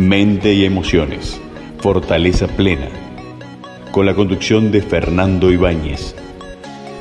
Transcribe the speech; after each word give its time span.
Mente 0.00 0.54
y 0.54 0.64
emociones. 0.64 1.38
Fortaleza 1.80 2.46
plena. 2.46 2.88
Con 3.92 4.06
la 4.06 4.14
conducción 4.14 4.72
de 4.72 4.80
Fernando 4.80 5.50
Ibáñez. 5.50 6.16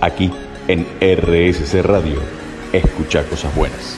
Aquí 0.02 0.30
en 0.68 0.86
RSC 1.00 1.82
Radio. 1.82 2.20
Escucha 2.74 3.24
cosas 3.24 3.56
buenas. 3.56 3.98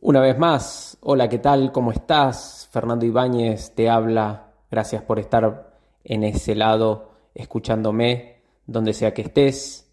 Una 0.00 0.20
vez 0.20 0.38
más, 0.38 0.96
hola, 1.00 1.28
¿qué 1.28 1.38
tal? 1.38 1.72
¿Cómo 1.72 1.90
estás? 1.90 2.68
Fernando 2.70 3.04
Ibáñez 3.04 3.74
te 3.74 3.90
habla. 3.90 4.52
Gracias 4.70 5.02
por 5.02 5.18
estar 5.18 5.80
en 6.04 6.22
ese 6.22 6.54
lado 6.54 7.10
escuchándome, 7.34 8.42
donde 8.66 8.92
sea 8.92 9.12
que 9.14 9.22
estés 9.22 9.87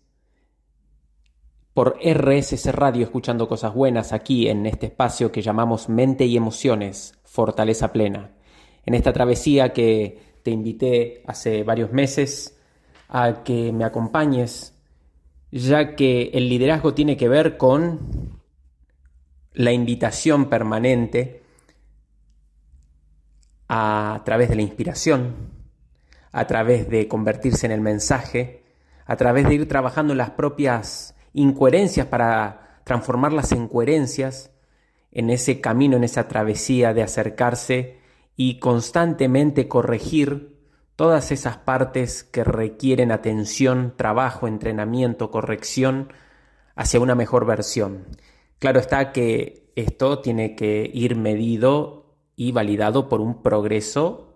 por 1.76 2.00
RSC 2.02 2.71
Radio 2.71 3.04
escuchando 3.04 3.50
cosas 3.50 3.73
buenas 3.73 4.14
aquí 4.14 4.48
en 4.48 4.66
este 4.66 4.86
espacio 4.86 5.34
que 5.34 5.42
llamamos 5.42 5.89
Mente 5.89 6.25
y 6.25 6.38
Emociones, 6.38 7.16
Fortaleza 7.25 7.92
Plena. 7.92 8.32
En 8.86 8.93
esta 8.93 9.11
travesía 9.11 9.74
que 9.74 10.38
te 10.42 10.52
invité 10.52 11.21
hace 11.28 11.64
varios 11.64 11.92
meses 11.92 12.57
a 13.10 13.43
que 13.43 13.74
me 13.74 13.83
acompañes, 13.83 14.74
ya 15.52 15.97
que 15.97 16.30
el 16.33 16.47
liderazgo 16.47 16.93
tiene 16.93 17.18
que 17.18 17.28
ver 17.28 17.57
con 17.57 18.39
la 19.52 19.74
invitación 19.74 20.46
permanente 20.46 21.44
a 23.68 24.21
través 24.24 24.47
de 24.47 24.55
la 24.55 24.61
inspiración, 24.61 25.36
a 26.32 26.47
través 26.47 26.89
de 26.89 27.10
convertirse 27.10 27.66
en 27.66 27.74
el 27.74 27.82
mensaje, 27.82 28.64
a 29.05 29.18
través 29.18 29.46
de 29.50 29.55
ir 29.55 29.68
trabajando 29.68 30.16
las 30.16 30.30
propias 30.30 31.14
incoherencias 31.36 32.08
para 32.08 32.80
transformarlas 32.84 33.52
en 33.52 33.67
coherencias 33.67 34.52
en 35.12 35.30
ese 35.30 35.61
camino, 35.61 35.98
en 35.98 36.03
esa 36.03 36.28
travesía 36.28 36.94
de 36.94 37.03
acercarse 37.03 38.00
y 38.36 38.59
constantemente 38.59 39.67
corregir 39.67 40.58
todas 40.95 41.31
esas 41.31 41.58
partes 41.58 42.23
que 42.23 42.44
requieren 42.44 43.11
atención, 43.11 43.94
trabajo, 43.95 44.47
entrenamiento, 44.47 45.31
corrección 45.31 46.11
hacia 46.75 47.00
una 47.00 47.16
mejor 47.16 47.45
versión. 47.45 48.05
Claro 48.59 48.80
está 48.80 49.11
que 49.11 49.72
esto 49.75 50.20
tiene 50.20 50.55
que 50.55 50.89
ir 50.94 51.16
medido 51.16 52.16
y 52.36 52.52
validado 52.52 53.08
por 53.08 53.22
un 53.22 53.42
progreso 53.42 54.36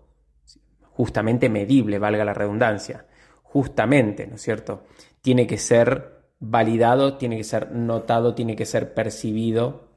justamente 0.92 1.50
medible, 1.50 2.00
valga 2.00 2.26
la 2.26 2.34
redundancia. 2.34 3.06
Justamente, 3.44 4.28
¿no 4.28 4.36
es 4.36 4.42
cierto? 4.42 4.84
Tiene 5.22 5.48
que 5.48 5.58
ser 5.58 6.19
validado, 6.40 7.18
tiene 7.18 7.38
que 7.38 7.44
ser 7.44 7.72
notado, 7.72 8.36
tiene 8.36 8.56
que 8.56 8.66
ser 8.66 8.94
percibido 8.94 9.90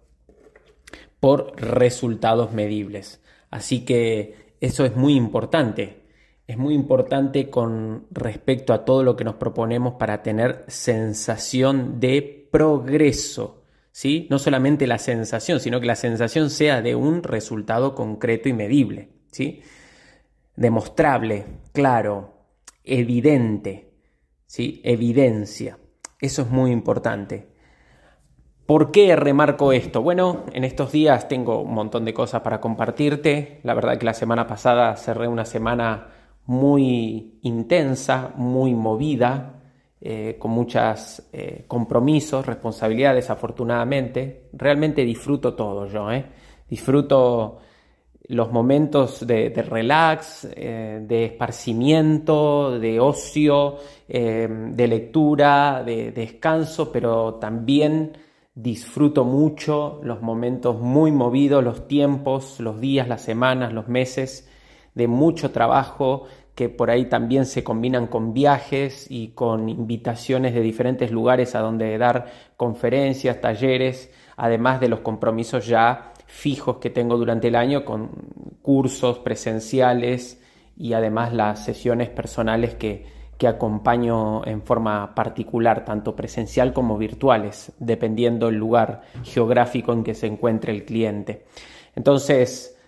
por 1.20 1.54
resultados 1.60 2.52
medibles. 2.52 3.20
Así 3.50 3.84
que 3.84 4.56
eso 4.60 4.84
es 4.84 4.96
muy 4.96 5.14
importante. 5.14 6.02
Es 6.46 6.58
muy 6.58 6.74
importante 6.74 7.48
con 7.48 8.06
respecto 8.10 8.72
a 8.72 8.84
todo 8.84 9.02
lo 9.02 9.16
que 9.16 9.24
nos 9.24 9.36
proponemos 9.36 9.94
para 9.94 10.22
tener 10.22 10.64
sensación 10.66 12.00
de 12.00 12.48
progreso. 12.50 13.62
¿sí? 13.92 14.26
No 14.30 14.38
solamente 14.38 14.86
la 14.86 14.98
sensación, 14.98 15.60
sino 15.60 15.80
que 15.80 15.86
la 15.86 15.96
sensación 15.96 16.50
sea 16.50 16.82
de 16.82 16.94
un 16.94 17.22
resultado 17.22 17.94
concreto 17.94 18.48
y 18.48 18.52
medible. 18.52 19.10
¿sí? 19.30 19.62
Demostrable, 20.56 21.46
claro, 21.72 22.34
evidente. 22.84 23.92
¿sí? 24.46 24.80
Evidencia. 24.84 25.78
Eso 26.23 26.42
es 26.42 26.51
muy 26.51 26.70
importante. 26.70 27.48
¿Por 28.65 28.92
qué 28.92 29.17
remarco 29.17 29.73
esto? 29.73 30.03
Bueno, 30.03 30.45
en 30.53 30.62
estos 30.62 30.92
días 30.92 31.27
tengo 31.27 31.61
un 31.61 31.75
montón 31.75 32.05
de 32.05 32.15
cosas 32.15 32.42
para 32.42 32.61
compartirte. 32.61 33.59
La 33.65 33.75
verdad 33.75 33.98
que 33.98 34.06
la 34.06 34.15
semana 34.15 34.47
pasada 34.47 34.95
cerré 34.95 35.27
una 35.27 35.45
semana 35.45 36.06
muy 36.47 37.41
intensa, 37.43 38.32
muy 38.37 38.72
movida, 38.72 39.62
eh, 40.00 40.37
con 40.38 40.53
muchos 40.53 41.25
eh, 41.32 41.65
compromisos, 41.66 42.47
responsabilidades, 42.47 43.28
afortunadamente. 43.28 44.49
Realmente 44.53 45.05
disfruto 45.05 45.55
todo 45.55 45.87
yo, 45.87 46.12
¿eh? 46.12 46.25
Disfruto 46.71 47.59
los 48.32 48.50
momentos 48.50 49.26
de, 49.26 49.50
relax, 49.50 50.48
eh, 50.56 51.04
de 51.06 51.26
esparcimiento, 51.26 52.78
de 52.78 52.98
ocio, 52.98 53.76
eh, 54.09 54.48
de 54.48 54.88
lectura, 54.88 55.82
de, 55.84 56.12
descanso, 56.12 56.91
pero 56.91 57.34
también 57.34 58.16
disfruto 58.54 59.26
mucho 59.26 60.00
los 60.03 60.22
momentos 60.22 60.81
muy 60.81 61.12
movidos, 61.12 61.62
los 61.62 61.87
tiempos, 61.87 62.59
los 62.59 62.81
días, 62.81 63.06
las 63.06 63.20
semanas, 63.20 63.75
los 63.75 63.88
meses 63.88 64.49
de 64.94 65.09
mucho 65.09 65.50
trabajo 65.50 66.25
que 66.54 66.70
por 66.70 66.91
ahí 66.91 67.06
también 67.06 67.44
se 67.44 67.62
combinan 67.62 68.06
con 68.06 68.32
viajes 68.32 69.06
y 69.10 69.28
con 69.28 69.69
invitaciones 69.69 70.54
de 70.54 70.60
diferentes 70.62 71.10
lugares 71.10 71.54
a 71.54 71.60
donde 71.60 71.99
dar 71.99 72.26
conferencias, 72.56 73.43
talleres, 73.43 74.10
además 74.37 74.81
de 74.81 74.88
los 74.88 75.00
compromisos 75.00 75.66
ya 75.66 76.12
fijos 76.32 76.78
que 76.78 76.88
tengo 76.88 77.19
durante 77.19 77.48
el 77.48 77.56
año 77.56 77.84
con 77.84 78.09
cursos 78.62 79.19
presenciales 79.19 80.43
y 80.78 80.94
además 80.94 81.34
las 81.34 81.62
sesiones 81.62 82.09
personales 82.09 82.75
que, 82.75 83.04
que 83.37 83.47
acompaño 83.47 84.44
en 84.47 84.62
forma 84.62 85.15
particular, 85.15 85.84
tanto 85.84 86.16
presencial 86.16 86.72
como 86.72 86.97
virtuales, 86.97 87.72
dependiendo 87.78 88.48
el 88.48 88.56
lugar 88.56 89.03
geográfico 89.25 89.93
en 89.93 90.03
que 90.03 90.15
se 90.15 90.26
encuentre 90.26 90.72
el 90.72 90.87
cliente. 90.87 91.44
Entonces, 91.94 92.78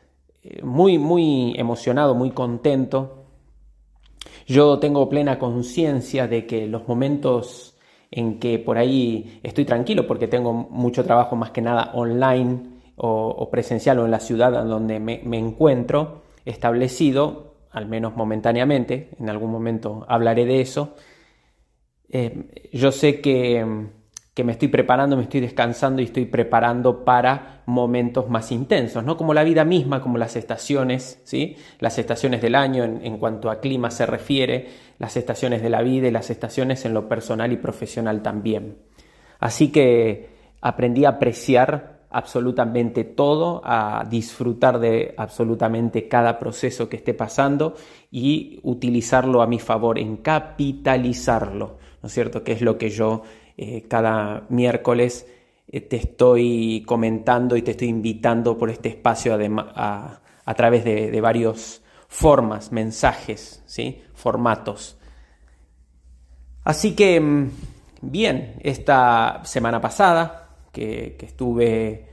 eh, 0.43 0.63
muy, 0.63 0.97
muy 0.97 1.55
emocionado, 1.59 2.15
muy 2.15 2.31
contento. 2.31 3.27
Yo 4.47 4.79
tengo 4.79 5.07
plena 5.11 5.39
conciencia 5.39 6.27
de 6.27 6.47
que 6.47 6.67
los 6.67 6.89
momentos 6.89 7.77
en 8.11 8.39
que 8.39 8.59
por 8.59 8.79
ahí 8.79 9.39
estoy 9.43 9.67
tranquilo 9.67 10.07
porque 10.07 10.29
tengo 10.29 10.55
mucho 10.55 11.05
trabajo 11.05 11.37
más 11.37 11.51
que 11.51 11.61
nada 11.61 11.91
online 11.95 12.74
o, 12.97 13.51
presencial 13.51 13.99
o 13.99 14.05
en 14.05 14.11
la 14.11 14.21
ciudad 14.21 14.53
donde 14.65 15.01
me, 15.01 15.39
encuentro 15.39 16.23
establecido, 16.45 17.55
al 17.71 17.87
menos 17.87 18.17
momentáneamente, 18.17 19.11
en 19.19 19.31
algún 19.31 19.51
momento 19.51 20.05
hablaré 20.09 20.45
de 20.45 20.61
eso, 20.61 20.95
eh, 22.09 22.69
yo 22.73 22.93
sé 22.93 23.21
que, 23.21 23.65
me 24.45 24.53
estoy 24.53 24.69
preparando, 24.69 25.17
me 25.17 25.23
estoy 25.23 25.41
descansando 25.41 26.03
y 26.03 26.07
estoy 26.07 26.27
preparando 26.27 27.05
para 27.05 27.63
momentos 27.67 28.29
más 28.29 28.53
intensos, 28.53 29.03
¿no? 29.03 29.17
Como 29.17 29.33
la 29.33 29.43
vida 29.43 29.65
misma, 29.65 30.01
como 30.01 30.19
las 30.19 30.37
estaciones, 30.37 31.21
¿sí? 31.25 31.57
Las 31.79 31.99
estaciones 31.99 32.43
del 32.43 32.55
año 32.55 32.85
en, 32.85 33.05
en 33.05 33.19
cuanto 33.19 33.51
a 33.51 33.61
clima 33.61 33.91
se 33.91 34.07
refiere, 34.07 34.69
las 34.99 35.17
estaciones 35.17 35.63
de 35.63 35.71
la 35.71 35.83
vida 35.83 36.09
y 36.09 36.11
las 36.11 36.31
estaciones 36.31 36.85
en 36.85 36.95
lo 36.95 37.09
personal 37.09 37.53
y 37.53 37.57
profesional 37.57 38.23
también. 38.23 38.79
Así 39.41 39.73
que 39.73 40.29
aprendí 40.61 41.05
a 41.05 41.11
apreciar 41.11 41.94
absolutamente 42.15 43.03
todo, 43.03 43.61
a 43.65 44.05
disfrutar 44.09 44.79
de 44.79 45.15
absolutamente 45.17 46.07
cada 46.07 46.39
proceso 46.39 46.89
que 46.89 46.97
esté 46.97 47.13
pasando 47.13 47.75
y 48.09 48.61
utilizarlo 48.63 49.43
a 49.43 49.49
mi 49.49 49.59
favor, 49.59 49.99
en 49.99 50.19
capitalizarlo, 50.19 51.79
¿no 52.01 52.07
es 52.07 52.13
cierto? 52.13 52.45
Que 52.45 52.53
es 52.53 52.63
lo 52.63 52.79
que 52.79 52.91
yo 52.91 53.23
eh, 53.57 53.83
cada 53.89 54.47
miércoles 54.49 55.27
eh, 55.67 55.81
te 55.81 55.97
estoy 55.97 56.85
comentando 56.87 57.57
y 57.57 57.63
te 57.63 57.73
estoy 57.73 57.89
invitando 57.89 58.57
por 58.57 58.71
este 58.71 58.91
espacio 58.91 59.37
a, 59.75 60.21
a 60.45 60.55
través 60.55 60.85
de, 60.85 61.11
de 61.11 61.21
varias 61.21 61.83
formas, 62.07 62.71
mensajes, 62.71 63.61
¿sí? 63.67 64.03
formatos. 64.15 64.97
Así 66.63 66.95
que, 66.95 67.21
mm, 67.21 67.51
bien, 68.03 68.55
esta 68.61 69.41
semana 69.45 69.81
pasada 69.81 70.44
que, 70.75 71.17
estuve 71.23 72.07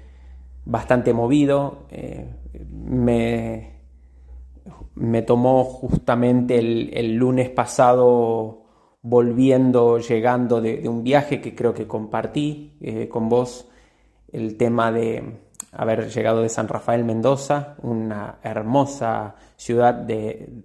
bastante 0.64 1.14
movido. 1.14 1.88
Eh, 1.90 2.34
me, 2.72 3.82
me, 4.96 5.22
tomó 5.24 5.66
justamente 5.66 6.60
el, 6.60 7.16
lunes 7.16 7.50
pasado 7.50 8.64
volviendo, 9.02 9.98
llegando 9.98 10.62
de, 10.62 10.88
un 10.88 11.04
viaje 11.04 11.42
que 11.42 11.56
creo 11.56 11.74
que 11.74 11.88
compartí 11.88 12.78
eh, 12.80 13.10
con 13.10 13.28
vos, 13.28 13.68
el 14.32 14.56
tema 14.56 14.92
de 14.92 15.40
haber 15.74 16.10
llegado 16.10 16.42
de 16.42 16.50
San 16.50 16.68
Rafael 16.68 17.04
Mendoza, 17.04 17.76
una 17.82 18.40
hermosa 18.44 19.36
ciudad 19.58 19.94
de, 19.94 20.64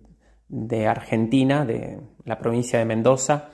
de 0.49 0.87
Argentina, 0.87 1.65
de 1.65 1.99
la 2.25 2.39
provincia 2.39 2.79
de 2.79 2.85
Mendoza, 2.85 3.49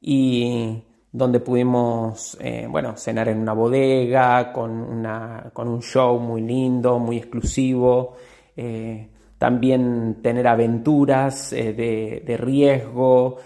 y 0.00 0.82
donde 1.12 1.40
pudimos 1.40 2.36
eh, 2.40 2.66
bueno, 2.68 2.96
cenar 2.96 3.28
en 3.28 3.38
una 3.38 3.54
bodega, 3.54 4.52
con, 4.52 4.70
una, 4.70 5.50
con, 5.52 5.68
un 5.68 5.82
show 5.82 6.18
muy 6.18 6.42
lindo, 6.42 6.98
muy 6.98 7.16
exclusivo, 7.16 8.16
eh, 8.56 9.08
también 9.38 10.18
tener 10.22 10.46
aventuras 10.46 11.52
eh, 11.52 11.72
de, 11.72 12.22
de, 12.26 12.36
riesgo, 12.36 13.36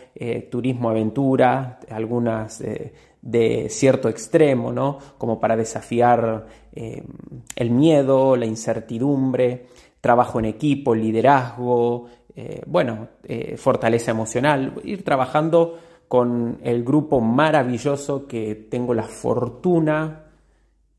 turismo 0.51 0.91
aventura, 0.91 1.81
algunas 1.91 2.63
de 3.21 3.67
cierto 3.69 4.09
extremo, 4.09 4.73
¿no? 4.73 4.99
Como 5.19 5.41
para 5.41 5.57
desafiar 5.57 6.47
el 6.73 7.71
miedo, 7.71 8.37
la 8.37 8.47
incertidumbre, 8.47 9.67
trabajo 10.01 10.39
en 10.39 10.45
equipo, 10.45 10.95
liderazgo, 10.95 12.07
bueno, 12.67 13.09
fortaleza 13.57 14.13
emocional, 14.13 14.75
ir 14.85 15.03
trabajando 15.03 15.77
con 16.13 16.59
el 16.63 16.85
grupo 16.85 17.23
maravilloso 17.23 18.27
que 18.27 18.55
tengo 18.55 18.93
la 18.93 19.05
fortuna 19.05 20.27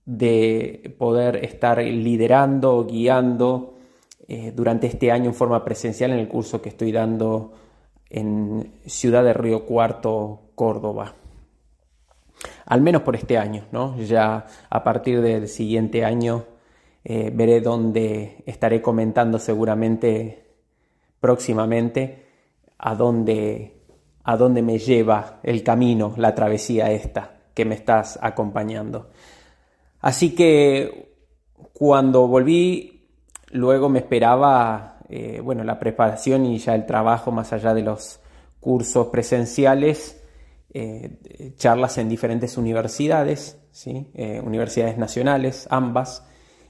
de 0.06 0.96
poder 0.98 1.36
estar 1.46 1.78
liderando, 1.78 2.84
guiando 2.86 3.76
durante 4.56 4.88
este 4.88 5.12
año 5.12 5.26
en 5.26 5.36
forma 5.36 5.64
presencial 5.64 6.12
en 6.14 6.18
el 6.18 6.28
curso 6.28 6.60
que 6.60 6.70
estoy 6.70 6.92
dando 6.92 7.54
en 8.10 8.74
Ciudad 8.88 9.24
de 9.24 9.34
Río 9.34 9.68
Cuarto, 9.68 10.50
Córdoba 10.56 11.14
al 12.66 12.82
menos 12.82 13.02
por 13.02 13.16
este 13.16 13.38
año, 13.38 13.66
¿no? 13.72 13.98
Ya 14.00 14.48
a 14.70 14.84
partir 14.84 15.22
del 15.22 15.48
siguiente 15.48 16.06
año 16.06 16.46
eh, 17.04 17.32
veré 17.34 17.62
dónde 17.62 18.44
estaré 18.46 18.82
comentando 18.82 19.40
seguramente 19.40 20.46
próximamente 21.20 22.26
a 22.78 22.96
dónde, 22.96 23.83
a 24.24 24.38
dónde 24.38 24.62
me 24.62 24.80
lleva 24.80 25.40
el 25.44 25.64
camino, 25.64 26.14
la 26.18 26.34
travesía 26.34 26.92
esta 26.92 27.32
que 27.54 27.66
me 27.66 27.76
estás 27.76 28.18
acompañando. 28.22 29.10
Así 30.02 30.34
que 30.36 31.14
cuando 31.74 32.28
volví, 32.28 33.08
luego 33.52 33.90
me 33.90 34.00
esperaba, 34.00 34.98
eh, 35.10 35.40
bueno, 35.42 35.64
la 35.64 35.80
preparación 35.80 36.46
y 36.46 36.58
ya 36.58 36.76
el 36.76 36.86
trabajo 36.86 37.32
más 37.32 37.54
allá 37.54 37.74
de 37.74 37.84
los 37.84 38.20
cursos 38.60 39.08
presenciales 39.08 40.24
eh, 40.76 41.54
charlas 41.56 42.00
en 42.00 42.10
diferentes 42.10 42.58
universidades, 42.58 43.60
¿sí? 43.70 44.10
Eh, 44.16 44.42
universidades 44.44 44.98
nacionales, 44.98 45.68
ambas, 45.70 46.26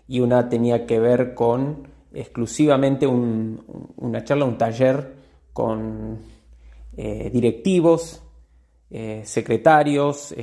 y 0.10 0.20
una 0.20 0.50
tenía 0.50 0.86
que 0.86 1.00
ver 1.00 1.34
con 1.34 1.88
exclusivamente 2.14 3.08
una 3.08 4.24
charla, 4.26 4.44
un 4.44 4.58
taller 4.58 5.14
con 5.54 6.20
eh, 6.98 7.30
directivos, 7.32 8.22
secretarios, 9.24 10.36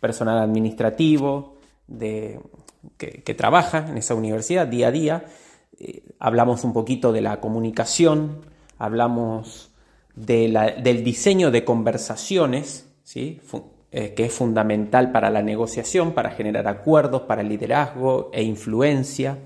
personal 0.00 0.38
administrativo 0.38 1.56
de, 1.86 2.38
que, 2.98 3.34
trabaja 3.34 3.86
en 3.88 3.96
esa 3.96 4.14
universidad 4.14 4.66
día 4.66 4.88
a 4.88 4.90
día. 4.90 5.24
hablamos 6.18 6.62
un 6.64 6.74
poquito 6.74 7.10
de 7.10 7.22
la 7.22 7.40
comunicación, 7.40 8.42
hablamos 8.76 9.70
del 10.14 11.04
diseño 11.04 11.50
de 11.50 11.64
conversaciones, 11.64 12.86
¿sí? 13.02 13.40
Eh, 13.92 14.14
que 14.14 14.26
es 14.26 14.32
fundamental 14.32 15.10
para 15.10 15.30
la 15.30 15.42
negociación, 15.42 16.12
para 16.12 16.30
generar 16.30 16.68
acuerdos, 16.68 17.22
para 17.22 17.42
liderazgo 17.42 18.30
e 18.32 18.40
influencia. 18.44 19.36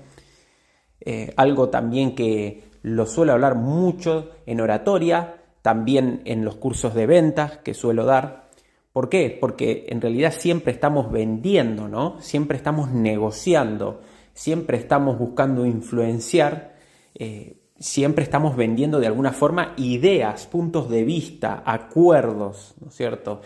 Eh, 1.01 1.33
algo 1.35 1.69
también 1.69 2.13
que 2.13 2.65
lo 2.83 3.07
suelo 3.07 3.31
hablar 3.31 3.55
mucho 3.55 4.33
en 4.45 4.61
oratoria, 4.61 5.37
también 5.65 6.21
en 6.25 6.45
los 6.45 6.57
cursos 6.57 6.93
de 6.93 7.07
ventas 7.07 7.57
que 7.57 7.73
suelo 7.73 8.05
dar. 8.05 8.51
¿Por 8.93 9.09
qué? 9.09 9.35
Porque 9.41 9.87
en 9.89 9.99
realidad 9.99 10.31
siempre 10.31 10.71
estamos 10.71 11.11
vendiendo, 11.11 11.87
¿no? 11.87 12.21
Siempre 12.21 12.55
estamos 12.55 12.91
negociando, 12.91 14.01
siempre 14.35 14.77
estamos 14.77 15.17
buscando 15.17 15.65
influenciar. 15.65 16.75
Eh, 17.15 17.57
siempre 17.79 18.23
estamos 18.23 18.55
vendiendo 18.55 18.99
de 18.99 19.07
alguna 19.07 19.33
forma 19.33 19.73
ideas, 19.77 20.45
puntos 20.45 20.87
de 20.87 21.03
vista, 21.03 21.63
acuerdos, 21.65 22.75
¿no 22.79 22.89
es 22.89 22.95
cierto? 22.95 23.41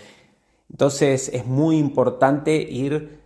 Entonces 0.70 1.30
es 1.34 1.46
muy 1.46 1.78
importante 1.78 2.58
ir 2.58 3.22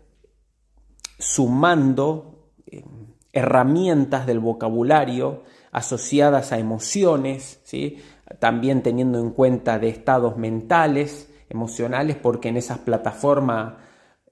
sumando 1.17 2.51
eh, 2.67 2.83
herramientas 3.31 4.27
del 4.27 4.37
vocabulario 4.37 5.41
asociadas 5.71 6.51
a 6.51 6.59
emociones, 6.59 7.59
¿sí? 7.63 7.97
También 8.43 8.83
teniendo 8.83 9.21
en 9.21 9.29
cuenta 9.29 9.79
de 9.79 9.87
estados 9.87 10.35
mentales, 10.35 11.31
emocionales, 11.49 12.17
porque 12.17 12.49
en 12.49 12.57
esas 12.57 12.79
plataformas 12.79 13.75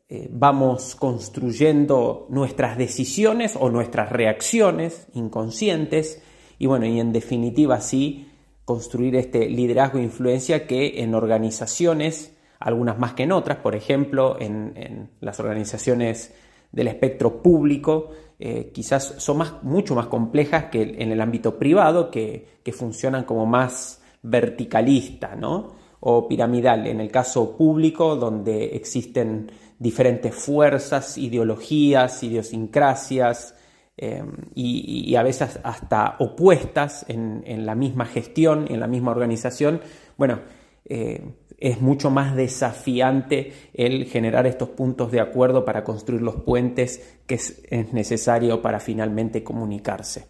eh, 0.10 0.28
vamos 0.30 0.96
construyendo 0.96 2.28
nuestras 2.30 2.78
decisiones 2.78 3.56
o 3.58 3.70
nuestras 3.70 4.12
reacciones 4.12 5.08
inconscientes. 5.14 6.22
Y 6.60 6.66
bueno, 6.66 6.86
y 6.88 7.00
en 7.00 7.14
definitiva 7.14 7.80
sí 7.80 8.30
construir 8.66 9.16
este 9.16 9.50
liderazgo 9.50 10.00
e 10.00 10.04
influencia 10.04 10.68
que 10.68 11.02
en 11.02 11.16
organizaciones, 11.16 12.36
algunas 12.60 13.00
más 13.00 13.14
que 13.14 13.24
en 13.24 13.32
otras, 13.32 13.60
por 13.60 13.78
ejemplo, 13.78 14.36
en, 14.42 15.10
las 15.22 15.40
organizaciones 15.40 16.34
del 16.74 16.90
espectro 16.90 17.42
público, 17.42 18.10
eh, 18.40 18.72
quizás 18.74 19.16
son 19.20 19.38
más, 19.38 19.64
mucho 19.64 19.96
más 19.96 20.08
complejas 20.08 20.66
que 20.66 20.82
en 20.82 21.14
el 21.14 21.22
ámbito 21.22 21.58
privado, 21.58 22.12
que, 22.12 22.60
funcionan 22.74 23.24
como 23.24 23.46
más 23.46 24.01
verticalista, 24.24 25.36
¿no? 25.36 25.76
O 26.00 26.28
piramidal, 26.28 26.88
en 26.88 27.00
el 27.00 27.12
caso 27.12 27.56
público, 27.56 28.16
donde 28.16 28.76
existen 28.76 29.52
diferentes 29.78 30.34
fuerzas, 30.34 31.18
ideologías, 31.18 32.24
idiosincrasias, 32.24 33.56
Em, 34.04 34.32
y, 34.56 35.16
a 35.16 35.22
veces 35.22 35.60
hasta 35.64 36.16
opuestas 36.18 37.06
en, 37.08 37.66
la 37.68 37.76
misma 37.76 38.06
gestión, 38.06 38.66
en 38.70 38.80
la 38.80 38.88
misma 38.88 39.12
organización, 39.12 39.80
bueno, 40.18 40.40
eh, 40.86 41.22
es 41.60 41.82
mucho 41.82 42.10
más 42.10 42.36
desafiante 42.36 43.54
el 43.76 44.06
generar 44.06 44.48
estos 44.48 44.70
puntos 44.70 45.12
de 45.12 45.20
acuerdo 45.20 45.64
para 45.66 45.84
construir 45.84 46.24
los 46.24 46.38
puentes 46.38 47.20
que 47.28 47.36
es, 47.36 47.62
necesario 47.94 48.62
para 48.64 48.80
finalmente 48.80 49.44
comunicarse. 49.44 50.26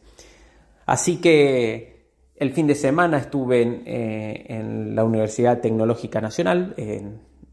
Así 0.86 1.22
que 1.22 1.91
el 2.42 2.52
fin 2.52 2.68
de 2.68 2.76
semana 2.76 3.18
estuve 3.18 3.62
en, 3.62 3.84
eh, 3.86 4.92
la 4.94 5.06
Universidad 5.06 5.62
Tecnológica 5.62 6.20
Nacional 6.20 6.76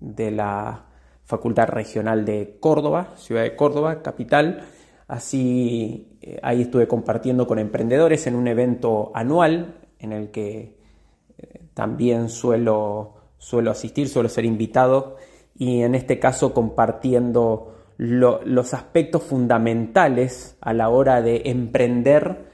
de 0.01 0.31
la 0.31 0.87
Facultad 1.25 1.69
Regional 1.69 2.25
de 2.25 2.57
Córdoba, 2.59 3.13
ciudad 3.17 3.43
de 3.43 3.55
Córdoba, 3.55 4.03
capital, 4.03 4.65
Así, 5.09 6.19
eh, 6.21 6.39
ahí 6.43 6.63
estuve 6.63 6.87
compartiendo 6.87 7.47
con 7.47 7.59
emprendedores 7.59 8.27
en 8.27 8.37
un 8.37 8.47
evento 8.47 9.11
anual 9.15 9.79
en 9.99 10.13
el 10.13 10.31
que 10.31 10.77
eh, 11.39 11.61
también 11.73 12.29
suelo, 12.29 13.15
suelo 13.39 13.71
asistir, 13.71 14.11
suelo 14.11 14.29
ser 14.29 14.45
invitado. 14.45 15.17
Y 15.57 15.81
en 15.81 15.95
este 15.95 16.19
caso 16.19 16.53
compartiendo 16.53 17.75
los 17.97 18.75
aspectos 18.75 19.25
fundamentales 19.25 20.57
a 20.61 20.73
la 20.73 20.89
hora 20.89 21.21
de 21.21 21.43
emprender 21.47 22.48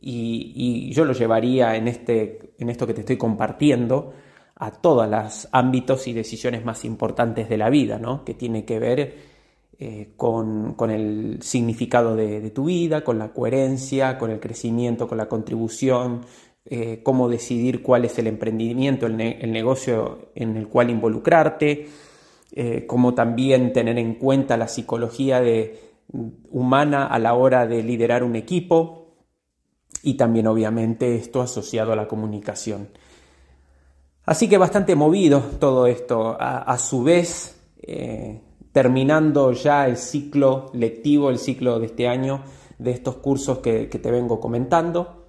y, 0.00 0.90
yo 0.92 1.04
lo 1.04 1.12
llevaría 1.12 1.76
en, 1.76 1.88
este, 1.88 2.52
en 2.58 2.70
esto 2.70 2.86
que 2.86 2.94
te 2.94 3.00
estoy 3.00 3.16
compartiendo 3.16 4.12
a 4.56 4.70
todos 4.70 5.08
los 5.08 5.48
ámbitos 5.52 6.08
y 6.08 6.12
decisiones 6.12 6.64
más 6.64 6.84
importantes 6.84 7.48
de 7.48 7.58
la 7.58 7.70
vida, 7.70 7.98
¿no? 7.98 8.24
que 8.24 8.34
tiene 8.34 8.64
que 8.64 8.78
ver 8.78 9.16
eh, 9.78 10.12
con, 10.16 10.74
el 10.90 11.38
significado 11.40 12.16
de, 12.16 12.50
tu 12.50 12.64
vida, 12.64 13.04
con 13.04 13.18
la 13.18 13.32
coherencia, 13.32 14.18
con 14.18 14.30
el 14.30 14.40
crecimiento, 14.40 15.06
con 15.06 15.18
la 15.18 15.28
contribución, 15.28 16.22
eh, 16.64 17.00
cómo 17.04 17.28
decidir 17.28 17.82
cuál 17.82 18.04
es 18.04 18.18
el 18.18 18.26
emprendimiento, 18.26 19.06
el, 19.06 19.16
negocio 19.16 20.30
en 20.34 20.56
el 20.56 20.68
cual 20.68 20.90
involucrarte, 20.90 21.86
eh, 22.52 22.84
cómo 22.86 23.14
también 23.14 23.72
tener 23.72 23.98
en 23.98 24.14
cuenta 24.14 24.56
la 24.56 24.66
psicología 24.66 25.40
de, 25.40 25.88
humana 26.50 27.06
a 27.06 27.18
la 27.18 27.34
hora 27.34 27.66
de 27.66 27.82
liderar 27.82 28.24
un 28.24 28.36
equipo 28.36 28.97
y 30.02 30.14
también 30.14 30.46
obviamente 30.46 31.16
esto 31.16 31.40
asociado 31.40 31.92
a 31.92 31.96
la 31.96 32.08
comunicación. 32.08 32.88
Así 34.24 34.48
que 34.48 34.58
bastante 34.58 34.94
movido 34.94 35.40
todo 35.58 35.86
esto. 35.86 36.36
A, 36.38 36.76
su 36.78 37.02
vez, 37.02 37.58
terminando 38.72 39.52
ya 39.52 39.86
el 39.86 39.96
ciclo 39.96 40.70
lectivo, 40.74 41.30
el 41.30 41.38
ciclo 41.38 41.78
de 41.80 41.86
este 41.86 42.08
año 42.08 42.42
de 42.78 42.92
estos 42.92 43.16
cursos 43.16 43.58
que, 43.58 43.86
te 43.86 44.10
vengo 44.10 44.40
comentando. 44.40 45.26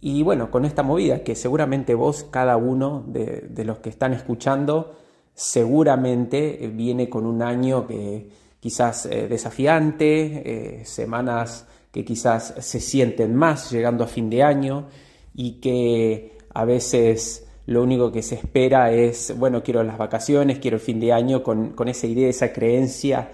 Y 0.00 0.22
bueno, 0.22 0.50
con 0.50 0.64
esta 0.64 0.82
movida 0.82 1.22
que 1.22 1.34
seguramente 1.34 1.94
vos, 1.94 2.24
cada 2.30 2.56
uno 2.56 3.04
de, 3.06 3.64
los 3.64 3.78
que 3.78 3.90
están 3.90 4.14
escuchando, 4.14 4.94
seguramente 5.34 6.70
viene 6.74 7.08
con 7.08 7.26
un 7.26 7.42
año 7.42 7.86
que 7.86 8.28
quizás 8.60 9.06
eh, 9.06 9.28
desafiante, 9.28 10.80
eh, 10.80 10.84
semanas 10.84 11.66
que 11.92 12.04
quizás 12.04 12.54
se 12.58 12.80
sienten 12.80 13.34
más 13.34 13.70
llegando 13.70 14.04
a 14.04 14.06
fin 14.06 14.30
de 14.30 14.42
año 14.42 14.88
y 15.34 15.60
que 15.60 16.38
a 16.52 16.64
veces 16.64 17.46
lo 17.66 17.82
único 17.82 18.10
que 18.10 18.22
se 18.22 18.34
espera 18.34 18.90
es, 18.90 19.36
bueno, 19.38 19.62
quiero 19.62 19.82
las 19.82 19.98
vacaciones, 19.98 20.58
quiero 20.58 20.76
el 20.76 20.82
fin 20.82 20.98
de 20.98 21.12
año 21.12 21.42
con, 21.42 21.74
esa 21.86 22.06
idea, 22.06 22.28
esa 22.28 22.52
creencia 22.52 23.30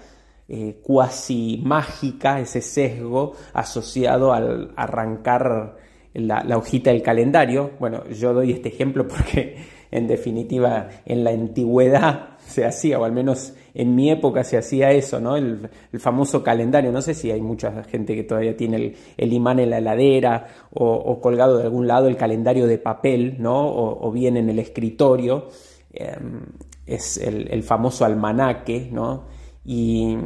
eh, 0.47 0.79
cuasi 0.83 1.61
mágica, 1.65 2.39
ese 2.39 2.61
sesgo 2.61 3.33
asociado 3.53 4.33
al 4.33 4.73
arrancar 4.75 5.77
la, 6.13 6.57
hojita 6.57 6.91
del 6.91 7.01
calendario. 7.01 7.71
Bueno, 7.79 8.07
yo 8.09 8.33
doy 8.33 8.51
este 8.51 8.69
ejemplo 8.69 9.07
porque 9.09 9.57
en 9.91 10.07
definitiva 10.07 10.89
en 11.05 11.23
la 11.23 11.31
antigüedad 11.31 12.37
se 12.45 12.65
hacía, 12.65 12.99
o 12.99 13.05
al 13.05 13.11
menos 13.11 13.53
en 13.77 13.93
mi 13.93 14.09
época 14.09 14.43
se 14.43 14.57
hacía 14.57 14.91
eso, 14.91 15.19
¿no? 15.19 15.37
El, 15.37 15.69
famoso 15.99 16.43
calendario. 16.43 16.91
No 16.91 17.03
sé 17.03 17.13
si 17.13 17.29
hay 17.29 17.41
mucha 17.41 17.83
gente 17.83 18.15
que 18.15 18.23
todavía 18.23 18.57
tiene 18.57 18.95
el, 19.15 19.33
imán 19.33 19.59
en 19.59 19.69
la 19.69 19.77
heladera 19.77 20.47
o, 20.73 21.21
colgado 21.21 21.59
de 21.59 21.65
algún 21.65 21.85
lado 21.85 22.07
el 22.07 22.17
calendario 22.17 22.65
de 22.65 22.79
papel, 22.79 23.35
¿no? 23.37 23.67
O, 23.67 24.11
bien 24.11 24.35
en 24.35 24.49
el 24.49 24.57
escritorio. 24.57 25.49
Em, 25.93 26.41
es 26.87 27.17
el, 27.17 27.61
famoso 27.61 28.03
almanaque, 28.03 28.89
¿no? 28.91 29.25
Y, 29.63 30.17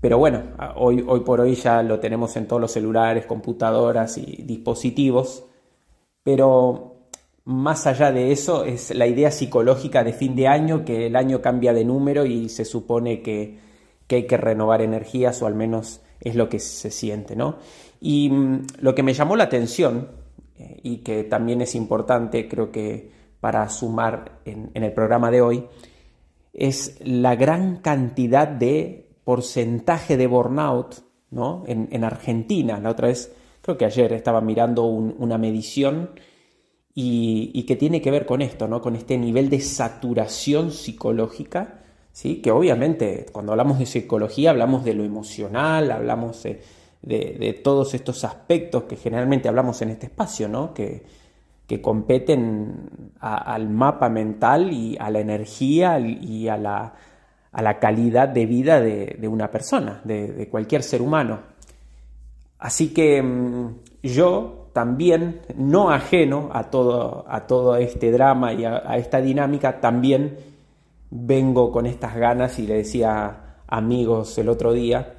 pero 0.00 0.16
bueno, 0.16 0.42
hoy, 0.76 1.04
hoy 1.06 1.20
por 1.20 1.42
hoy 1.42 1.56
ya 1.56 1.82
lo 1.82 2.00
tenemos 2.00 2.38
en 2.38 2.48
todos 2.48 2.62
los 2.62 2.72
celulares, 2.72 3.26
computadoras 3.26 4.16
y 4.16 4.44
dispositivos. 4.44 5.44
Pero 6.22 6.95
más 7.46 7.86
allá 7.86 8.10
de 8.10 8.32
eso 8.32 8.64
es 8.64 8.92
la 8.92 9.06
idea 9.06 9.30
psicológica 9.30 10.02
de 10.02 10.12
fin 10.12 10.34
de 10.34 10.48
año, 10.48 10.84
que 10.84 11.06
el 11.06 11.14
año 11.14 11.40
cambia 11.40 11.72
de 11.72 11.84
número 11.84 12.26
y 12.26 12.48
se 12.48 12.64
supone 12.64 13.22
que, 13.22 13.58
hay 14.10 14.26
que 14.26 14.36
renovar 14.36 14.82
energías 14.82 15.40
o 15.42 15.46
al 15.46 15.54
menos 15.54 16.00
es 16.20 16.34
lo 16.34 16.48
que 16.48 16.58
se 16.58 16.90
siente, 16.90 17.36
¿no? 17.36 17.58
Y 18.00 18.30
mm, 18.30 18.66
lo 18.80 18.96
que 18.96 19.04
me 19.04 19.14
llamó 19.14 19.36
la 19.36 19.44
atención 19.44 20.08
eh, 20.58 20.80
y 20.82 20.98
que 20.98 21.22
también 21.22 21.60
es 21.60 21.76
importante, 21.76 22.48
creo 22.48 22.72
que 22.72 23.12
para 23.38 23.68
sumar 23.68 24.40
en, 24.44 24.70
el 24.74 24.92
programa 24.92 25.30
de 25.30 25.40
hoy, 25.40 25.66
es 26.52 26.98
la 27.04 27.36
gran 27.36 27.76
cantidad 27.76 28.48
de 28.48 29.08
porcentaje 29.22 30.16
de 30.16 30.26
burnout 30.26 30.96
¿no? 31.30 31.62
en, 31.68 32.02
Argentina. 32.02 32.80
La 32.80 32.90
otra 32.90 33.06
vez, 33.06 33.32
creo 33.60 33.76
que 33.76 33.84
ayer 33.84 34.12
estaba 34.14 34.40
mirando 34.40 34.84
una 34.86 35.38
medición 35.38 36.10
y, 36.98 37.62
que 37.64 37.76
tiene 37.76 38.00
que 38.00 38.10
ver 38.10 38.24
con 38.24 38.40
esto, 38.40 38.68
¿no? 38.68 38.80
con 38.80 38.96
este 38.96 39.18
nivel 39.18 39.50
de 39.50 39.60
saturación 39.60 40.72
psicológica, 40.72 41.80
¿sí? 42.10 42.36
que 42.36 42.50
obviamente 42.50 43.26
cuando 43.30 43.52
hablamos 43.52 43.78
de 43.78 43.84
psicología 43.84 44.48
hablamos 44.48 44.82
de 44.82 44.94
lo 44.94 45.04
emocional, 45.04 45.90
hablamos 45.90 46.42
de, 46.42 47.60
todos 47.62 47.92
estos 47.92 48.24
aspectos 48.24 48.84
que 48.84 48.96
generalmente 48.96 49.46
hablamos 49.46 49.82
en 49.82 49.90
este 49.90 50.06
espacio, 50.06 50.48
¿no? 50.48 50.72
que, 50.72 51.04
que 51.66 51.82
competen 51.82 53.10
al 53.20 53.68
mapa 53.68 54.08
mental 54.08 54.72
y 54.72 54.96
a 54.98 55.10
la 55.10 55.20
energía 55.20 56.00
y 56.00 56.48
a 56.48 56.56
la, 56.56 56.94
a 57.52 57.62
la 57.62 57.78
calidad 57.78 58.28
de 58.28 58.46
vida 58.46 58.80
de, 58.80 59.28
una 59.28 59.50
persona, 59.50 60.00
de, 60.04 60.48
cualquier 60.50 60.82
ser 60.82 61.02
humano. 61.02 61.40
Así 62.58 62.94
que 62.94 63.22
mm, 63.22 63.68
yo 64.02 64.65
también, 64.76 65.40
no 65.54 65.88
ajeno 65.88 66.50
a 66.52 66.64
todo, 66.64 67.24
a 67.28 67.46
todo 67.46 67.76
este 67.76 68.12
drama 68.12 68.52
y 68.52 68.66
a, 68.66 68.98
esta 68.98 69.22
dinámica, 69.22 69.80
también 69.80 70.36
vengo 71.08 71.72
con 71.72 71.86
estas 71.86 72.14
ganas 72.14 72.58
y 72.58 72.66
le 72.66 72.74
decía 72.74 73.62
amigos 73.66 74.36
el 74.36 74.50
otro 74.50 74.74
día 74.74 75.14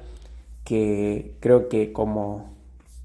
que 0.62 1.38
creo 1.40 1.68
que 1.68 1.92
como, 1.92 2.54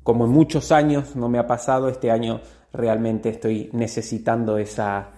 como 0.03 0.25
en 0.25 0.31
muchos 0.31 0.71
años 0.71 1.15
no 1.15 1.27
me 1.27 1.39
ha 1.39 1.47
pasado, 1.47 1.89
este 1.89 2.11
año 2.11 2.41
realmente 2.71 3.29
estoy 3.29 3.71
necesitando 3.73 4.59
esa, 4.59 5.09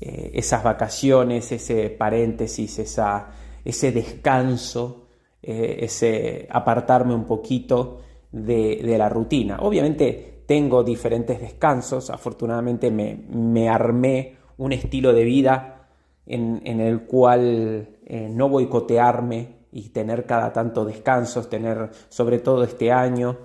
eh, 0.00 0.32
esas 0.34 0.64
vacaciones, 0.64 1.52
ese 1.52 1.88
paréntesis, 1.88 2.80
esa, 2.80 3.28
ese 3.64 3.92
descanso, 3.92 5.06
eh, 5.40 5.76
ese 5.82 6.48
apartarme 6.50 7.14
un 7.14 7.26
poquito 7.26 8.00
de, 8.32 8.80
de 8.82 8.98
la 8.98 9.08
rutina. 9.08 9.58
Obviamente 9.60 10.33
tengo 10.46 10.84
diferentes 10.84 11.40
descansos, 11.40 12.10
afortunadamente 12.10 12.90
me, 12.90 13.68
armé 13.68 14.36
un 14.58 14.72
estilo 14.72 15.12
de 15.12 15.24
vida 15.24 15.88
en, 16.26 16.80
el 16.80 17.02
cual 17.02 17.88
eh, 18.06 18.28
no 18.30 18.48
boicotearme 18.48 19.64
y 19.72 19.88
tener 19.88 20.26
cada 20.26 20.52
tanto 20.52 20.84
descansos, 20.84 21.48
tener 21.48 21.90
sobre 22.08 22.38
todo 22.38 22.64
este 22.64 22.92
año, 22.92 23.38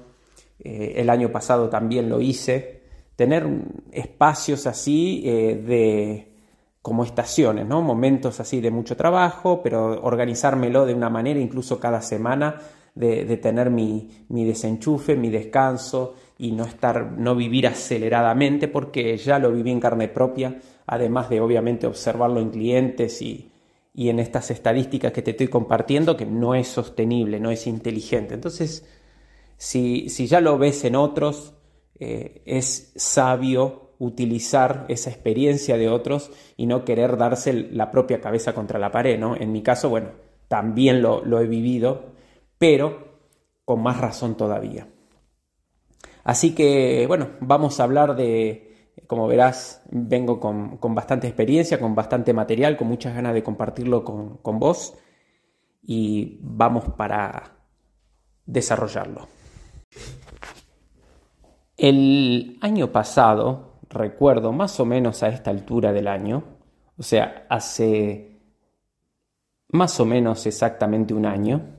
eh, 0.60 0.94
el 0.98 1.10
año 1.10 1.32
pasado 1.32 1.70
también 1.70 2.10
lo 2.10 2.22
hice, 2.22 2.84
tener 3.16 3.48
espacios 3.92 4.68
así 4.68 5.24
eh, 5.26 5.56
de 5.56 6.26
como 6.82 7.04
estaciones, 7.04 7.66
¿no? 7.66 7.82
momentos 7.82 8.40
así 8.40 8.62
de 8.62 8.72
mucho 8.72 8.96
trabajo, 8.96 9.62
pero 9.62 10.02
organizármelo 10.02 10.86
de 10.86 10.94
una 10.94 11.10
manera, 11.10 11.40
incluso 11.40 11.80
cada 11.80 12.02
semana, 12.02 12.60
de, 12.96 13.38
tener 13.38 13.70
mi, 13.70 14.26
mi 14.30 14.46
desenchufe, 14.46 15.16
mi 15.16 15.30
descanso, 15.30 16.16
y 16.42 16.54
no 16.54 16.64
estar, 16.64 17.12
no 17.18 17.36
vivir 17.36 17.68
aceleradamente, 17.68 18.70
porque 18.70 19.18
ya 19.18 19.40
lo 19.40 19.52
viví 19.52 19.72
en 19.72 19.82
carne 19.82 20.08
propia, 20.08 20.58
además 20.88 21.30
de 21.30 21.42
obviamente 21.42 21.86
observarlo 21.86 22.40
en 22.40 22.50
clientes 22.50 23.22
y, 23.22 23.52
en 23.94 24.20
estas 24.20 24.50
estadísticas 24.50 25.12
que 25.12 25.22
te 25.22 25.32
estoy 25.32 25.50
compartiendo, 25.50 26.16
que 26.16 26.26
no 26.26 26.56
es 26.56 26.70
sostenible, 26.70 27.42
no 27.42 27.52
es 27.52 27.68
inteligente. 27.68 28.36
Entonces, 28.36 28.88
si, 29.58 30.08
ya 30.08 30.40
lo 30.40 30.58
ves 30.58 30.86
en 30.86 30.96
otros, 30.96 31.56
eh, 32.00 32.42
es 32.46 32.94
sabio 32.96 33.96
utilizar 34.00 34.86
esa 34.88 35.10
experiencia 35.10 35.76
de 35.76 35.90
otros 35.90 36.32
y 36.56 36.68
no 36.68 36.86
querer 36.86 37.18
darse 37.18 37.52
la 37.52 37.92
propia 37.92 38.22
cabeza 38.22 38.54
contra 38.54 38.80
la 38.80 38.92
pared, 38.92 39.20
¿no? 39.20 39.36
En 39.36 39.52
mi 39.52 39.62
caso, 39.62 39.90
bueno, 39.90 40.12
también 40.48 41.02
lo, 41.02 41.26
lo 41.26 41.42
he 41.42 41.48
vivido, 41.48 42.14
pero 42.58 43.20
con 43.66 43.84
más 43.84 44.00
razón 44.00 44.38
todavía. 44.38 44.88
Así 46.24 46.54
que, 46.54 47.06
bueno, 47.08 47.30
vamos 47.40 47.80
a 47.80 47.84
hablar 47.84 48.16
de, 48.16 48.92
como 49.08 49.28
verás, 49.28 49.84
vengo 49.90 50.40
con, 50.40 50.80
bastante 50.96 51.28
experiencia, 51.28 51.80
con 51.80 51.96
bastante 51.96 52.34
material, 52.34 52.78
con 52.78 52.88
muchas 52.88 53.16
ganas 53.16 53.34
de 53.34 53.44
compartirlo 53.44 54.04
con, 54.04 54.38
con 54.38 54.60
vos 54.60 54.94
y 55.82 56.40
vamos 56.42 56.86
para 56.98 57.58
desarrollarlo. 58.46 59.28
El 61.78 62.58
año 62.62 62.92
pasado, 62.92 63.80
recuerdo 63.90 64.52
más 64.52 64.80
o 64.80 64.86
menos 64.86 65.24
a 65.24 65.30
esta 65.30 65.50
altura 65.50 65.94
del 65.94 66.08
año, 66.08 66.44
o 66.98 67.04
sea, 67.04 67.46
hace 67.50 68.42
más 69.70 70.00
o 70.00 70.06
menos 70.06 70.46
exactamente 70.46 71.14
un 71.14 71.26
año, 71.26 71.78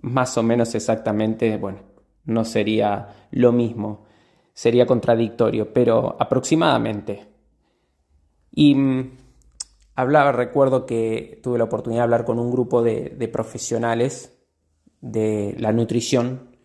más 0.00 0.36
o 0.36 0.42
menos 0.42 0.74
exactamente, 0.74 1.56
bueno, 1.58 1.89
no 2.24 2.44
sería 2.44 3.08
lo 3.30 3.52
mismo, 3.52 4.04
sería 4.52 4.86
contradictorio, 4.86 5.72
pero 5.72 6.16
aproximadamente. 6.18 7.26
Y 8.52 8.74
mm, 8.74 9.10
hablaba, 9.94 10.32
recuerdo 10.32 10.86
que 10.86 11.40
tuve 11.42 11.58
la 11.58 11.64
oportunidad 11.64 12.02
de 12.02 12.04
hablar 12.04 12.24
con 12.24 12.38
un 12.38 12.50
grupo 12.50 12.82
de, 12.82 13.28
profesionales 13.32 14.38
de 15.00 15.54
la 15.58 15.72
nutrición, 15.72 16.56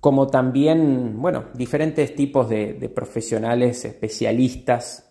como 0.00 0.28
también, 0.28 1.20
bueno, 1.20 1.46
diferentes 1.54 2.14
tipos 2.14 2.48
de, 2.48 2.90
profesionales 2.94 3.84
especialistas 3.84 5.10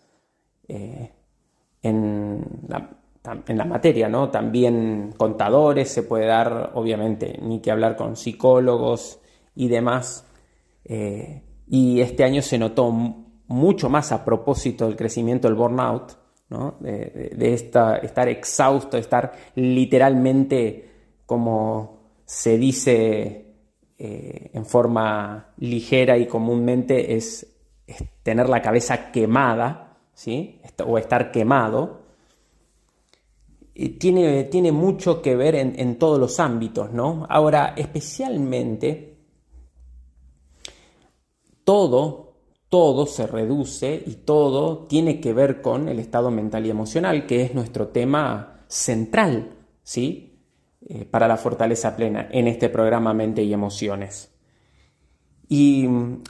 eh, 0.67 1.11
en, 1.81 2.45
la, 2.67 2.97
en 3.47 3.57
la 3.57 3.65
materia, 3.65 4.09
¿no? 4.09 4.29
También 4.29 5.13
contadores, 5.17 5.89
se 5.89 6.03
puede 6.03 6.25
dar, 6.25 6.71
obviamente, 6.75 7.37
ni 7.41 7.59
que 7.59 7.71
hablar 7.71 7.95
con 7.95 8.15
psicólogos 8.15 9.19
y 9.55 9.67
demás. 9.67 10.25
Eh, 10.83 11.41
y 11.67 12.01
este 12.01 12.23
año 12.23 12.41
se 12.41 12.57
notó 12.57 12.91
mucho 13.47 13.89
más 13.89 14.11
a 14.11 14.23
propósito 14.23 14.85
del 14.85 14.95
crecimiento 14.95 15.47
del 15.47 15.55
burnout, 15.55 16.13
¿no? 16.49 16.75
de, 16.79 17.53
estar 17.53 18.29
exhausto, 18.29 18.97
estar 18.97 19.31
literalmente, 19.55 20.89
como 21.25 21.99
se 22.25 22.57
dice 22.57 23.45
eh, 23.97 24.51
en 24.53 24.65
forma 24.65 25.53
ligera 25.57 26.17
y 26.17 26.27
comúnmente, 26.27 27.15
es, 27.15 27.47
tener 28.23 28.49
la 28.49 28.61
cabeza 28.61 29.11
quemada, 29.11 29.97
¿sí? 30.13 30.59
o 30.85 30.97
estar 30.97 31.31
quemado. 31.31 32.04
Tiene, 33.99 34.45
tiene, 34.45 34.71
mucho 34.71 35.21
que 35.21 35.35
ver 35.35 35.55
en, 35.55 35.99
todos 35.99 36.17
los 36.17 36.39
ámbitos, 36.39 36.93
¿no? 36.93 37.27
Ahora, 37.29 37.73
especialmente 37.75 39.17
todo, 41.65 42.35
todo 42.69 43.05
se 43.05 43.27
reduce 43.27 44.01
y 44.05 44.15
todo 44.15 44.85
tiene 44.87 45.19
que 45.19 45.33
ver 45.33 45.61
con 45.61 45.89
el 45.89 45.99
estado 45.99 46.31
mental 46.31 46.65
y 46.65 46.69
emocional, 46.69 47.25
que 47.25 47.41
es 47.41 47.53
nuestro 47.53 47.89
tema 47.89 48.63
central, 48.69 49.51
¿sí? 49.83 50.39
Eh, 50.87 51.03
para 51.03 51.27
la 51.27 51.35
fortaleza 51.35 51.97
plena 51.97 52.29
en 52.31 52.47
este 52.47 52.69
programa 52.69 53.13
Mente 53.13 53.43
y 53.43 53.51
Emociones. 53.51 54.31
Y 55.49 55.87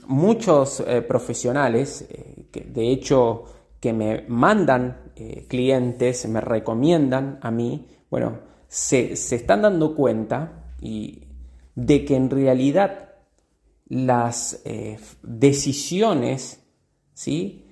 muchos 0.07 0.79
eh, 0.79 1.01
profesionales, 1.01 2.07
eh, 2.09 2.47
de 2.51 2.91
hecho, 2.91 3.43
que 3.79 3.93
me 3.93 4.25
mandan 4.27 5.04
clientes, 5.47 6.27
me 6.27 6.41
recomiendan 6.41 7.39
a 7.41 7.51
mí, 7.51 7.87
bueno, 8.09 8.39
se, 8.67 9.15
se 9.15 9.35
están 9.37 9.61
dando 9.61 9.95
cuenta 9.95 10.73
y 10.81 11.23
de 11.75 12.05
que 12.05 12.15
en 12.15 12.29
realidad 12.29 13.09
las 13.87 14.61
eh, 14.65 14.97
decisiones 15.21 16.59
¿sí? 17.13 17.65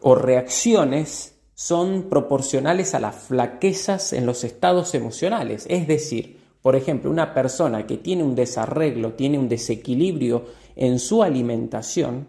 o 0.00 0.14
reacciones 0.14 1.36
son 1.54 2.08
proporcionales 2.08 2.94
a 2.94 3.00
las 3.00 3.16
flaquezas 3.16 4.12
en 4.12 4.26
los 4.26 4.44
estados 4.44 4.94
emocionales. 4.94 5.66
Es 5.68 5.88
decir, 5.88 6.38
por 6.62 6.76
ejemplo, 6.76 7.10
una 7.10 7.34
persona 7.34 7.86
que 7.86 7.96
tiene 7.98 8.22
un 8.22 8.34
desarreglo, 8.34 9.14
tiene 9.14 9.38
un 9.38 9.48
desequilibrio 9.48 10.46
en 10.76 10.98
su 10.98 11.22
alimentación, 11.22 12.28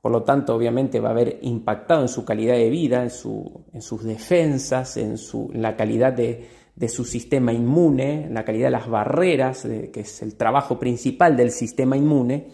por 0.00 0.12
lo 0.12 0.22
tanto, 0.22 0.54
obviamente 0.54 1.00
va 1.00 1.08
a 1.08 1.12
haber 1.12 1.38
impactado 1.42 2.02
en 2.02 2.08
su 2.08 2.24
calidad 2.24 2.54
de 2.54 2.70
vida, 2.70 3.02
en, 3.02 3.10
sus 3.10 4.04
defensas, 4.04 4.96
en, 4.96 5.16
la 5.52 5.76
calidad 5.76 6.12
de, 6.12 6.88
su 6.88 7.04
sistema 7.04 7.52
inmune, 7.52 8.26
en 8.26 8.34
la 8.34 8.44
calidad 8.44 8.68
de 8.68 8.72
las 8.72 8.88
barreras, 8.88 9.66
que 9.92 10.00
es 10.00 10.22
el 10.22 10.36
trabajo 10.36 10.78
principal 10.78 11.36
del 11.36 11.50
sistema 11.50 11.96
inmune, 11.96 12.48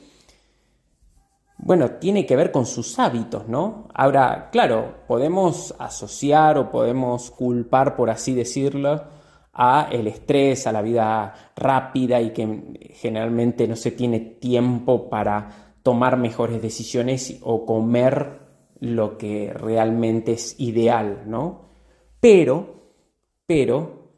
bueno, 1.59 1.93
tiene 1.93 2.27
que 2.27 2.37
ver 2.37 2.51
con 2.51 2.67
sus 2.67 2.99
hábitos, 2.99 3.49
¿no? 3.49 3.89
Ahora, 3.95 4.51
claro, 4.51 5.05
podemos 5.07 5.75
asociar 5.79 6.59
o 6.59 6.71
podemos 6.71 7.31
culpar, 7.31 7.97
por 7.97 8.11
así 8.11 8.35
decirlo, 8.35 9.05
a 9.53 9.89
el 9.91 10.09
estrés, 10.09 10.67
a 10.67 10.73
la 10.73 10.83
vida 10.83 11.33
rápida 11.57 12.21
y 12.21 12.33
que 12.33 12.91
generalmente 12.95 13.69
no 13.69 13.77
se 13.77 13.93
tiene 13.93 14.21
tiempo 14.21 15.09
para 15.09 15.74
tomar 15.85 16.17
mejores 16.17 16.63
decisiones 16.63 17.39
o 17.43 17.67
comer 17.67 18.41
lo 18.81 19.19
que 19.19 19.53
realmente 19.53 20.33
es 20.33 20.59
ideal, 20.59 21.25
¿no? 21.27 21.67
Pero, 22.21 22.95
pero, 23.47 24.15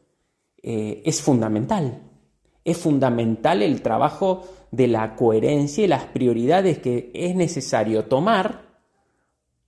eh, 0.63 1.03
es 1.05 1.21
fundamental, 1.21 2.03
es 2.63 2.77
fundamental 2.77 3.61
el 3.61 3.81
trabajo 3.81 4.43
de 4.71 4.87
la 4.87 5.15
coherencia 5.15 5.83
y 5.83 5.87
las 5.87 6.05
prioridades 6.05 6.79
que 6.79 7.11
es 7.13 7.35
necesario 7.35 8.05
tomar 8.05 8.77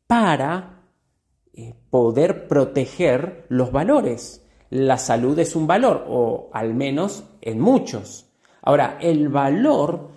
para 0.08 0.86
eh, 1.54 1.76
poder 1.90 2.48
proteger 2.48 3.46
los 3.50 3.74
valores. 3.74 4.46
La 4.70 4.98
salud 4.98 5.38
es 5.38 5.54
un 5.54 5.68
valor, 5.68 6.06
o 6.08 6.50
al 6.54 6.74
menos 6.76 7.26
en 7.42 7.60
muchos. 7.60 8.32
Ahora, 8.62 8.98
el 9.02 9.28
valor 9.28 10.12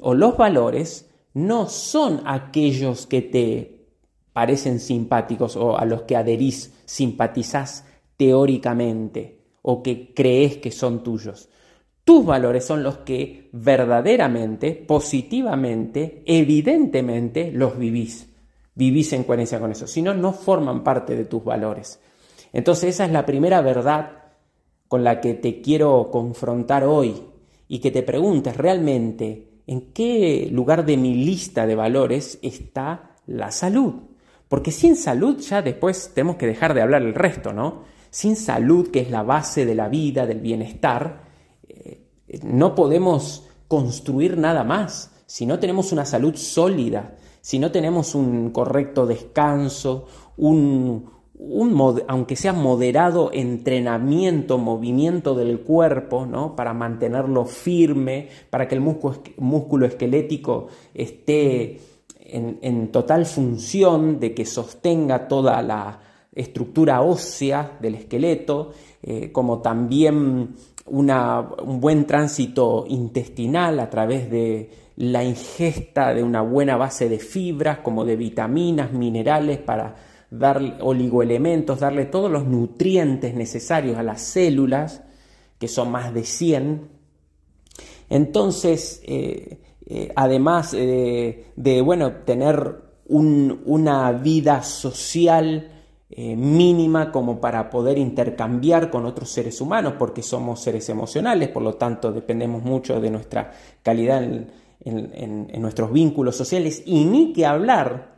o 0.00 0.14
los 0.14 0.36
valores 0.36 1.07
no 1.38 1.68
son 1.68 2.22
aquellos 2.24 3.06
que 3.06 3.22
te 3.22 3.86
parecen 4.32 4.80
simpáticos 4.80 5.56
o 5.56 5.78
a 5.78 5.84
los 5.84 6.02
que 6.02 6.16
adherís, 6.16 6.74
simpatizás 6.84 7.86
teóricamente 8.16 9.38
o 9.62 9.80
que 9.80 10.12
crees 10.12 10.56
que 10.56 10.72
son 10.72 11.04
tuyos. 11.04 11.48
Tus 12.02 12.26
valores 12.26 12.64
son 12.64 12.82
los 12.82 12.98
que 12.98 13.50
verdaderamente, 13.52 14.72
positivamente, 14.72 16.24
evidentemente 16.26 17.52
los 17.52 17.78
vivís. 17.78 18.28
Vivís 18.74 19.12
en 19.12 19.22
coherencia 19.22 19.60
con 19.60 19.70
eso. 19.70 19.86
Si 19.86 20.02
no, 20.02 20.14
no 20.14 20.32
forman 20.32 20.82
parte 20.82 21.14
de 21.14 21.24
tus 21.24 21.44
valores. 21.44 22.00
Entonces 22.52 22.96
esa 22.96 23.04
es 23.04 23.12
la 23.12 23.24
primera 23.24 23.60
verdad 23.60 24.10
con 24.88 25.04
la 25.04 25.20
que 25.20 25.34
te 25.34 25.60
quiero 25.60 26.10
confrontar 26.10 26.82
hoy 26.82 27.14
y 27.68 27.78
que 27.78 27.92
te 27.92 28.02
preguntes 28.02 28.56
realmente 28.56 29.57
en 29.68 29.92
qué 29.92 30.48
lugar 30.50 30.84
de 30.84 30.96
mi 30.96 31.14
lista 31.14 31.64
de 31.64 31.76
valores 31.76 32.40
está 32.42 33.12
la 33.26 33.52
salud. 33.52 33.94
Porque 34.48 34.72
sin 34.72 34.96
salud 34.96 35.38
ya 35.38 35.62
después 35.62 36.10
tenemos 36.12 36.34
que 36.36 36.48
dejar 36.48 36.74
de 36.74 36.82
hablar 36.82 37.02
el 37.02 37.14
resto, 37.14 37.52
¿no? 37.52 37.84
Sin 38.10 38.34
salud, 38.34 38.90
que 38.90 39.00
es 39.00 39.10
la 39.10 39.22
base 39.22 39.64
de 39.64 39.76
la 39.76 39.88
vida, 39.88 40.26
del 40.26 40.40
bienestar, 40.40 41.28
no 42.42 42.74
podemos 42.74 43.46
construir 43.68 44.36
nada 44.36 44.64
más 44.64 45.12
si 45.26 45.46
no 45.46 45.58
tenemos 45.58 45.92
una 45.92 46.04
salud 46.04 46.34
sólida, 46.36 47.16
si 47.40 47.58
no 47.58 47.70
tenemos 47.70 48.14
un 48.14 48.50
correcto 48.50 49.06
descanso, 49.06 50.06
un, 50.38 51.10
aunque 52.08 52.36
sea 52.36 52.52
moderado 52.52 53.30
entrenamiento, 53.32 54.58
movimiento 54.58 55.34
del 55.34 55.60
cuerpo, 55.60 56.26
¿no? 56.26 56.56
para 56.56 56.74
mantenerlo 56.74 57.44
firme, 57.44 58.28
para 58.50 58.66
que 58.66 58.74
el 58.74 58.80
músculo, 58.80 59.86
esquelético 59.86 60.68
esté 60.94 61.78
en, 62.20 62.88
total 62.88 63.24
función 63.24 64.18
de 64.18 64.34
que 64.34 64.44
sostenga 64.44 65.28
toda 65.28 65.62
la 65.62 66.00
estructura 66.32 67.02
ósea 67.02 67.78
del 67.80 67.94
esqueleto, 67.94 68.72
eh, 69.02 69.30
como 69.32 69.60
también 69.60 70.54
un 70.86 71.80
buen 71.80 72.06
tránsito 72.06 72.84
intestinal 72.88 73.78
a 73.78 73.90
través 73.90 74.30
de 74.30 74.70
la 74.96 75.22
ingesta 75.22 76.12
de 76.12 76.22
una 76.22 76.42
buena 76.42 76.76
base 76.76 77.08
de 77.08 77.18
fibras, 77.18 77.78
como 77.78 78.04
de 78.04 78.16
vitaminas, 78.16 78.92
minerales, 78.92 79.58
para 79.58 79.94
dar 80.30 80.78
oligoelementos, 80.80 81.80
darle 81.80 82.06
todos 82.06 82.30
los 82.30 82.46
nutrientes 82.46 83.34
necesarios 83.34 83.96
a 83.96 84.02
las 84.02 84.20
células, 84.20 85.02
que 85.58 85.68
son 85.68 85.90
más 85.90 86.12
de 86.12 86.24
100. 86.24 86.88
Entonces, 88.10 89.02
eh, 89.04 89.58
eh, 89.86 90.12
además 90.14 90.72
de, 90.72 91.82
bueno, 91.84 92.12
tener 92.24 92.76
una 93.06 94.12
vida 94.12 94.62
social, 94.62 95.78
eh, 96.10 96.34
mínima 96.36 97.12
como 97.12 97.38
para 97.38 97.68
poder 97.68 97.98
intercambiar 97.98 98.88
con 98.88 99.04
otros 99.04 99.28
seres 99.28 99.60
humanos, 99.60 99.92
porque 99.98 100.22
somos 100.22 100.58
seres 100.62 100.88
emocionales, 100.88 101.50
por 101.50 101.62
lo 101.62 101.74
tanto 101.74 102.10
dependemos 102.12 102.62
mucho 102.62 102.98
de 102.98 103.10
nuestra 103.10 103.52
calidad 103.82 104.22
en, 104.22 105.60
nuestros 105.60 105.92
vínculos 105.92 106.34
sociales 106.34 106.82
y 106.86 107.04
ni 107.04 107.34
que 107.34 107.44
hablar 107.44 108.17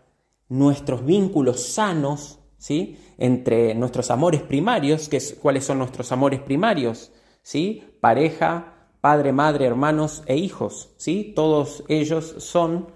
nuestros 0.51 1.07
vínculos 1.07 1.63
sanos, 1.63 2.41
¿sí? 2.59 2.99
Entre 3.17 3.75
nuestros 3.75 4.11
amores 4.11 4.43
primarios, 4.43 5.09
que 5.09 5.17
es, 5.17 5.39
¿cuáles 5.41 5.65
son 5.65 5.79
nuestros 5.79 6.13
amores 6.13 6.41
primarios? 6.41 7.13
¿Sí? 7.43 7.83
Pareja, 8.01 8.89
padre, 9.01 9.33
madre, 9.33 9.65
hermanos 9.65 10.23
e 10.27 10.37
hijos, 10.37 10.91
¿sí? 10.99 11.33
Todos 11.35 11.85
ellos 11.89 12.35
son 12.39 12.89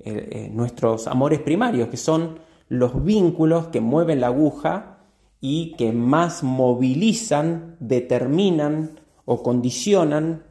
eh, 0.00 0.28
eh, 0.30 0.50
nuestros 0.52 1.06
amores 1.06 1.40
primarios, 1.40 1.88
que 1.88 1.96
son 1.96 2.40
los 2.68 3.02
vínculos 3.04 3.68
que 3.68 3.80
mueven 3.80 4.20
la 4.20 4.26
aguja 4.26 4.98
y 5.40 5.74
que 5.76 5.92
más 5.92 6.42
movilizan, 6.42 7.76
determinan 7.78 8.98
o 9.24 9.42
condicionan 9.42 10.42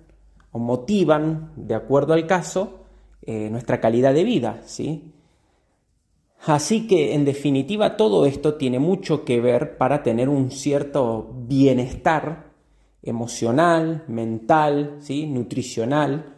o 0.51 0.59
motivan, 0.59 1.51
de 1.57 1.75
acuerdo 1.75 2.13
al 2.13 2.25
caso, 2.25 2.85
eh, 3.21 3.49
nuestra 3.49 3.81
calidad 3.81 4.13
de 4.13 4.23
vida. 4.23 4.61
¿sí? 4.65 5.13
Así 6.47 6.87
que, 6.87 7.13
en 7.13 7.25
definitiva, 7.25 7.97
todo 7.97 8.25
esto 8.25 8.55
tiene 8.55 8.79
mucho 8.79 9.25
que 9.25 9.41
ver 9.41 9.77
para 9.77 10.01
tener 10.01 10.29
un 10.29 10.49
cierto 10.49 11.29
bienestar 11.33 12.53
emocional, 13.03 14.05
mental, 14.07 14.95
¿sí? 14.99 15.25
nutricional, 15.25 16.35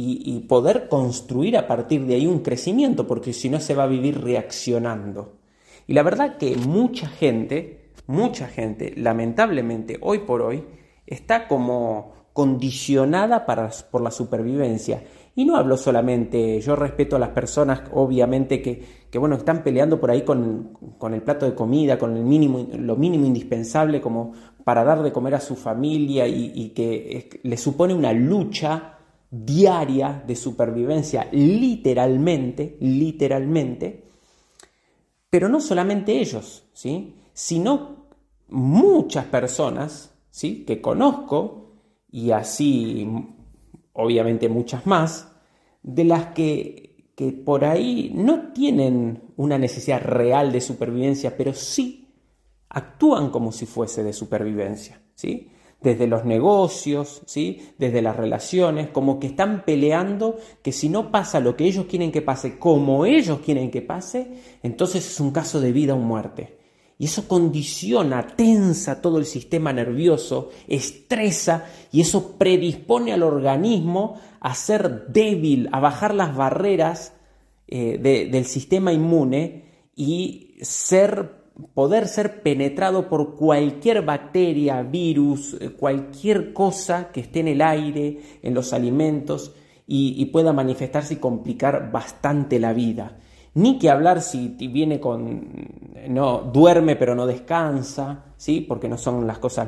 y, 0.00 0.40
poder 0.48 0.88
construir 0.88 1.56
a 1.56 1.66
partir 1.66 2.06
de 2.06 2.14
ahí 2.14 2.26
un 2.26 2.40
crecimiento, 2.40 3.08
porque 3.08 3.32
si 3.32 3.48
no 3.48 3.58
se 3.58 3.74
va 3.74 3.84
a 3.84 3.88
vivir 3.88 4.22
reaccionando. 4.22 5.38
Y 5.88 5.94
la 5.94 6.04
verdad 6.04 6.36
que 6.36 6.54
mucha 6.56 7.08
gente, 7.08 7.90
mucha 8.06 8.46
gente, 8.46 8.92
lamentablemente, 8.96 9.98
hoy 10.00 10.20
por 10.20 10.42
hoy, 10.42 10.62
está 11.04 11.48
como 11.48 12.12
condicionada 12.32 13.44
para, 13.44 13.70
por 13.90 14.02
la 14.02 14.12
supervivencia. 14.12 15.02
Y 15.38 15.44
no 15.44 15.54
hablo 15.54 15.76
solamente, 15.76 16.60
yo 16.60 16.74
respeto 16.74 17.14
a 17.14 17.20
las 17.20 17.28
personas, 17.28 17.82
obviamente, 17.92 18.60
que, 18.60 18.82
que 19.08 19.18
bueno, 19.18 19.36
están 19.36 19.62
peleando 19.62 20.00
por 20.00 20.10
ahí 20.10 20.22
con, 20.22 20.76
con, 20.98 21.14
el 21.14 21.22
plato 21.22 21.46
de 21.46 21.54
comida, 21.54 21.96
con 21.96 22.16
el 22.16 22.24
mínimo, 22.24 22.66
lo 22.76 22.96
mínimo 22.96 23.24
indispensable 23.24 24.00
como 24.00 24.32
para 24.64 24.82
dar 24.82 25.00
de 25.00 25.12
comer 25.12 25.36
a 25.36 25.40
su 25.40 25.54
familia 25.54 26.26
y, 26.26 26.50
y 26.56 26.70
que 26.70 27.38
le 27.44 27.56
supone 27.56 27.94
una 27.94 28.12
lucha 28.12 28.98
diaria 29.30 30.24
de 30.26 30.34
supervivencia, 30.34 31.28
literalmente, 31.30 32.76
literalmente, 32.80 34.06
pero 35.30 35.48
no 35.48 35.60
solamente 35.60 36.18
ellos, 36.18 36.64
¿sí? 36.72 37.14
sino 37.32 38.08
muchas 38.48 39.26
personas 39.26 40.12
¿sí? 40.32 40.64
que 40.66 40.80
conozco, 40.80 41.74
y 42.10 42.32
así 42.32 43.06
obviamente 43.98 44.48
muchas 44.48 44.86
más, 44.86 45.27
de 45.82 46.04
las 46.04 46.26
que, 46.28 47.10
que 47.14 47.32
por 47.32 47.64
ahí 47.64 48.12
no 48.14 48.52
tienen 48.52 49.22
una 49.36 49.58
necesidad 49.58 50.02
real 50.02 50.52
de 50.52 50.60
supervivencia, 50.60 51.36
pero 51.36 51.54
sí 51.54 52.08
actúan 52.68 53.30
como 53.30 53.52
si 53.52 53.66
fuese 53.66 54.02
de 54.02 54.12
supervivencia. 54.12 55.00
¿sí? 55.14 55.50
desde 55.80 56.08
los 56.08 56.24
negocios, 56.24 57.22
¿sí? 57.26 57.70
desde 57.78 58.02
las 58.02 58.16
relaciones, 58.16 58.88
como 58.88 59.20
que 59.20 59.28
están 59.28 59.64
peleando 59.64 60.36
que 60.62 60.72
si 60.72 60.88
no 60.88 61.12
pasa 61.12 61.40
lo 61.40 61.56
que 61.56 61.66
ellos 61.66 61.86
quieren 61.86 62.10
que 62.10 62.22
pase, 62.22 62.58
como 62.58 63.06
ellos 63.06 63.40
quieren 63.44 63.70
que 63.70 63.82
pase, 63.82 64.40
entonces 64.62 65.06
es 65.06 65.20
un 65.20 65.30
caso 65.30 65.60
de 65.60 65.72
vida 65.72 65.94
o 65.94 65.98
muerte. 65.98 66.58
Y 67.00 67.04
eso 67.04 67.28
condiciona, 67.28 68.26
tensa 68.26 69.00
todo 69.00 69.18
el 69.18 69.24
sistema 69.24 69.72
nervioso, 69.72 70.50
estresa 70.66 71.66
y 71.92 72.00
eso 72.00 72.36
predispone 72.36 73.12
al 73.12 73.22
organismo 73.22 74.20
a 74.40 74.54
ser 74.54 75.06
débil, 75.08 75.68
a 75.72 75.80
bajar 75.80 76.14
las 76.14 76.36
barreras 76.36 77.14
eh, 77.66 77.98
del 77.98 78.44
sistema 78.44 78.92
inmune 78.92 79.64
y 79.94 80.56
ser 80.62 81.38
poder 81.74 82.06
ser 82.06 82.42
penetrado 82.42 83.08
por 83.08 83.34
cualquier 83.34 84.02
bacteria, 84.04 84.82
virus, 84.82 85.56
eh, 85.60 85.70
cualquier 85.70 86.52
cosa 86.52 87.10
que 87.12 87.20
esté 87.20 87.40
en 87.40 87.48
el 87.48 87.62
aire, 87.62 88.20
en 88.42 88.54
los 88.54 88.72
alimentos 88.72 89.54
y, 89.86 90.24
pueda 90.26 90.52
manifestarse 90.52 91.14
y 91.14 91.16
complicar 91.16 91.90
bastante 91.90 92.58
la 92.58 92.72
vida. 92.72 93.16
Ni 93.54 93.78
que 93.78 93.90
hablar 93.90 94.20
si 94.20 94.48
viene 94.68 95.00
con 95.00 95.48
no 96.08 96.42
duerme 96.42 96.94
pero 96.94 97.14
no 97.14 97.26
descansa, 97.26 98.26
¿sí? 98.36 98.60
Porque 98.60 98.88
no 98.88 98.98
son 98.98 99.26
las 99.26 99.38
cosas 99.38 99.66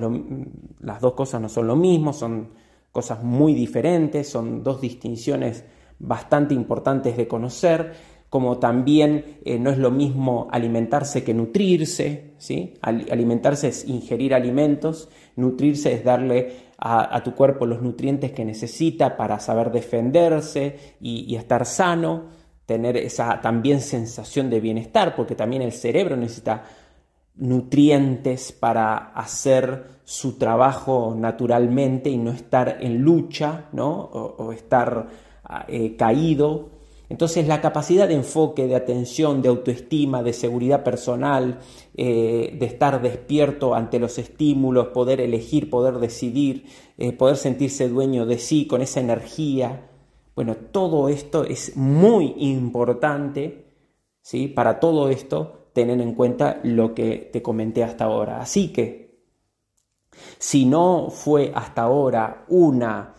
las 0.81 1.01
dos 1.01 1.15
cosas 1.15 1.41
no 1.41 1.49
son 1.49 1.67
lo 1.67 1.75
mismo, 1.75 2.13
son 2.13 2.51
cosas 2.93 3.23
muy 3.23 3.55
diferentes, 3.55 4.29
son 4.29 4.63
dos 4.63 4.81
distinciones 4.81 5.65
bastante 5.99 6.55
importantes 6.55 7.17
de 7.17 7.29
conocer 7.29 7.93
como 8.31 8.59
también 8.59 9.41
eh, 9.45 9.59
no 9.59 9.71
es 9.71 9.79
lo 9.79 9.91
mismo 9.91 10.49
alimentarse 10.53 11.25
que 11.25 11.35
nutrirse, 11.35 12.35
¿sí? 12.39 12.75
alimentarse 12.81 13.69
es 13.69 13.87
ingerir 13.89 14.35
alimentos, 14.35 15.09
nutrirse 15.35 15.93
es 15.93 16.05
darle 16.05 16.71
a, 16.79 17.23
tu 17.23 17.35
cuerpo 17.35 17.67
los 17.67 17.83
nutrientes 17.83 18.31
que 18.31 18.45
necesita 18.45 19.17
para 19.17 19.39
saber 19.41 19.71
defenderse 19.71 20.97
y, 21.01 21.35
estar 21.35 21.67
sano, 21.67 22.29
tener 22.65 22.97
esa 22.97 23.41
también 23.43 23.81
sensación 23.81 24.49
de 24.49 24.61
bienestar, 24.61 25.15
porque 25.15 25.35
también 25.35 25.61
el 25.61 25.73
cerebro 25.73 26.17
necesita 26.17 26.63
nutrientes 27.35 28.53
para 28.53 29.13
hacer 29.13 30.00
su 30.11 30.39
trabajo 30.39 31.15
naturalmente 31.17 32.11
y 32.11 32.19
no 32.19 32.33
estar 32.33 32.79
en 32.81 32.99
lucha, 33.03 33.69
¿no? 33.73 33.93
o, 33.93 34.53
estar 34.53 35.07
eh, 35.69 35.97
caído 35.97 36.81
entonces 37.11 37.49
la 37.49 37.61
capacidad 37.61 38.07
de 38.07 38.15
enfoque, 38.15 38.69
de 38.69 38.77
atención, 38.77 39.43
de 39.43 39.49
autoestima, 39.49 40.23
de 40.23 40.33
seguridad 40.33 40.85
personal, 40.85 41.59
eh, 41.97 42.57
de 42.57 42.67
estar 42.67 43.03
despierto 43.03 43.75
ante 43.75 43.99
los 43.99 44.17
estímulos, 44.17 44.89
poder 44.89 45.21
elegir, 45.21 45.69
poder 45.69 45.99
decidir, 45.99 46.67
eh, 46.99 47.13
poder 47.13 47.37
sentirse 47.37 47.89
dueño 47.89 48.27
de 48.27 48.39
sí 48.39 48.69
con 48.69 48.81
esa 48.81 49.01
energía, 49.01 49.89
bueno, 50.37 50.55
todo 50.55 51.09
esto 51.09 51.43
es 51.43 51.77
muy 51.77 52.33
importante, 52.39 53.65
¿sí? 54.23 54.47
Para 54.47 54.79
todo 54.79 55.09
esto, 55.09 55.71
tener 55.73 56.01
en 56.01 56.15
cuenta 56.15 56.61
lo 56.63 56.95
que 56.95 57.29
te 57.33 57.43
comenté 57.43 57.83
hasta 57.83 58.05
ahora. 58.05 58.41
Así 58.41 58.73
que, 58.73 59.10
si 60.39 60.67
no 60.67 61.11
fue 61.11 61.53
hasta 61.55 61.83
ahora 61.83 62.45
una 62.49 63.15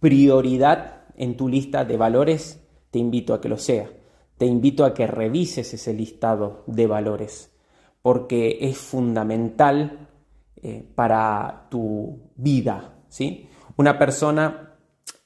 prioridad 0.00 1.04
en 1.16 1.36
tu 1.36 1.48
lista 1.48 1.84
de 1.84 1.96
valores, 1.96 2.60
te 2.90 2.98
invito 2.98 3.34
a 3.34 3.40
que 3.40 3.48
lo 3.48 3.58
sea. 3.58 3.90
Te 4.36 4.46
invito 4.46 4.84
a 4.84 4.94
que 4.94 5.06
revises 5.06 5.72
ese 5.74 5.94
listado 5.94 6.64
de 6.66 6.86
valores, 6.86 7.52
porque 8.02 8.58
es 8.60 8.76
fundamental 8.76 10.08
eh, 10.62 10.84
para 10.94 11.66
tu 11.70 12.30
vida. 12.34 12.94
¿sí? 13.08 13.48
Una 13.76 13.98
persona 13.98 14.74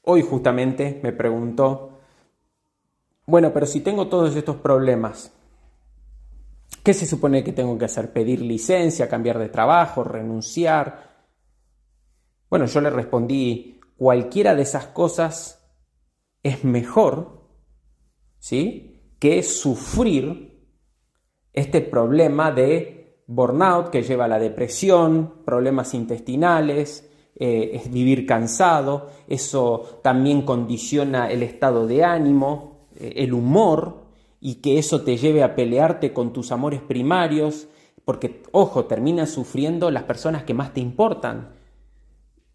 hoy 0.02 0.22
justamente 0.22 1.00
me 1.02 1.12
preguntó, 1.12 1.98
bueno, 3.26 3.52
pero 3.52 3.66
si 3.66 3.80
tengo 3.80 4.08
todos 4.08 4.34
estos 4.36 4.56
problemas, 4.56 5.32
¿qué 6.82 6.94
se 6.94 7.06
supone 7.06 7.44
que 7.44 7.52
tengo 7.52 7.76
que 7.76 7.84
hacer? 7.84 8.12
¿Pedir 8.12 8.40
licencia, 8.40 9.08
cambiar 9.08 9.38
de 9.38 9.48
trabajo, 9.48 10.04
renunciar? 10.04 11.07
Bueno, 12.50 12.66
yo 12.66 12.80
le 12.80 12.90
respondí, 12.90 13.80
cualquiera 13.96 14.54
de 14.54 14.62
esas 14.62 14.86
cosas 14.86 15.68
es 16.42 16.64
mejor 16.64 17.42
¿sí? 18.38 19.14
que 19.18 19.42
sufrir 19.42 20.48
este 21.52 21.80
problema 21.80 22.52
de 22.52 23.22
burnout 23.26 23.90
que 23.90 24.02
lleva 24.02 24.24
a 24.24 24.28
la 24.28 24.38
depresión, 24.38 25.42
problemas 25.44 25.92
intestinales, 25.94 27.10
eh, 27.36 27.72
es 27.74 27.90
vivir 27.90 28.26
cansado, 28.26 29.10
eso 29.28 30.00
también 30.02 30.42
condiciona 30.42 31.30
el 31.30 31.42
estado 31.42 31.86
de 31.86 32.04
ánimo, 32.04 32.88
eh, 32.96 33.14
el 33.16 33.32
humor, 33.34 34.06
y 34.40 34.56
que 34.56 34.78
eso 34.78 35.02
te 35.02 35.16
lleve 35.16 35.42
a 35.42 35.54
pelearte 35.54 36.12
con 36.12 36.32
tus 36.32 36.52
amores 36.52 36.80
primarios, 36.80 37.68
porque, 38.04 38.42
ojo, 38.52 38.86
terminas 38.86 39.30
sufriendo 39.30 39.90
las 39.90 40.04
personas 40.04 40.44
que 40.44 40.54
más 40.54 40.72
te 40.72 40.80
importan, 40.80 41.57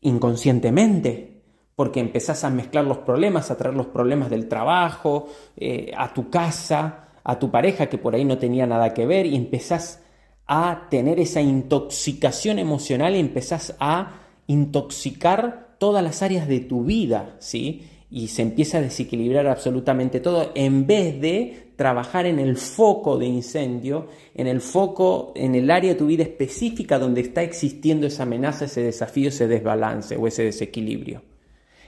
inconscientemente 0.03 1.41
porque 1.75 1.99
empezás 1.99 2.43
a 2.43 2.49
mezclar 2.49 2.85
los 2.85 2.99
problemas, 2.99 3.49
a 3.49 3.57
traer 3.57 3.75
los 3.75 3.87
problemas 3.87 4.29
del 4.29 4.47
trabajo, 4.47 5.27
eh, 5.57 5.91
a 5.97 6.13
tu 6.13 6.29
casa, 6.29 7.09
a 7.23 7.39
tu 7.39 7.49
pareja 7.49 7.87
que 7.87 7.97
por 7.97 8.13
ahí 8.15 8.25
no 8.25 8.37
tenía 8.37 8.67
nada 8.67 8.93
que 8.93 9.05
ver 9.05 9.25
y 9.25 9.35
empezás 9.35 10.01
a 10.45 10.87
tener 10.89 11.19
esa 11.19 11.41
intoxicación 11.41 12.59
emocional 12.59 13.15
y 13.15 13.19
empezás 13.19 13.75
a 13.79 14.19
intoxicar 14.47 15.75
todas 15.79 16.03
las 16.03 16.21
áreas 16.21 16.47
de 16.47 16.59
tu 16.59 16.83
vida, 16.83 17.35
¿sí? 17.39 17.87
Y 18.15 18.27
se 18.27 18.43
empieza 18.43 18.77
a 18.77 18.81
desequilibrar 18.81 19.47
absolutamente 19.47 20.19
todo 20.19 20.51
en 20.53 20.85
vez 20.85 21.19
de 21.19 21.71
trabajar 21.75 22.27
en 22.27 22.37
el 22.37 22.57
foco 22.57 23.17
de 23.17 23.25
incendio, 23.25 24.07
en 24.35 24.45
el 24.45 24.61
foco, 24.61 25.33
en 25.35 25.55
el 25.55 25.71
área 25.71 25.93
de 25.93 25.97
tu 25.97 26.05
vida 26.05 26.21
específica 26.21 26.99
donde 26.99 27.21
está 27.21 27.41
existiendo 27.41 28.05
esa 28.05 28.21
amenaza, 28.21 28.65
ese 28.65 28.83
desafío, 28.83 29.29
ese 29.29 29.47
desbalance 29.47 30.15
o 30.15 30.27
ese 30.27 30.43
desequilibrio. 30.43 31.23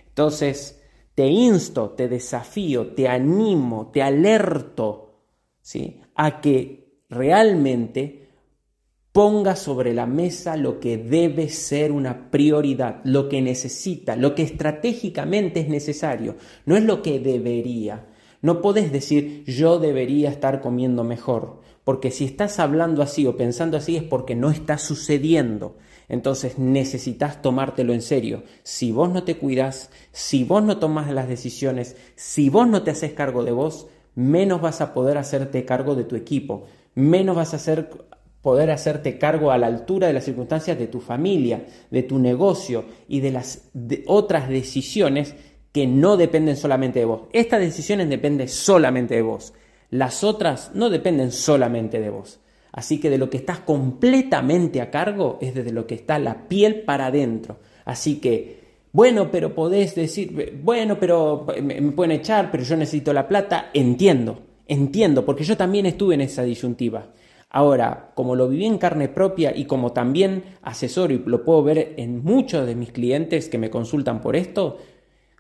Entonces, 0.07 0.81
te 1.13 1.27
insto, 1.27 1.91
te 1.91 2.07
desafío, 2.07 2.88
te 2.88 3.07
animo, 3.07 3.91
te 3.93 4.01
alerto 4.01 5.21
¿sí? 5.61 6.01
a 6.15 6.41
que 6.41 7.03
realmente 7.07 8.24
ponga 9.15 9.56
sobre 9.56 9.93
la 9.93 10.08
mesa 10.08 10.58
lo 10.58 10.82
que 10.82 10.97
debe 10.97 11.47
ser 11.47 11.93
una 11.93 12.30
prioridad, 12.32 12.99
lo 13.06 13.30
que 13.30 13.41
necesita, 13.41 14.17
lo 14.17 14.36
que 14.36 14.43
estratégicamente 14.43 15.62
es 15.62 15.69
necesario, 15.69 16.36
no 16.65 16.75
es 16.75 16.84
lo 16.84 17.01
que 17.01 17.21
debería. 17.21 18.08
No 18.41 18.62
puedes 18.62 18.91
decir 18.91 19.45
yo 19.45 19.80
debería 19.80 20.30
estar 20.30 20.60
comiendo 20.60 21.06
mejor, 21.06 21.62
porque 21.86 22.12
si 22.12 22.25
estás 22.25 22.60
hablando 22.60 23.01
así 23.01 23.25
o 23.25 23.38
pensando 23.38 23.78
así 23.78 23.95
es 23.95 24.04
porque 24.04 24.36
no 24.36 24.51
está 24.51 24.78
sucediendo. 24.78 25.78
Entonces 26.10 26.60
necesitas 26.60 27.41
tomártelo 27.41 27.93
en 27.93 28.01
serio. 28.01 28.43
Si 28.63 28.91
vos 28.91 29.10
no 29.10 29.23
te 29.23 29.38
cuidas, 29.38 29.91
si 30.12 30.43
vos 30.43 30.62
no 30.62 30.78
tomas 30.78 31.10
las 31.10 31.30
decisiones, 31.30 31.95
si 32.17 32.49
vos 32.49 32.67
no 32.67 32.84
te 32.84 32.91
haces 32.91 33.13
cargo 33.13 33.45
de 33.45 33.54
vos, 33.54 33.88
menos 34.13 34.60
vas 34.60 34.82
a 34.82 34.93
poder 34.93 35.17
hacerte 35.17 35.63
cargo 35.63 35.95
de 35.95 36.04
tu 36.04 36.17
equipo, 36.17 36.65
menos 36.95 37.38
vas 37.38 37.54
a 37.54 37.56
poder 38.45 38.69
hacerte 38.69 39.17
cargo 39.17 39.49
a 39.49 39.58
la 39.58 39.65
altura 39.65 40.05
de 40.05 40.13
las 40.13 40.25
circunstancias 40.25 40.77
de 40.77 40.86
tu 40.86 40.99
familia, 40.99 41.65
de 41.89 42.03
tu 42.03 42.19
negocio 42.19 42.86
y 43.08 43.19
de 43.19 43.31
las 43.31 43.71
otras 44.05 44.49
decisiones 44.49 45.34
que 45.71 45.88
no 45.88 46.15
dependen 46.15 46.55
solamente 46.55 46.99
de 46.99 47.05
vos. 47.05 47.21
Estas 47.34 47.60
decisiones 47.60 48.08
dependen 48.08 48.47
solamente 48.47 49.15
de 49.15 49.23
vos. 49.23 49.53
Las 49.89 50.23
otras 50.23 50.69
no 50.75 50.91
dependen 50.91 51.31
solamente 51.31 51.99
de 51.99 52.12
vos. 52.12 52.39
Así 52.71 52.99
que 52.99 53.10
de 53.10 53.17
lo 53.17 53.31
que 53.31 53.38
estás 53.38 53.62
completamente 53.62 54.79
a 54.79 54.91
cargo 54.91 55.39
es 55.41 55.55
desde 55.55 55.71
lo 55.71 55.88
que 55.88 55.95
está 55.95 56.19
la 56.19 56.47
piel 56.47 56.81
para 56.81 57.08
adentro. 57.08 57.58
Así 57.84 58.17
que, 58.17 58.60
bueno, 58.91 59.31
pero 59.31 59.55
podés 59.55 59.95
decir, 59.95 60.60
bueno, 60.62 60.99
pero 60.99 61.47
me, 61.63 61.81
pueden 61.93 62.12
echar, 62.12 62.51
pero 62.51 62.63
yo 62.63 62.77
necesito 62.77 63.12
la 63.12 63.27
plata. 63.27 63.71
Entiendo, 63.73 64.38
entiendo, 64.67 65.25
porque 65.25 65.43
yo 65.43 65.58
también 65.58 65.88
estuve 65.88 66.13
en 66.13 66.21
esa 66.21 66.43
disyuntiva. 66.43 67.08
Ahora, 67.55 68.11
como 68.15 68.35
lo 68.35 68.49
viví 68.49 68.65
en 68.65 68.77
carne 68.77 69.07
propia 69.07 69.55
y 69.55 69.63
como 69.63 69.93
también 69.93 70.43
asesoro 70.61 71.13
y 71.13 71.23
lo 71.25 71.45
puedo 71.45 71.63
ver 71.63 71.93
en 71.95 72.21
muchos 72.21 72.67
de 72.67 72.75
mis 72.75 72.91
clientes 72.91 73.47
que 73.47 73.57
me 73.57 73.69
consultan 73.69 74.19
por 74.19 74.35
esto, 74.35 74.77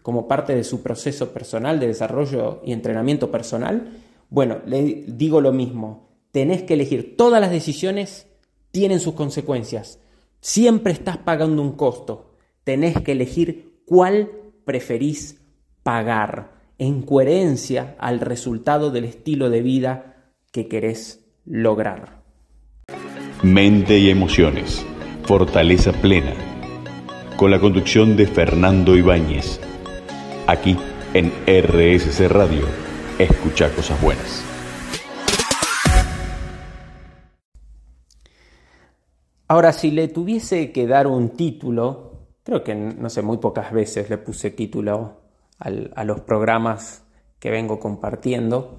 como 0.01 0.25
parte 0.25 0.55
de 0.55 0.63
su 0.63 0.81
proceso 0.81 1.33
personal 1.33 1.77
de 1.77 1.87
desarrollo 1.87 2.61
y 2.63 2.71
entrenamiento 2.71 3.29
personal, 3.29 3.99
bueno, 4.29 4.59
le 4.65 5.03
digo 5.07 5.41
lo 5.41 5.51
mismo 5.51 6.05
tenés 6.31 6.63
que 6.63 6.75
elegir. 6.75 7.17
Todas 7.17 7.41
las 7.41 7.51
decisiones 7.51 8.27
tienen 8.71 9.01
sus 9.01 9.15
consecuencias. 9.15 9.99
Siempre 10.39 10.93
estás 10.93 11.17
pagando 11.17 11.61
un 11.61 11.73
costo. 11.73 12.37
Tenés 12.63 13.01
que 13.01 13.11
elegir 13.11 13.81
cuál 13.85 14.31
preferís 14.63 15.41
pagar 15.83 16.53
en 16.77 17.01
coherencia 17.01 17.97
al 17.99 18.21
resultado 18.21 18.89
del 18.89 19.03
estilo 19.03 19.49
de 19.49 19.61
vida 19.61 20.33
que 20.53 20.69
querés 20.69 21.24
lograr. 21.45 22.23
Mente 23.43 23.97
y 23.99 24.09
emociones. 24.09 24.85
Fortaleza 25.23 25.91
plena. 25.91 26.33
Con 27.37 27.51
la 27.51 27.59
conducción 27.59 28.15
de 28.15 28.27
Fernando 28.27 28.95
Ibáñez. 28.95 29.59
Aquí 30.47 30.77
en 31.13 31.31
RSC 31.45 32.27
Radio. 32.27 32.65
Escucha 33.19 33.69
cosas 33.73 34.01
buenas. 34.01 34.43
Ahora, 39.47 39.73
si 39.73 39.91
le 39.91 40.07
tuviese 40.07 40.71
que 40.71 40.87
dar 40.87 41.05
un 41.05 41.29
título, 41.29 42.29
creo 42.43 42.63
que 42.63 42.73
no 42.73 43.09
sé, 43.09 43.21
muy 43.21 43.37
pocas 43.37 43.71
veces 43.71 44.09
le 44.09 44.17
puse 44.17 44.49
título 44.49 45.21
a 45.59 46.03
los 46.03 46.21
programas 46.21 47.05
que 47.39 47.49
vengo 47.49 47.79
compartiendo, 47.79 48.77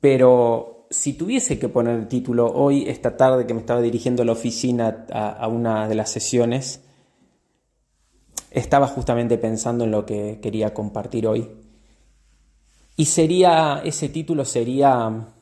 pero 0.00 0.73
si 0.94 1.14
tuviese 1.14 1.58
que 1.58 1.68
poner 1.68 1.96
el 1.96 2.06
título 2.06 2.46
hoy, 2.46 2.88
esta 2.88 3.16
tarde 3.16 3.46
que 3.46 3.52
me 3.52 3.60
estaba 3.60 3.82
dirigiendo 3.82 4.22
a 4.22 4.26
la 4.26 4.32
oficina 4.32 5.06
a, 5.12 5.48
una 5.48 5.88
de 5.88 5.96
las 5.96 6.10
sesiones, 6.10 6.82
estaba 8.52 8.86
justamente 8.86 9.36
pensando 9.36 9.84
en 9.84 9.90
lo 9.90 10.06
que 10.06 10.38
quería 10.40 10.72
compartir 10.72 11.26
hoy. 11.26 11.50
Y 12.96 13.06
sería, 13.06 13.82
ese 13.84 14.08
título 14.08 14.44
sería 14.44 15.34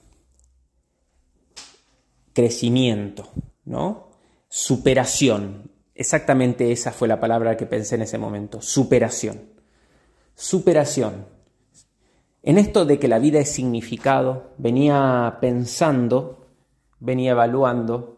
crecimiento, 2.32 3.28
¿no? 3.66 4.08
Superación. 4.48 5.70
Exactamente 5.94 6.72
esa 6.72 6.92
fue 6.92 7.08
la 7.08 7.20
palabra 7.20 7.58
que 7.58 7.66
pensé 7.66 7.96
en 7.96 8.02
ese 8.02 8.16
momento, 8.16 8.62
superación. 8.62 9.50
Superación. 10.34 11.26
En 12.42 12.58
esto 12.58 12.84
de 12.84 12.98
que 12.98 13.06
la 13.06 13.20
vida 13.20 13.38
es 13.38 13.50
significado, 13.50 14.50
venía 14.58 15.38
pensando, 15.40 16.46
venía 16.98 17.32
evaluando, 17.32 18.16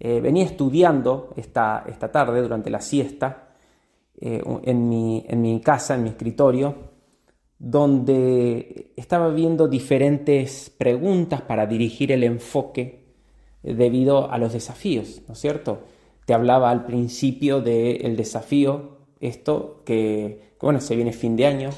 eh, 0.00 0.20
venía 0.20 0.44
estudiando 0.44 1.32
esta, 1.36 1.84
esta, 1.86 2.10
tarde 2.10 2.42
durante 2.42 2.70
la 2.70 2.80
siesta 2.80 3.54
eh, 4.20 4.42
en, 4.64 4.88
mi, 4.88 5.24
en 5.28 5.40
mi 5.40 5.60
casa, 5.60 5.94
en 5.94 6.02
mi 6.02 6.08
escritorio, 6.08 6.90
donde 7.56 8.92
estaba 8.96 9.28
viendo 9.28 9.68
diferentes 9.68 10.68
preguntas 10.76 11.42
para 11.42 11.66
dirigir 11.66 12.10
el 12.10 12.24
enfoque 12.24 13.04
debido 13.62 14.28
a 14.28 14.38
los 14.38 14.52
desafíos, 14.52 15.22
¿no 15.28 15.34
es 15.34 15.38
cierto? 15.38 15.84
Te 16.26 16.34
hablaba 16.34 16.70
al 16.70 16.84
principio 16.84 17.60
del 17.60 18.16
desafío, 18.16 18.98
esto 19.20 19.82
que, 19.84 20.54
bueno, 20.60 20.80
se 20.80 20.96
viene 20.96 21.12
fin 21.12 21.36
de 21.36 21.46
año, 21.46 21.70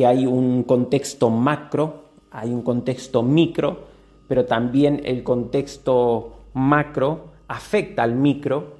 que 0.00 0.06
hay 0.06 0.24
un 0.24 0.62
contexto 0.62 1.28
macro, 1.28 2.04
hay 2.30 2.48
un 2.48 2.62
contexto 2.62 3.22
micro, 3.22 3.84
pero 4.28 4.46
también 4.46 5.02
el 5.04 5.22
contexto 5.22 6.38
macro 6.54 7.32
afecta 7.48 8.02
al 8.02 8.14
micro 8.14 8.76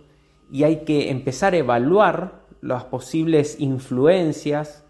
y 0.50 0.62
hay 0.62 0.76
que 0.86 1.10
empezar 1.10 1.52
a 1.52 1.58
evaluar 1.58 2.46
las 2.62 2.84
posibles 2.84 3.60
influencias 3.60 4.82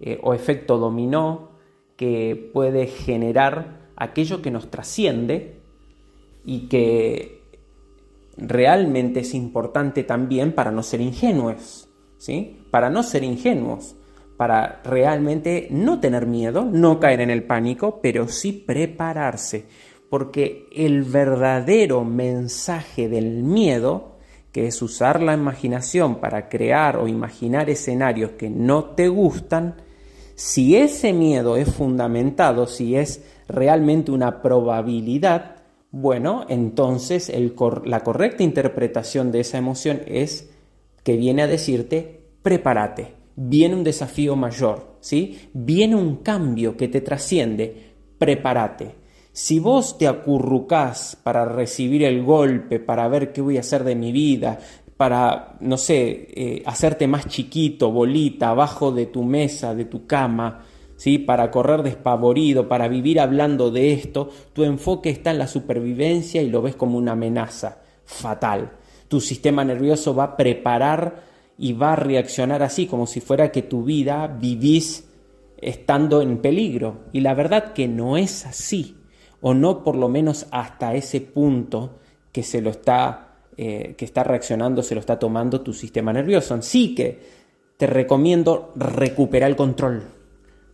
eh, 0.00 0.18
o 0.24 0.34
efecto 0.34 0.76
dominó 0.76 1.50
que 1.94 2.50
puede 2.52 2.88
generar 2.88 3.90
aquello 3.94 4.42
que 4.42 4.50
nos 4.50 4.72
trasciende 4.72 5.60
y 6.44 6.66
que 6.66 7.42
realmente 8.36 9.20
es 9.20 9.34
importante 9.34 10.02
también 10.02 10.50
para 10.50 10.72
no 10.72 10.82
ser 10.82 11.00
ingenuos, 11.00 11.88
¿sí? 12.18 12.58
Para 12.72 12.90
no 12.90 13.04
ser 13.04 13.22
ingenuos 13.22 13.94
para 14.36 14.80
realmente 14.84 15.68
no 15.70 16.00
tener 16.00 16.26
miedo, 16.26 16.64
no 16.64 17.00
caer 17.00 17.20
en 17.20 17.30
el 17.30 17.44
pánico, 17.44 18.00
pero 18.02 18.28
sí 18.28 18.52
prepararse, 18.52 19.66
porque 20.10 20.66
el 20.72 21.02
verdadero 21.02 22.04
mensaje 22.04 23.08
del 23.08 23.42
miedo, 23.42 24.16
que 24.52 24.66
es 24.66 24.80
usar 24.82 25.22
la 25.22 25.34
imaginación 25.34 26.16
para 26.16 26.48
crear 26.48 26.96
o 26.98 27.08
imaginar 27.08 27.70
escenarios 27.70 28.32
que 28.32 28.50
no 28.50 28.84
te 28.84 29.08
gustan, 29.08 29.76
si 30.34 30.76
ese 30.76 31.14
miedo 31.14 31.56
es 31.56 31.72
fundamentado, 31.72 32.66
si 32.66 32.94
es 32.96 33.24
realmente 33.48 34.10
una 34.12 34.42
probabilidad, 34.42 35.56
bueno, 35.90 36.44
entonces 36.48 37.32
la 37.84 38.00
correcta 38.00 38.42
interpretación 38.42 39.32
de 39.32 39.40
esa 39.40 39.56
emoción 39.56 40.02
es 40.06 40.50
que 41.02 41.16
viene 41.16 41.42
a 41.42 41.46
decirte, 41.46 42.20
prepárate, 42.42 43.15
viene 43.36 43.74
un 43.74 43.84
desafío 43.84 44.34
mayor, 44.34 44.96
¿sí? 45.00 45.50
Viene 45.52 45.94
un 45.94 46.16
cambio 46.16 46.76
que 46.76 46.88
te 46.88 47.00
trasciende, 47.02 47.94
prepárate. 48.18 48.94
Si 49.32 49.60
vos 49.60 49.98
te 49.98 50.08
acurrucás 50.08 51.18
para 51.22 51.44
recibir 51.44 52.02
el 52.02 52.22
golpe, 52.22 52.80
para 52.80 53.06
ver 53.08 53.32
qué 53.32 53.42
voy 53.42 53.58
a 53.58 53.60
hacer 53.60 53.84
de 53.84 53.94
mi 53.94 54.10
vida, 54.10 54.58
para, 54.96 55.56
no 55.60 55.76
sé, 55.76 56.28
eh, 56.34 56.62
hacerte 56.64 57.06
más 57.06 57.26
chiquito, 57.28 57.90
bolita, 57.90 58.48
abajo 58.48 58.92
de 58.92 59.06
tu 59.06 59.22
mesa, 59.22 59.74
de 59.74 59.84
tu 59.84 60.06
cama, 60.06 60.64
¿sí? 60.96 61.18
para 61.18 61.50
correr 61.50 61.82
despavorido, 61.82 62.66
para 62.66 62.88
vivir 62.88 63.20
hablando 63.20 63.70
de 63.70 63.92
esto, 63.92 64.30
tu 64.54 64.64
enfoque 64.64 65.10
está 65.10 65.32
en 65.32 65.38
la 65.38 65.46
supervivencia 65.46 66.40
y 66.40 66.48
lo 66.48 66.62
ves 66.62 66.76
como 66.76 66.96
una 66.96 67.12
amenaza 67.12 67.82
fatal. 68.06 68.72
Tu 69.08 69.20
sistema 69.20 69.64
nervioso 69.64 70.14
va 70.14 70.24
a 70.24 70.36
preparar 70.36 71.22
y 71.58 71.72
va 71.72 71.94
a 71.94 71.96
reaccionar 71.96 72.62
así, 72.62 72.86
como 72.86 73.06
si 73.06 73.20
fuera 73.20 73.50
que 73.50 73.62
tu 73.62 73.82
vida 73.84 74.26
vivís 74.26 75.08
estando 75.58 76.20
en 76.20 76.38
peligro. 76.38 77.04
Y 77.12 77.20
la 77.20 77.34
verdad 77.34 77.72
que 77.72 77.88
no 77.88 78.16
es 78.16 78.44
así, 78.46 78.96
o 79.40 79.54
no 79.54 79.82
por 79.82 79.96
lo 79.96 80.08
menos 80.08 80.46
hasta 80.50 80.94
ese 80.94 81.20
punto 81.20 81.98
que 82.32 82.42
se 82.42 82.60
lo 82.60 82.70
está, 82.70 83.38
eh, 83.56 83.94
que 83.96 84.04
está 84.04 84.22
reaccionando, 84.22 84.82
se 84.82 84.94
lo 84.94 85.00
está 85.00 85.18
tomando 85.18 85.62
tu 85.62 85.72
sistema 85.72 86.12
nervioso. 86.12 86.54
Así 86.54 86.94
que 86.94 87.20
te 87.76 87.86
recomiendo 87.86 88.72
recuperar 88.76 89.50
el 89.50 89.56
control. 89.56 90.02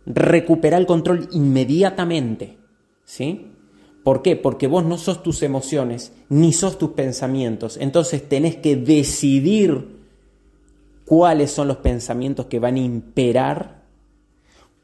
Recuperar 0.05 0.81
el 0.81 0.87
control 0.87 1.29
inmediatamente. 1.31 2.57
¿Sí? 3.05 3.47
¿Por 4.03 4.21
qué? 4.21 4.35
Porque 4.35 4.67
vos 4.67 4.83
no 4.83 4.97
sos 4.97 5.23
tus 5.23 5.43
emociones, 5.43 6.11
ni 6.27 6.51
sos 6.51 6.77
tus 6.77 6.91
pensamientos. 6.91 7.77
Entonces 7.77 8.27
tenés 8.27 8.57
que 8.57 8.75
decidir 8.75 9.92
cuáles 11.05 11.51
son 11.51 11.67
los 11.67 11.77
pensamientos 11.77 12.47
que 12.47 12.59
van 12.59 12.75
a 12.75 12.79
imperar, 12.79 13.83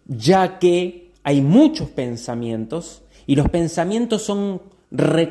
ya 0.06 0.60
que 0.60 1.14
hay 1.24 1.42
muchos 1.42 1.90
pensamientos 1.90 3.04
y 3.26 3.36
los 3.36 3.50
pensamientos 3.50 4.24
son, 4.24 4.62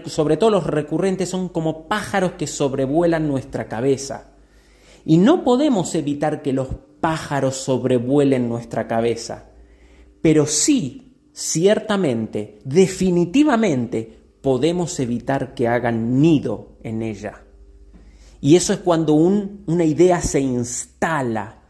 sobre 0.06 0.36
todo 0.36 0.50
los 0.50 0.66
recurrentes, 0.66 1.28
son 1.28 1.48
como 1.48 1.88
pájaros 1.88 2.32
que 2.32 2.46
sobrevuelan 2.46 3.26
nuestra 3.26 3.66
cabeza. 3.66 4.34
Y 5.04 5.18
no 5.18 5.42
podemos 5.42 5.94
evitar 5.94 6.42
que 6.42 6.52
los 6.52 6.68
pájaros 7.00 7.56
sobrevuelen 7.56 8.48
nuestra 8.48 8.86
cabeza, 8.86 9.50
pero 10.20 10.46
sí, 10.46 11.14
ciertamente, 11.32 12.58
definitivamente, 12.64 14.18
podemos 14.40 14.98
evitar 15.00 15.54
que 15.54 15.68
hagan 15.68 16.20
nido 16.20 16.76
en 16.82 17.02
ella. 17.02 17.44
Y 18.40 18.56
eso 18.56 18.72
es 18.72 18.80
cuando 18.80 19.14
una 19.14 19.84
idea 19.84 20.20
se 20.20 20.40
instala, 20.40 21.60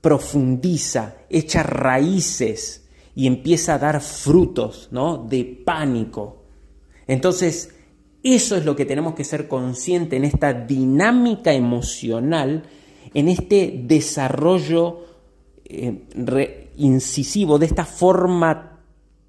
profundiza, 0.00 1.16
echa 1.28 1.62
raíces 1.62 2.84
y 3.14 3.26
empieza 3.26 3.74
a 3.74 3.78
dar 3.78 4.00
frutos 4.00 4.88
¿no? 4.90 5.18
de 5.18 5.44
pánico. 5.44 6.44
Entonces, 7.06 7.74
eso 8.22 8.56
es 8.56 8.64
lo 8.64 8.76
que 8.76 8.84
tenemos 8.84 9.14
que 9.14 9.24
ser 9.24 9.48
conscientes 9.48 10.16
en 10.16 10.24
esta 10.24 10.52
dinámica 10.52 11.52
emocional, 11.52 12.64
en 13.14 13.28
este 13.28 13.82
desarrollo 13.84 15.06
eh, 15.64 16.70
incisivo, 16.76 17.58
de 17.58 17.66
esta 17.66 17.84
forma 17.84 18.78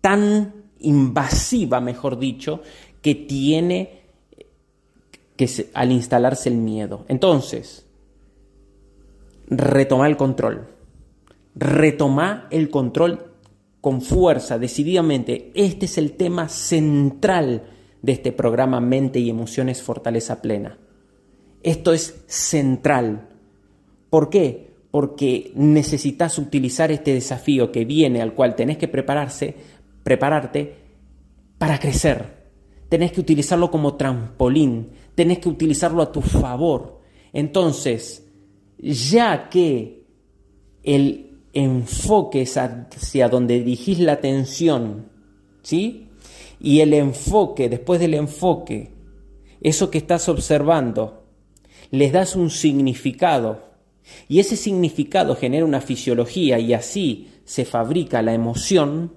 tan 0.01 0.53
invasiva, 0.79 1.79
mejor 1.79 2.19
dicho, 2.19 2.61
que 3.01 3.15
tiene 3.15 4.00
al 5.73 5.91
instalarse 5.91 6.49
el 6.49 6.55
miedo. 6.55 7.05
Entonces, 7.07 7.85
retoma 9.47 10.07
el 10.07 10.17
control. 10.17 10.67
Retoma 11.55 12.47
el 12.51 12.69
control 12.69 13.31
con 13.81 14.01
fuerza, 14.01 14.57
decididamente. 14.57 15.51
Este 15.55 15.85
es 15.85 15.97
el 15.97 16.13
tema 16.13 16.47
central 16.49 17.63
de 18.01 18.11
este 18.13 18.31
programa 18.31 18.79
Mente 18.79 19.19
y 19.19 19.29
Emociones 19.29 19.81
Fortaleza 19.81 20.41
Plena. 20.41 20.77
Esto 21.63 21.93
es 21.93 22.23
central. 22.27 23.29
¿Por 24.09 24.29
qué? 24.29 24.71
Porque 24.91 25.51
necesitas 25.55 26.37
utilizar 26.37 26.91
este 26.91 27.13
desafío 27.13 27.71
que 27.71 27.85
viene, 27.85 28.21
al 28.21 28.33
cual 28.33 28.55
tenés 28.55 28.77
que 28.77 28.87
prepararse, 28.87 29.55
prepararte 30.03 30.75
para 31.57 31.79
crecer. 31.79 32.40
Tenés 32.91 33.13
que 33.13 33.21
utilizarlo 33.21 33.71
como 33.71 33.95
trampolín, 33.95 34.89
tenés 35.15 35.39
que 35.39 35.47
utilizarlo 35.47 36.01
a 36.01 36.11
tu 36.11 36.19
favor. 36.19 36.99
Entonces, 37.31 38.27
ya 38.77 39.47
que 39.47 40.03
el 40.83 41.37
enfoque 41.53 42.41
es 42.41 42.57
hacia 42.57 43.29
donde 43.29 43.59
dirigís 43.59 43.99
la 43.99 44.11
atención, 44.11 45.05
¿sí? 45.61 46.09
Y 46.59 46.81
el 46.81 46.93
enfoque, 46.93 47.69
después 47.69 47.97
del 48.01 48.13
enfoque, 48.13 48.91
eso 49.61 49.89
que 49.89 49.99
estás 49.99 50.27
observando, 50.27 51.23
les 51.91 52.11
das 52.11 52.35
un 52.35 52.49
significado. 52.49 53.61
Y 54.27 54.39
ese 54.39 54.57
significado 54.57 55.37
genera 55.37 55.63
una 55.63 55.79
fisiología 55.79 56.59
y 56.59 56.73
así 56.73 57.29
se 57.45 57.63
fabrica 57.63 58.21
la 58.21 58.33
emoción. 58.33 59.13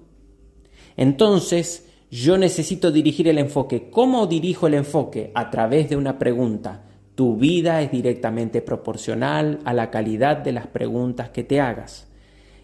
Entonces, 0.95 1.84
yo 2.11 2.37
necesito 2.37 2.91
dirigir 2.91 3.27
el 3.27 3.37
enfoque. 3.37 3.89
¿Cómo 3.89 4.27
dirijo 4.27 4.67
el 4.67 4.75
enfoque? 4.75 5.31
A 5.35 5.49
través 5.49 5.89
de 5.89 5.95
una 5.95 6.17
pregunta. 6.17 6.83
Tu 7.15 7.37
vida 7.37 7.81
es 7.81 7.91
directamente 7.91 8.61
proporcional 8.61 9.59
a 9.65 9.73
la 9.73 9.89
calidad 9.89 10.37
de 10.37 10.51
las 10.51 10.67
preguntas 10.67 11.29
que 11.29 11.43
te 11.43 11.61
hagas. 11.61 12.07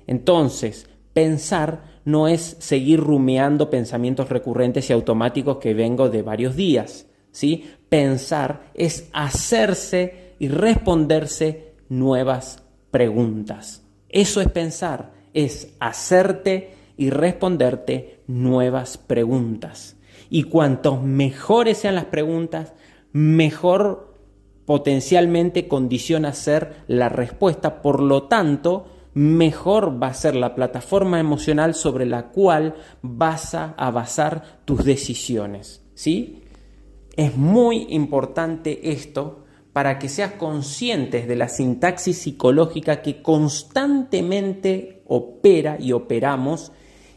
Entonces, 0.08 0.88
Pensar 1.14 1.84
no 2.06 2.28
es 2.28 2.56
seguir 2.60 3.00
rumiando 3.00 3.70
pensamientos 3.70 4.30
recurrentes 4.30 4.90
y 4.90 4.94
automáticos 4.94 5.58
que 5.58 5.74
vengo 5.74 6.10
de 6.10 6.22
varios 6.22 6.56
días. 6.56 7.08
¿sí? 7.32 7.70
Pensar 7.90 8.72
es 8.74 9.10
hacerse 9.12 10.36
y 10.40 10.48
responderse 10.48 11.74
nuevas 11.90 12.64
preguntas. 12.92 13.84
Eso 14.08 14.42
es 14.42 14.50
pensar, 14.50 15.12
es 15.34 15.74
hacerte 15.80 16.72
y 16.98 17.10
responderte 17.10 18.21
nuevas 18.32 18.98
preguntas. 18.98 19.98
Y 20.30 20.44
cuantos 20.44 21.04
mejores 21.04 21.80
sean 21.80 21.96
las 21.96 22.06
preguntas, 22.06 22.74
mejor 23.12 24.16
potencialmente 24.66 25.68
condiciona 25.68 26.34
ser 26.34 26.84
la 26.88 27.10
respuesta. 27.10 27.82
Por 27.82 28.02
lo 28.02 28.24
tanto, 28.24 28.88
mejor 29.14 30.02
va 30.02 30.08
a 30.08 30.14
ser 30.14 30.36
la 30.36 30.56
plataforma 30.56 31.20
emocional 31.20 31.76
sobre 31.76 32.06
la 32.06 32.28
cual 32.28 32.76
vas 33.02 33.56
a 33.56 33.92
basar 33.92 34.62
tus 34.66 34.86
decisiones. 34.86 35.84
¿Sí? 35.94 36.44
Es 37.18 37.36
muy 37.36 37.88
importante 37.90 38.92
esto 38.92 39.44
para 39.74 40.00
que 40.00 40.10
seas 40.10 40.34
conscientes 40.34 41.28
de 41.28 41.36
la 41.36 41.48
sintaxis 41.48 42.18
psicológica 42.18 43.02
que 43.02 43.22
constantemente 43.22 45.04
opera 45.08 45.78
y 45.80 45.92
operamos 45.92 46.72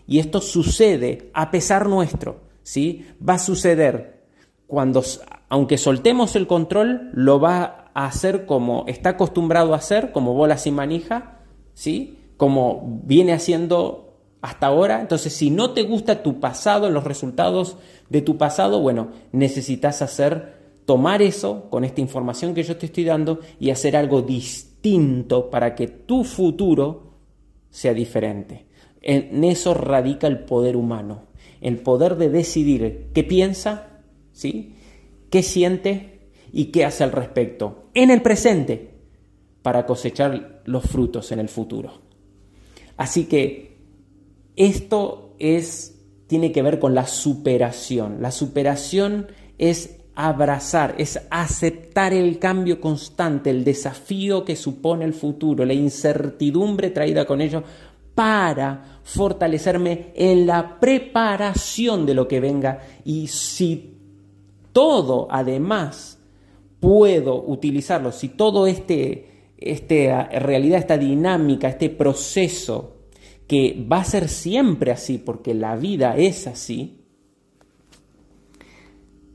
y 0.06 0.18
esto 0.18 0.40
sucede 0.40 1.30
a 1.32 1.50
pesar 1.50 1.88
nuestro, 1.88 2.40
¿sí? 2.62 3.06
Va 3.26 3.34
a 3.34 3.38
suceder 3.38 4.24
cuando 4.66 5.02
aunque 5.48 5.78
soltemos 5.78 6.34
el 6.36 6.46
control, 6.46 7.10
lo 7.12 7.38
va 7.38 7.90
a 7.94 8.06
hacer 8.06 8.46
como 8.46 8.84
está 8.88 9.10
acostumbrado 9.10 9.72
a 9.72 9.76
hacer, 9.76 10.10
como 10.10 10.34
bola 10.34 10.58
sin 10.58 10.74
manija, 10.74 11.42
¿sí? 11.74 12.18
Como 12.36 13.00
viene 13.04 13.32
haciendo 13.32 14.18
hasta 14.42 14.66
ahora. 14.66 15.00
Entonces, 15.00 15.32
si 15.32 15.50
no 15.50 15.70
te 15.70 15.84
gusta 15.84 16.22
tu 16.22 16.40
pasado, 16.40 16.90
los 16.90 17.04
resultados 17.04 17.76
de 18.08 18.20
tu 18.20 18.36
pasado, 18.36 18.80
bueno, 18.80 19.10
necesitas 19.32 20.02
hacer 20.02 20.54
tomar 20.86 21.22
eso 21.22 21.70
con 21.70 21.84
esta 21.84 22.00
información 22.00 22.52
que 22.52 22.62
yo 22.62 22.76
te 22.76 22.86
estoy 22.86 23.04
dando 23.04 23.40
y 23.60 23.70
hacer 23.70 23.96
algo 23.96 24.22
distinto 24.22 25.50
para 25.50 25.74
que 25.74 25.86
tu 25.86 26.24
futuro 26.24 27.14
sea 27.70 27.94
diferente. 27.94 28.66
En 29.06 29.44
eso 29.44 29.74
radica 29.74 30.26
el 30.26 30.40
poder 30.40 30.76
humano, 30.76 31.24
el 31.60 31.76
poder 31.76 32.16
de 32.16 32.30
decidir 32.30 33.10
qué 33.12 33.22
piensa, 33.22 34.00
¿sí? 34.32 34.74
qué 35.28 35.42
siente 35.42 36.30
y 36.50 36.66
qué 36.66 36.86
hace 36.86 37.04
al 37.04 37.12
respecto 37.12 37.90
en 37.92 38.10
el 38.10 38.22
presente 38.22 38.94
para 39.60 39.84
cosechar 39.84 40.62
los 40.64 40.84
frutos 40.84 41.32
en 41.32 41.38
el 41.38 41.50
futuro. 41.50 42.00
Así 42.96 43.24
que 43.24 43.76
esto 44.56 45.34
es 45.38 46.00
tiene 46.26 46.50
que 46.50 46.62
ver 46.62 46.78
con 46.78 46.94
la 46.94 47.06
superación. 47.06 48.22
La 48.22 48.30
superación 48.30 49.26
es 49.58 49.98
abrazar, 50.14 50.94
es 50.98 51.20
aceptar 51.30 52.14
el 52.14 52.38
cambio 52.38 52.80
constante, 52.80 53.50
el 53.50 53.64
desafío 53.64 54.44
que 54.44 54.56
supone 54.56 55.04
el 55.04 55.12
futuro, 55.12 55.64
la 55.64 55.74
incertidumbre 55.74 56.90
traída 56.90 57.26
con 57.26 57.40
ello 57.40 57.64
para 58.14 59.00
fortalecerme 59.03 60.12
en 60.14 60.46
la 60.46 60.79
preparación 60.79 62.07
de 62.07 62.14
lo 62.14 62.29
que 62.29 62.40
venga. 62.40 62.81
Y 63.05 63.27
si 63.27 63.98
todo 64.72 65.27
además 65.31 66.18
puedo 66.81 67.42
utilizarlo, 67.44 68.12
si 68.12 68.29
todo 68.29 68.66
este, 68.66 69.53
este 69.57 70.12
realidad, 70.38 70.79
esta 70.79 70.98
dinámica, 70.98 71.68
este 71.68 71.90
proceso 71.90 72.96
que 73.46 73.87
va 73.90 73.98
a 73.98 74.05
ser 74.05 74.29
siempre 74.29 74.90
así 74.90 75.18
porque 75.18 75.55
la 75.55 75.77
vida 75.77 76.16
es 76.16 76.46
así, 76.46 77.00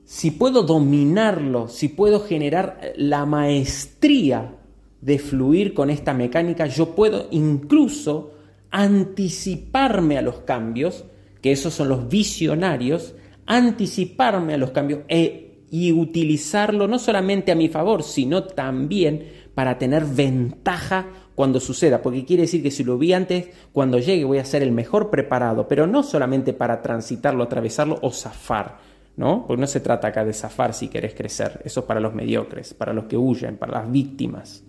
si 0.06 0.32
puedo 0.32 0.63
dominarlo, 0.63 1.68
si 1.68 1.88
puedo 1.88 2.20
generar 2.22 2.94
la 2.96 3.28
maestría 3.28 4.56
de 5.02 5.20
fluir 5.20 5.76
con 5.76 5.92
esta 5.92 6.15
mecánica, 6.15 6.65
yo 6.65 6.96
puedo 6.96 7.28
incluso 7.30 8.32
anticiparme 8.71 10.17
a 10.17 10.21
los 10.21 10.41
cambios, 10.41 11.05
que 11.41 11.51
esos 11.51 11.73
son 11.73 11.89
los 11.89 12.10
visionarios, 12.10 13.15
anticiparme 13.45 14.53
a 14.53 14.58
los 14.58 14.71
cambios 14.71 15.01
e, 15.08 15.63
y 15.71 15.91
utilizarlo 15.91 16.88
no 16.88 16.99
solamente 16.99 17.51
a 17.51 17.55
mi 17.55 17.69
favor, 17.69 18.03
sino 18.03 18.43
también 18.43 19.27
para 19.53 19.77
tener 19.77 20.05
ventaja 20.05 21.08
cuando 21.36 21.60
suceda, 21.60 22.01
porque 22.01 22.25
quiere 22.25 22.43
decir 22.43 22.62
que 22.62 22.71
si 22.71 22.84
lo 22.84 22.97
vi 22.97 23.13
antes, 23.13 23.49
cuando 23.71 23.99
llegue 23.99 24.25
voy 24.25 24.39
a 24.39 24.45
ser 24.45 24.62
el 24.62 24.71
mejor 24.71 25.10
preparado, 25.10 25.67
pero 25.67 25.88
no 25.88 26.03
solamente 26.03 26.53
para 26.53 26.82
transitarlo, 26.82 27.43
atravesarlo 27.43 27.97
o 28.01 28.12
zafar, 28.12 28.79
¿no? 29.15 29.45
Porque 29.47 29.62
no 29.62 29.67
se 29.67 29.79
trata 29.79 30.10
acá 30.10 30.25
de 30.25 30.34
zafar 30.34 30.73
si 30.73 30.89
querés 30.89 31.13
crecer, 31.13 31.62
eso 31.63 31.79
es 31.79 31.86
para 31.86 31.99
los 31.99 32.13
mediocres, 32.13 32.73
para 32.73 32.93
los 32.93 33.05
que 33.05 33.17
huyen, 33.17 33.58
para 33.58 33.79
las 33.79 33.91
víctimas, 33.91 34.63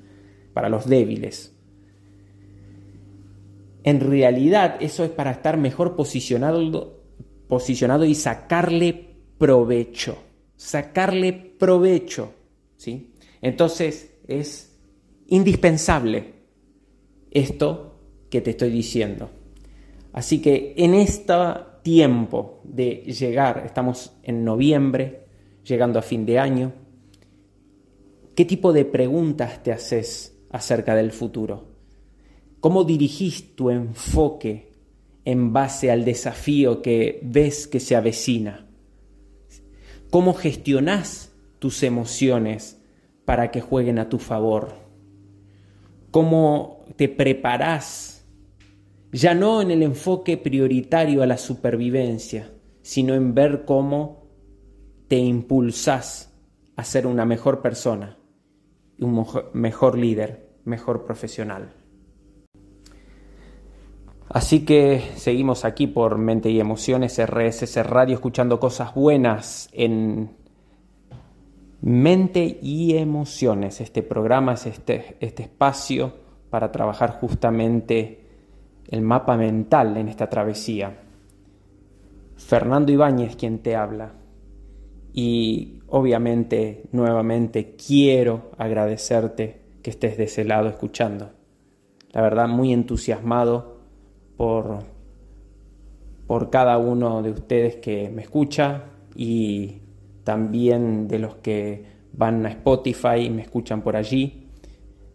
para 0.55 0.69
los 0.69 0.89
débiles. 0.89 1.57
En 3.83 4.01
realidad 4.01 4.77
eso 4.81 5.05
es 5.05 5.11
para 5.11 5.31
estar 5.31 5.57
mejor 5.57 5.97
posicionado, 5.97 7.03
posicionado 7.49 8.05
y 8.05 8.15
sacarle 8.15 9.17
provecho, 9.39 10.19
sacarle 10.57 11.33
provecho, 11.33 12.35
¿sí? 12.77 13.15
Entonces 13.41 14.19
es 14.29 14.79
indispensable 15.29 16.35
esto 17.31 18.01
que 18.29 18.41
te 18.41 18.51
estoy 18.51 18.71
diciendo. 18.71 19.31
Así 20.13 20.43
que 20.43 20.75
en 20.77 20.95
este 20.95 21.35
tiempo 21.83 22.61
de 22.65 23.03
llegar, 23.07 23.63
estamos 23.65 24.13
en 24.23 24.45
noviembre, 24.45 25.27
llegando 25.65 25.99
a 25.99 26.03
fin 26.03 26.27
de 26.27 26.39
año, 26.39 26.73
¿qué 28.35 28.45
tipo 28.45 28.73
de 28.73 28.85
preguntas 28.85 29.63
te 29.63 29.73
haces 29.73 30.39
acerca 30.51 30.95
del 30.95 31.13
futuro? 31.13 31.70
¿Cómo 32.61 32.85
dirigís 32.85 33.57
tu 33.57 33.71
enfoque 33.71 34.73
en 35.25 35.53
base 35.53 35.91
al 35.91 36.05
desafío 36.05 36.83
que 36.83 37.21
ves 37.23 37.67
que 37.67 37.81
se 37.81 37.97
avecina? 37.97 38.69
¿Cómo 40.11 40.35
gestionás 40.35 41.33
tus 41.59 41.83
emociones 41.83 42.81
para 43.25 43.51
que 43.51 43.61
jueguen 43.61 43.99
a 43.99 44.09
tu 44.09 44.19
favor? 44.19 44.75
¿Cómo 46.11 46.85
te 46.97 47.09
preparás 47.09 48.21
ya 49.13 49.35
no 49.35 49.61
en 49.61 49.71
el 49.71 49.83
enfoque 49.83 50.37
prioritario 50.37 51.23
a 51.23 51.27
la 51.27 51.37
supervivencia, 51.37 52.53
sino 52.83 53.15
en 53.15 53.35
ver 53.35 53.65
cómo 53.65 54.29
te 55.09 55.17
impulsás 55.17 56.33
a 56.77 56.85
ser 56.85 57.07
una 57.07 57.25
mejor 57.25 57.61
persona, 57.61 58.19
un 59.01 59.27
mejor 59.53 59.99
líder, 59.99 60.51
mejor 60.65 61.05
profesional. 61.05 61.80
Así 64.31 64.65
que 64.65 65.03
seguimos 65.17 65.65
aquí 65.65 65.89
por 65.89 66.17
Mente 66.17 66.51
y 66.51 66.61
Emociones, 66.61 67.21
RSS 67.21 67.85
Radio, 67.85 68.15
escuchando 68.15 68.61
cosas 68.61 68.95
buenas 68.95 69.69
en 69.73 70.31
Mente 71.81 72.61
y 72.63 72.97
Emociones. 72.97 73.81
Este 73.81 74.05
programa 74.05 74.55
es 74.55 74.67
este, 74.67 75.17
este 75.19 75.43
espacio 75.43 76.13
para 76.49 76.71
trabajar 76.71 77.19
justamente 77.19 78.29
el 78.87 79.03
mapa 79.03 79.37
mental 79.37 79.97
en 79.97 80.07
esta 80.07 80.31
travesía. 80.31 80.97
Fernando 82.37 82.93
Ibáñez 82.93 83.35
quien 83.35 83.59
te 83.59 83.75
habla. 83.75 84.13
Y 85.13 85.81
obviamente, 85.89 86.85
nuevamente, 86.93 87.75
quiero 87.75 88.53
agradecerte 88.59 89.61
que 89.83 89.91
estés 89.91 90.17
de 90.17 90.25
ese 90.25 90.45
lado 90.45 90.69
escuchando. 90.69 91.31
La 92.13 92.23
verdad, 92.23 92.47
muy 92.47 92.73
entusiasmado 92.73 93.70
por, 94.41 94.79
por 96.27 96.49
cada 96.49 96.79
uno 96.79 97.21
de 97.23 97.31
ustedes 97.31 97.77
que 97.77 98.09
me 98.09 98.23
escucha 98.23 98.85
y 99.15 99.83
también 100.25 101.09
de 101.09 101.19
los 101.19 101.35
que 101.35 101.85
van 102.15 102.47
a 102.47 102.49
Spotify 102.49 103.19
y 103.19 103.29
me 103.29 103.43
escuchan 103.43 103.83
por 103.83 103.97
allí. 103.97 104.49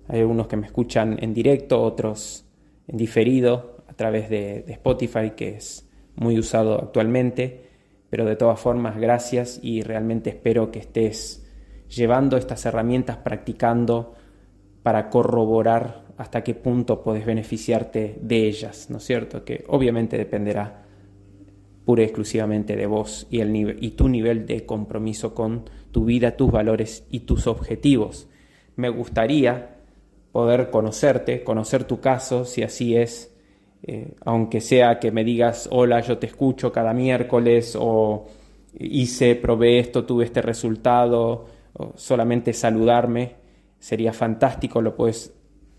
Hay 0.09 0.19
algunos 0.19 0.45
que 0.45 0.57
me 0.57 0.67
escuchan 0.67 1.17
en 1.19 1.33
directo, 1.33 1.81
otros 1.81 2.45
en 2.87 2.97
diferido 2.97 3.77
a 3.87 3.93
través 3.93 4.29
de, 4.29 4.61
de 4.61 4.73
Spotify, 4.73 5.31
que 5.35 5.55
es 5.55 5.89
muy 6.17 6.37
usado 6.37 6.75
actualmente. 6.75 7.65
Pero 8.11 8.25
de 8.25 8.35
todas 8.35 8.59
formas, 8.59 8.95
gracias 8.95 9.59
y 9.63 9.81
realmente 9.81 10.29
espero 10.29 10.69
que 10.69 10.77
estés 10.77 11.51
llevando 11.89 12.37
estas 12.37 12.63
herramientas, 12.67 13.17
practicando 13.17 14.13
para 14.83 15.09
corroborar 15.09 16.04
hasta 16.17 16.43
qué 16.43 16.53
punto 16.53 17.01
puedes 17.03 17.25
beneficiarte 17.25 18.17
de 18.21 18.47
ellas, 18.47 18.89
¿no 18.89 18.97
es 18.97 19.03
cierto? 19.03 19.43
Que 19.43 19.63
obviamente 19.67 20.17
dependerá 20.17 20.85
pura 21.83 22.01
y 22.01 22.05
exclusivamente 22.05 22.75
de 22.75 22.87
vos 22.87 23.27
y 23.29 23.89
tu 23.91 24.09
nivel 24.09 24.45
de 24.45 24.65
compromiso 24.65 25.35
con 25.35 25.69
tu 25.91 26.05
vida, 26.05 26.35
tus 26.35 26.51
valores 26.51 27.05
y 27.09 27.21
tus 27.21 27.47
objetivos. 27.47 28.27
Me 28.75 28.89
gustaría 28.89 29.75
poder 30.31 30.69
conocerte, 30.69 31.43
conocer 31.43 31.85
tu 31.85 31.99
caso, 31.99 32.43
si 32.43 32.63
así 32.63 32.97
es, 32.97 33.33
eh, 33.83 34.15
aunque 34.25 34.61
sea 34.61 34.99
que 34.99 35.11
me 35.11 35.23
digas, 35.23 35.69
hola, 35.71 36.01
yo 36.01 36.17
te 36.17 36.27
escucho 36.27 36.71
cada 36.71 36.93
miércoles, 36.93 37.77
o 37.79 38.25
hice, 38.79 39.35
probé 39.35 39.79
esto, 39.79 40.05
tuve 40.05 40.25
este 40.25 40.41
resultado, 40.41 41.45
o 41.73 41.93
solamente 41.95 42.51
saludarme, 42.51 43.35
sería 43.79 44.11
fantástico, 44.11 44.81
lo 44.81 44.95
puedes 44.95 45.34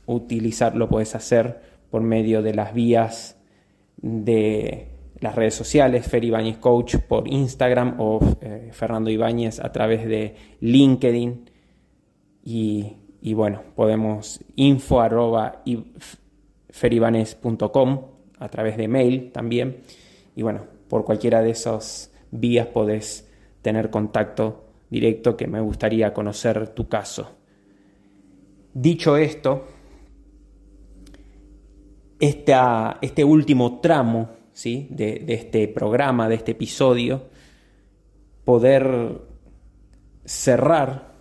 utilizar, 0.06 0.76
lo 0.76 0.88
puedes 0.88 1.14
hacer 1.14 1.60
por 1.90 2.02
medio 2.02 2.42
de 2.42 2.54
las 2.54 2.74
vías 2.74 3.36
de 3.96 4.88
las 5.20 5.34
redes 5.34 5.54
sociales, 5.54 6.06
Fer 6.06 6.24
Ibáñez 6.24 6.58
Coach 6.58 6.96
por 7.08 7.28
Instagram 7.28 7.96
o 7.98 8.20
eh, 8.40 8.70
Fernando 8.72 9.10
Ibáñez 9.10 9.60
a 9.60 9.72
través 9.72 10.06
de 10.06 10.34
LinkedIn. 10.60 11.50
Y, 12.44 13.34
bueno, 13.34 13.62
podemos 13.74 14.40
info 14.54 15.00
arroba 15.00 15.62
a 18.38 18.48
través 18.48 18.76
de 18.76 18.88
mail 18.88 19.32
también. 19.32 19.78
Y 20.36 20.42
bueno, 20.42 20.66
por 20.88 21.04
cualquiera 21.04 21.42
de 21.42 21.50
esas 21.50 22.12
vías 22.30 22.68
podés 22.68 23.28
tener 23.62 23.90
contacto 23.90 24.66
directo 24.90 25.36
que 25.36 25.48
me 25.48 25.60
gustaría 25.60 26.12
conocer 26.12 26.68
tu 26.68 26.88
caso. 26.88 27.32
Dicho 28.74 29.16
esto, 29.16 29.64
este 32.20 33.24
último 33.24 33.80
tramo 33.80 34.30
¿sí? 34.52 34.88
de, 34.90 35.24
este 35.28 35.68
programa, 35.68 36.28
de 36.28 36.36
este 36.36 36.52
episodio, 36.52 37.24
poder 38.44 39.20
cerrar 40.24 41.14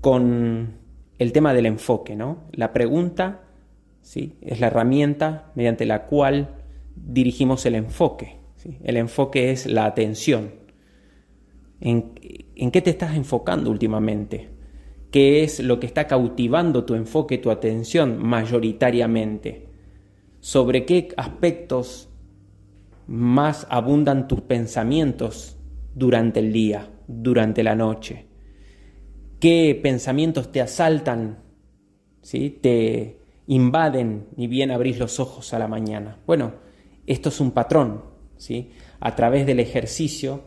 con 0.00 0.78
el 1.18 1.32
tema 1.32 1.54
del 1.54 1.66
enfoque, 1.66 2.16
¿no? 2.16 2.44
La 2.52 2.72
pregunta 2.72 3.42
¿sí? 4.00 4.36
es 4.40 4.60
la 4.60 4.68
herramienta 4.68 5.52
mediante 5.54 5.84
la 5.84 6.06
cual 6.06 6.56
dirigimos 6.96 7.66
el 7.66 7.74
enfoque. 7.74 8.38
El 8.82 8.96
enfoque 8.96 9.50
es 9.50 9.66
la 9.66 9.86
atención. 9.86 10.52
¿En, 11.80 12.12
¿En 12.54 12.70
qué 12.70 12.80
te 12.80 12.90
estás 12.90 13.16
enfocando 13.16 13.70
últimamente? 13.70 14.48
¿Qué 15.10 15.42
es 15.42 15.60
lo 15.60 15.78
que 15.78 15.86
está 15.86 16.06
cautivando 16.06 16.84
tu 16.84 16.94
enfoque, 16.94 17.38
tu 17.38 17.50
atención 17.50 18.24
mayoritariamente? 18.24 19.71
¿Sobre 20.42 20.84
qué 20.84 21.14
aspectos 21.16 22.10
más 23.06 23.64
abundan 23.70 24.26
tus 24.26 24.40
pensamientos 24.40 25.56
durante 25.94 26.40
el 26.40 26.52
día, 26.52 26.90
durante 27.06 27.62
la 27.62 27.76
noche? 27.76 28.26
¿Qué 29.38 29.78
pensamientos 29.80 30.50
te 30.50 30.60
asaltan? 30.60 31.38
¿Sí? 32.22 32.50
Te, 32.60 33.22
invaden 33.46 34.26
ni 34.36 34.46
bien 34.46 34.70
abrís 34.70 34.98
los 34.98 35.20
ojos 35.20 35.54
a 35.54 35.58
la 35.58 35.68
mañana. 35.68 36.18
Bueno, 36.26 36.54
esto 37.06 37.28
es 37.28 37.40
un 37.40 37.52
patrón, 37.52 38.02
¿sí? 38.36 38.70
A 38.98 39.14
través 39.14 39.46
del 39.46 39.60
ejercicio 39.60 40.40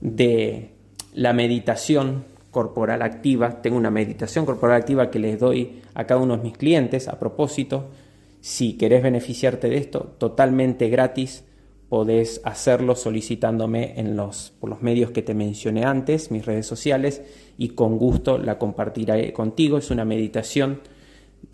de 0.00 0.74
la 1.14 1.32
meditación 1.32 2.24
corporal 2.50 3.02
activa, 3.02 3.62
tengo 3.62 3.76
una 3.76 3.90
meditación 3.90 4.46
corporal 4.46 4.80
activa 4.80 5.10
que 5.10 5.18
les 5.18 5.38
doy 5.38 5.82
a 5.94 6.04
cada 6.04 6.20
uno 6.20 6.36
de 6.36 6.42
mis 6.42 6.56
clientes 6.56 7.06
a 7.08 7.18
propósito. 7.18 7.90
Si 8.46 8.74
querés 8.74 9.02
beneficiarte 9.02 9.68
de 9.68 9.76
esto, 9.76 10.14
totalmente 10.18 10.88
gratis, 10.88 11.44
podés 11.88 12.40
hacerlo 12.44 12.94
solicitándome 12.94 13.98
en 13.98 14.14
los, 14.14 14.52
por 14.60 14.70
los 14.70 14.82
medios 14.82 15.10
que 15.10 15.20
te 15.20 15.34
mencioné 15.34 15.84
antes, 15.84 16.30
mis 16.30 16.46
redes 16.46 16.64
sociales, 16.64 17.24
y 17.58 17.70
con 17.70 17.98
gusto 17.98 18.38
la 18.38 18.56
compartiré 18.56 19.32
contigo. 19.32 19.78
Es 19.78 19.90
una 19.90 20.04
meditación 20.04 20.80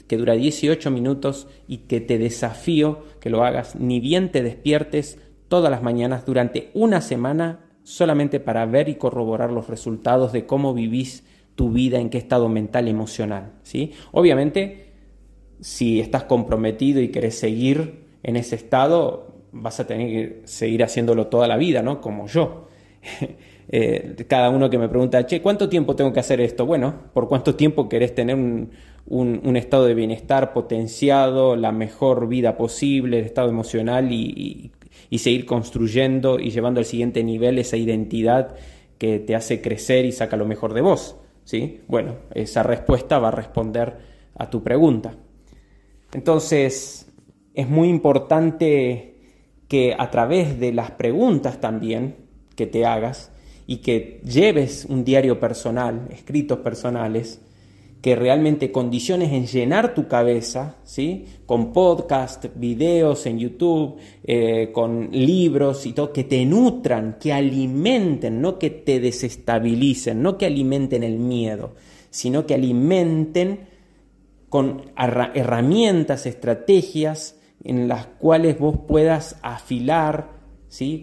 que 0.07 0.19
dura 0.19 0.35
18 0.35 0.91
minutos 0.91 1.49
y 1.67 1.79
que 1.79 2.03
te 2.03 2.19
desafío 2.19 3.05
que 3.21 3.31
lo 3.31 3.43
hagas 3.43 3.75
ni 3.77 3.99
bien 3.99 4.31
te 4.31 4.43
despiertes 4.43 5.19
todas 5.49 5.71
las 5.71 5.83
mañanas 5.83 6.27
durante 6.27 6.71
una 6.75 7.01
semana 7.01 7.61
solamente 7.85 8.39
para 8.39 8.67
ver 8.67 8.91
y 8.91 8.97
corroborar 8.97 9.51
los 9.51 9.69
resultados 9.69 10.31
de 10.35 10.45
cómo 10.45 10.75
vivís 10.75 11.25
tu 11.55 11.71
vida, 11.71 12.01
en 12.01 12.11
qué 12.11 12.19
estado 12.19 12.51
mental 12.51 12.87
y 12.87 12.91
emocional. 12.91 13.53
¿sí? 13.63 13.93
Obviamente, 14.11 14.92
si 15.63 16.01
estás 16.01 16.25
comprometido 16.25 17.01
y 17.01 17.09
querés 17.09 17.39
seguir 17.39 18.03
en 18.25 18.37
ese 18.37 18.57
estado, 18.57 19.33
vas 19.53 19.79
a 19.79 19.87
tener 19.87 20.09
que 20.09 20.43
seguir 20.45 20.83
haciéndolo 20.83 21.29
toda 21.29 21.47
la 21.47 21.57
vida, 21.57 21.83
¿no? 21.83 22.01
Como 22.01 22.27
yo. 22.27 22.69
Eh, 23.75 24.17
cada 24.29 24.51
uno 24.51 24.69
que 24.69 24.77
me 24.77 24.89
pregunta, 24.89 25.25
che, 25.25 25.41
¿cuánto 25.41 25.69
tiempo 25.69 25.97
tengo 25.97 26.13
que 26.13 26.21
hacer 26.21 26.41
esto? 26.43 26.67
Bueno, 26.67 26.95
¿por 27.15 27.29
cuánto 27.29 27.55
tiempo 27.55 27.89
querés 27.89 28.15
tener 28.15 28.37
un, 28.37 29.57
estado 29.57 29.87
de 29.87 29.95
bienestar 29.95 30.53
potenciado, 30.53 31.57
la 31.57 31.73
mejor 31.73 32.29
vida 32.29 32.59
posible, 32.59 33.21
el 33.21 33.25
estado 33.25 33.49
emocional 33.49 34.13
y, 34.13 34.73
seguir 35.17 35.47
construyendo 35.47 36.39
y 36.39 36.51
llevando 36.51 36.81
al 36.81 36.85
siguiente 36.85 37.23
nivel 37.25 37.59
esa 37.59 37.79
identidad 37.79 38.57
que 38.99 39.21
te 39.21 39.35
hace 39.37 39.63
crecer 39.63 40.05
y 40.05 40.13
saca 40.13 40.37
lo 40.37 40.45
mejor 40.45 40.75
de 40.75 40.83
vos. 40.83 41.17
¿sí? 41.45 41.81
Bueno, 41.87 42.17
esa 42.35 42.63
respuesta 42.63 43.21
va 43.21 43.29
a 43.29 43.31
responder 43.31 43.97
a 44.37 44.51
tu 44.51 44.63
pregunta. 44.63 45.15
Entonces, 46.13 47.07
es 47.55 47.69
muy 47.69 47.89
importante 47.89 49.15
que 49.69 49.95
a 49.99 50.11
través 50.11 50.61
de 50.61 50.73
las 50.73 50.91
preguntas 50.91 51.61
también 51.61 52.17
que 52.55 52.67
te 52.67 52.85
hagas 52.85 53.31
y 53.67 53.79
que 53.79 54.21
lleves 54.25 54.87
un 54.89 55.05
diario 55.05 55.41
personal, 55.41 56.09
escritos 56.11 56.59
personales, 56.59 57.41
que 58.03 58.17
realmente 58.17 58.73
condiciones 58.73 59.33
en 59.33 59.47
llenar 59.47 59.95
tu 59.95 60.09
cabeza, 60.09 60.77
¿sí? 60.83 61.25
Con 61.47 61.73
podcast, 61.73 62.47
videos 62.57 63.27
en 63.27 63.39
YouTube, 63.39 63.97
eh, 64.25 64.71
con 64.73 65.09
libros 65.13 65.87
y 65.87 65.93
todo, 65.93 66.13
que 66.13 66.25
te 66.25 66.45
nutran, 66.45 67.17
que 67.21 67.33
alimenten, 67.33 68.41
no 68.41 68.59
que 68.59 68.71
te 68.71 68.99
desestabilicen, 68.99 70.21
no 70.21 70.37
que 70.37 70.47
alimenten 70.47 71.05
el 71.05 71.19
miedo, 71.19 71.75
sino 72.11 72.45
que 72.45 72.55
alimenten 72.55 73.72
con 74.53 74.93
herramientas, 74.99 76.27
estrategias 76.27 77.41
en 77.65 77.89
las 77.89 78.05
cuales 78.05 78.59
vos 78.59 78.81
puedas 78.87 79.39
afilar, 79.41 80.29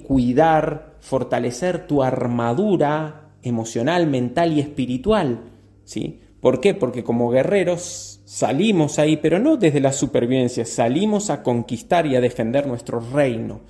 cuidar, 0.06 0.98
fortalecer 1.00 1.88
tu 1.88 2.04
armadura 2.04 3.32
emocional, 3.42 4.06
mental 4.06 4.54
y 4.54 4.60
espiritual, 4.60 5.46
¿sí? 5.84 6.20
¿Por 6.40 6.62
qué? 6.62 6.76
Porque 6.76 7.04
como 7.04 7.32
guerreros 7.32 8.22
salimos 8.24 9.00
ahí, 9.00 9.18
pero 9.18 9.40
no 9.40 9.58
desde 9.58 9.80
la 9.80 9.94
supervivencia, 9.94 10.64
salimos 10.64 11.32
a 11.32 11.42
conquistar 11.42 12.06
y 12.06 12.16
a 12.16 12.22
defender 12.22 12.68
nuestro 12.68 13.00
reino. 13.00 13.62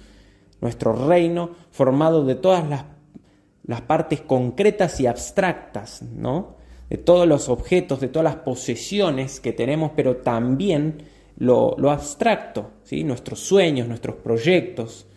Nuestro 0.59 1.07
reino 1.07 1.51
formado 1.71 2.25
de 2.25 2.36
todas 2.36 2.67
las, 2.67 2.84
las 3.63 3.80
partes 3.80 4.19
concretas 4.19 4.99
y 4.99 5.07
abstractas, 5.07 6.01
¿no? 6.01 6.59
De 6.89 6.97
todos 6.97 7.27
los 7.27 7.49
objetos, 7.49 7.99
de 7.99 8.07
todas 8.07 8.23
las 8.23 8.43
posesiones 8.43 9.39
que 9.39 9.53
tenemos, 9.53 9.91
pero 9.95 10.17
también 10.17 11.03
lo, 11.37 11.75
abstracto, 11.89 12.71
¿sí? 12.83 13.03
Nuestros 13.03 13.39
sueños, 13.39 13.87
nuestros 13.87 14.15
proyectos, 14.17 15.07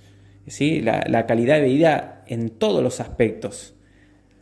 ¿sí? 0.47 0.81
La, 0.81 1.05
la 1.09 1.27
calidad 1.27 1.61
de 1.61 1.69
vida 1.69 2.25
en 2.27 2.51
todos 2.51 2.83
los 2.83 3.01
aspectos. 3.01 3.75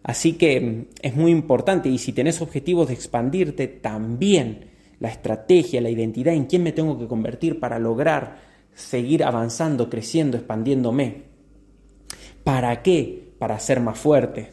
Así 0.02 0.34
que 0.34 0.60
mm, 0.60 0.86
es 1.02 1.14
muy 1.14 1.30
importante 1.30 1.88
y 1.88 1.98
si 1.98 2.12
tenés 2.12 2.40
objetivos 2.40 2.88
de 2.88 2.94
expandirte, 2.94 3.68
también 3.68 4.70
la 4.98 5.08
estrategia, 5.08 5.80
la 5.80 5.90
identidad 5.90 6.34
en 6.34 6.44
quién 6.44 6.62
me 6.62 6.72
tengo 6.72 6.98
que 6.98 7.08
convertir 7.08 7.58
para 7.58 7.78
lograr 7.78 8.50
seguir 8.74 9.24
avanzando, 9.24 9.90
creciendo, 9.90 10.36
expandiéndome. 10.36 11.22
¿Para 12.44 12.82
qué? 12.82 13.34
Para 13.38 13.58
ser 13.58 13.80
más 13.80 13.98
fuerte, 13.98 14.50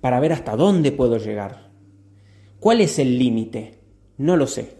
para 0.00 0.20
ver 0.20 0.32
hasta 0.32 0.56
dónde 0.56 0.92
puedo 0.92 1.18
llegar. 1.18 1.69
¿Cuál 2.60 2.82
es 2.82 2.98
el 2.98 3.18
límite? 3.18 3.78
No 4.18 4.36
lo 4.36 4.46
sé. 4.46 4.76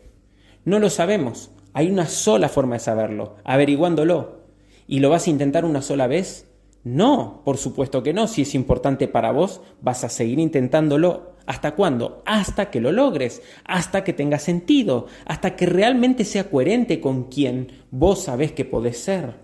No 0.67 0.79
lo 0.79 0.91
sabemos. 0.91 1.51
Hay 1.73 1.91
una 1.91 2.07
sola 2.07 2.51
forma 2.51 2.75
de 2.75 2.81
saberlo, 2.81 3.37
averiguándolo. 3.43 4.41
¿Y 4.87 5.01
lo 5.01 5.09
vas 5.09 5.27
a 5.27 5.31
intentar 5.31 5.65
una 5.65 5.81
sola 5.81 6.07
vez? 6.07 6.47
No, 6.85 7.41
por 7.45 7.57
supuesto 7.57 8.03
que 8.03 8.13
no. 8.13 8.27
Si 8.29 8.43
es 8.43 8.55
importante 8.55 9.09
para 9.09 9.33
vos, 9.33 9.63
vas 9.81 10.05
a 10.05 10.11
seguir 10.11 10.39
intentándolo. 10.39 11.37
¿Hasta 11.47 11.75
cuándo? 11.75 12.23
Hasta 12.27 12.71
que 12.71 12.81
lo 12.81 12.93
logres, 12.93 13.43
hasta 13.65 14.05
que 14.05 14.13
tenga 14.13 14.39
sentido, 14.39 15.07
hasta 15.25 15.57
que 15.57 15.65
realmente 15.65 16.25
sea 16.25 16.51
coherente 16.51 17.01
con 17.01 17.25
quien 17.25 17.69
vos 17.91 18.25
sabés 18.25 18.53
que 18.53 18.67
podés 18.67 18.99
ser. 18.99 19.37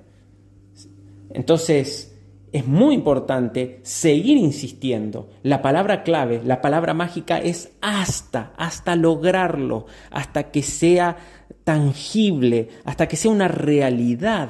Entonces, 1.30 2.15
es 2.52 2.66
muy 2.66 2.94
importante 2.94 3.80
seguir 3.82 4.38
insistiendo. 4.38 5.30
La 5.42 5.62
palabra 5.62 6.02
clave, 6.02 6.40
la 6.44 6.60
palabra 6.60 6.94
mágica 6.94 7.38
es 7.38 7.72
hasta, 7.80 8.52
hasta 8.56 8.96
lograrlo, 8.96 9.86
hasta 10.10 10.50
que 10.50 10.62
sea 10.62 11.16
tangible, 11.64 12.68
hasta 12.84 13.08
que 13.08 13.16
sea 13.16 13.30
una 13.30 13.48
realidad. 13.48 14.48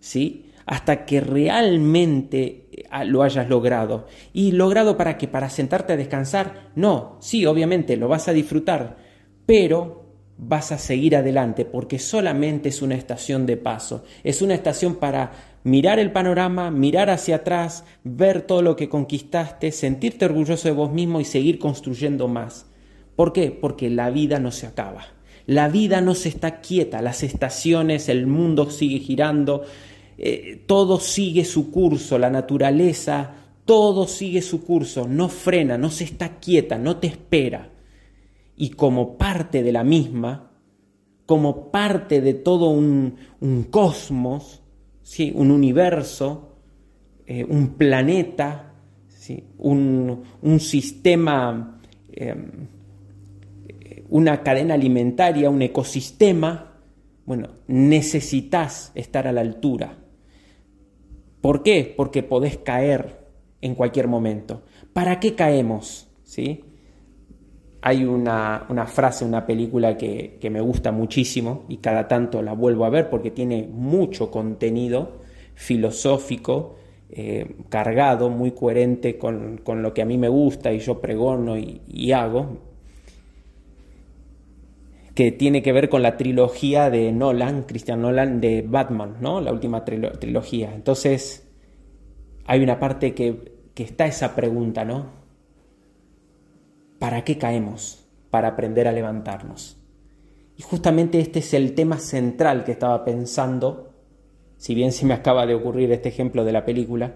¿Sí? 0.00 0.46
hasta 0.70 1.04
que 1.04 1.20
realmente 1.20 2.68
eh, 2.70 3.04
lo 3.04 3.24
hayas 3.24 3.48
logrado. 3.48 4.06
¿Y 4.32 4.52
logrado 4.52 4.96
para 4.96 5.18
qué? 5.18 5.26
¿Para 5.26 5.50
sentarte 5.50 5.94
a 5.94 5.96
descansar? 5.96 6.70
No, 6.76 7.16
sí, 7.20 7.44
obviamente 7.44 7.96
lo 7.96 8.06
vas 8.06 8.28
a 8.28 8.32
disfrutar, 8.32 8.96
pero 9.44 10.00
vas 10.38 10.70
a 10.70 10.78
seguir 10.78 11.16
adelante 11.16 11.64
porque 11.64 11.98
solamente 11.98 12.70
es 12.70 12.82
una 12.82 12.94
estación 12.94 13.46
de 13.46 13.56
paso, 13.56 14.04
es 14.22 14.40
una 14.42 14.54
estación 14.54 14.94
para 14.94 15.32
mirar 15.64 15.98
el 15.98 16.12
panorama, 16.12 16.70
mirar 16.70 17.10
hacia 17.10 17.36
atrás, 17.36 17.84
ver 18.04 18.42
todo 18.42 18.62
lo 18.62 18.76
que 18.76 18.88
conquistaste, 18.88 19.72
sentirte 19.72 20.24
orgulloso 20.24 20.68
de 20.68 20.74
vos 20.74 20.92
mismo 20.92 21.20
y 21.20 21.24
seguir 21.24 21.58
construyendo 21.58 22.28
más. 22.28 22.66
¿Por 23.16 23.32
qué? 23.32 23.50
Porque 23.50 23.90
la 23.90 24.10
vida 24.10 24.38
no 24.38 24.50
se 24.50 24.66
acaba. 24.66 25.04
La 25.46 25.68
vida 25.68 26.00
no 26.00 26.14
se 26.14 26.28
está 26.28 26.60
quieta, 26.60 27.02
las 27.02 27.22
estaciones, 27.22 28.08
el 28.08 28.26
mundo 28.26 28.70
sigue 28.70 28.98
girando, 29.00 29.64
eh, 30.18 30.62
todo 30.66 31.00
sigue 31.00 31.44
su 31.44 31.70
curso, 31.70 32.18
la 32.18 32.30
naturaleza, 32.30 33.34
todo 33.64 34.06
sigue 34.06 34.42
su 34.42 34.64
curso, 34.64 35.08
no 35.08 35.28
frena, 35.28 35.76
no 35.76 35.90
se 35.90 36.04
está 36.04 36.38
quieta, 36.38 36.78
no 36.78 36.98
te 36.98 37.08
espera 37.08 37.70
y 38.60 38.68
como 38.72 39.16
parte 39.16 39.62
de 39.62 39.72
la 39.72 39.84
misma, 39.84 40.50
como 41.24 41.70
parte 41.70 42.20
de 42.20 42.34
todo 42.34 42.68
un, 42.68 43.16
cosmos, 43.70 44.59
¿sí? 45.02 45.32
un 45.34 45.50
universo, 45.50 46.56
eh, 47.26 47.44
un 47.44 47.74
planeta, 47.74 48.72
¿sí? 49.08 49.44
un, 49.58 50.24
sistema, 50.58 51.80
em, 52.12 52.50
una 54.08 54.42
cadena 54.42 54.74
alimentaria, 54.74 55.50
un 55.50 55.62
ecosistema, 55.62 56.78
bueno, 57.26 57.48
necesitas 57.68 58.92
estar 58.94 59.26
a 59.26 59.32
la 59.32 59.40
altura. 59.40 59.98
¿Por 61.40 61.62
qué? 61.62 61.94
Porque 61.96 62.22
podés 62.22 62.58
caer 62.58 63.20
en 63.60 63.74
cualquier 63.74 64.08
momento. 64.08 64.62
¿Para 64.92 65.20
qué 65.20 65.34
caemos? 65.34 66.08
¿Sí? 66.24 66.64
Hay 67.82 68.04
una, 68.04 68.86
frase, 68.86 69.24
una 69.24 69.46
película 69.46 69.96
que, 69.96 70.38
me 70.50 70.60
gusta 70.60 70.92
muchísimo 70.92 71.64
y 71.68 71.78
cada 71.78 72.08
tanto 72.08 72.42
la 72.42 72.52
vuelvo 72.52 72.84
a 72.84 72.90
ver 72.90 73.08
porque 73.08 73.30
tiene 73.30 73.68
mucho 73.70 74.30
contenido 74.30 75.20
filosófico, 75.54 76.76
eh, 77.10 77.56
cargado, 77.68 78.28
muy 78.28 78.52
coherente 78.52 79.18
con, 79.18 79.62
lo 79.64 79.94
que 79.94 80.02
a 80.02 80.04
mí 80.04 80.18
me 80.18 80.28
gusta 80.28 80.72
y 80.72 80.78
yo 80.80 81.00
pregono 81.00 81.56
y, 81.56 82.12
hago, 82.12 82.58
que 85.14 85.32
tiene 85.32 85.62
que 85.62 85.72
ver 85.72 85.88
con 85.88 86.02
la 86.02 86.16
trilogía 86.16 86.90
de 86.90 87.12
Nolan, 87.12 87.62
Christian 87.62 88.02
Nolan, 88.02 88.40
de 88.40 88.62
Batman, 88.66 89.16
¿no? 89.20 89.40
La 89.40 89.52
última 89.52 89.84
trilogía. 89.84 90.72
Entonces, 90.74 91.48
hay 92.46 92.62
una 92.62 92.78
parte 92.78 93.14
que, 93.14 93.52
que 93.74 93.82
está 93.82 94.06
esa 94.06 94.34
pregunta, 94.34 94.84
¿no? 94.84 95.19
¿Para 97.00 97.24
qué 97.24 97.38
caemos? 97.38 98.06
Para 98.28 98.48
aprender 98.48 98.86
a 98.86 98.92
levantarnos. 98.92 99.78
Y 100.58 100.62
justamente 100.62 101.18
este 101.18 101.38
es 101.38 101.54
el 101.54 101.74
tema 101.74 101.98
central 101.98 102.62
que 102.62 102.72
estaba 102.72 103.06
pensando, 103.06 103.94
si 104.58 104.74
bien 104.74 104.92
se 104.92 105.06
me 105.06 105.14
acaba 105.14 105.46
de 105.46 105.54
ocurrir 105.54 105.90
este 105.92 106.10
ejemplo 106.10 106.44
de 106.44 106.52
la 106.52 106.66
película, 106.66 107.14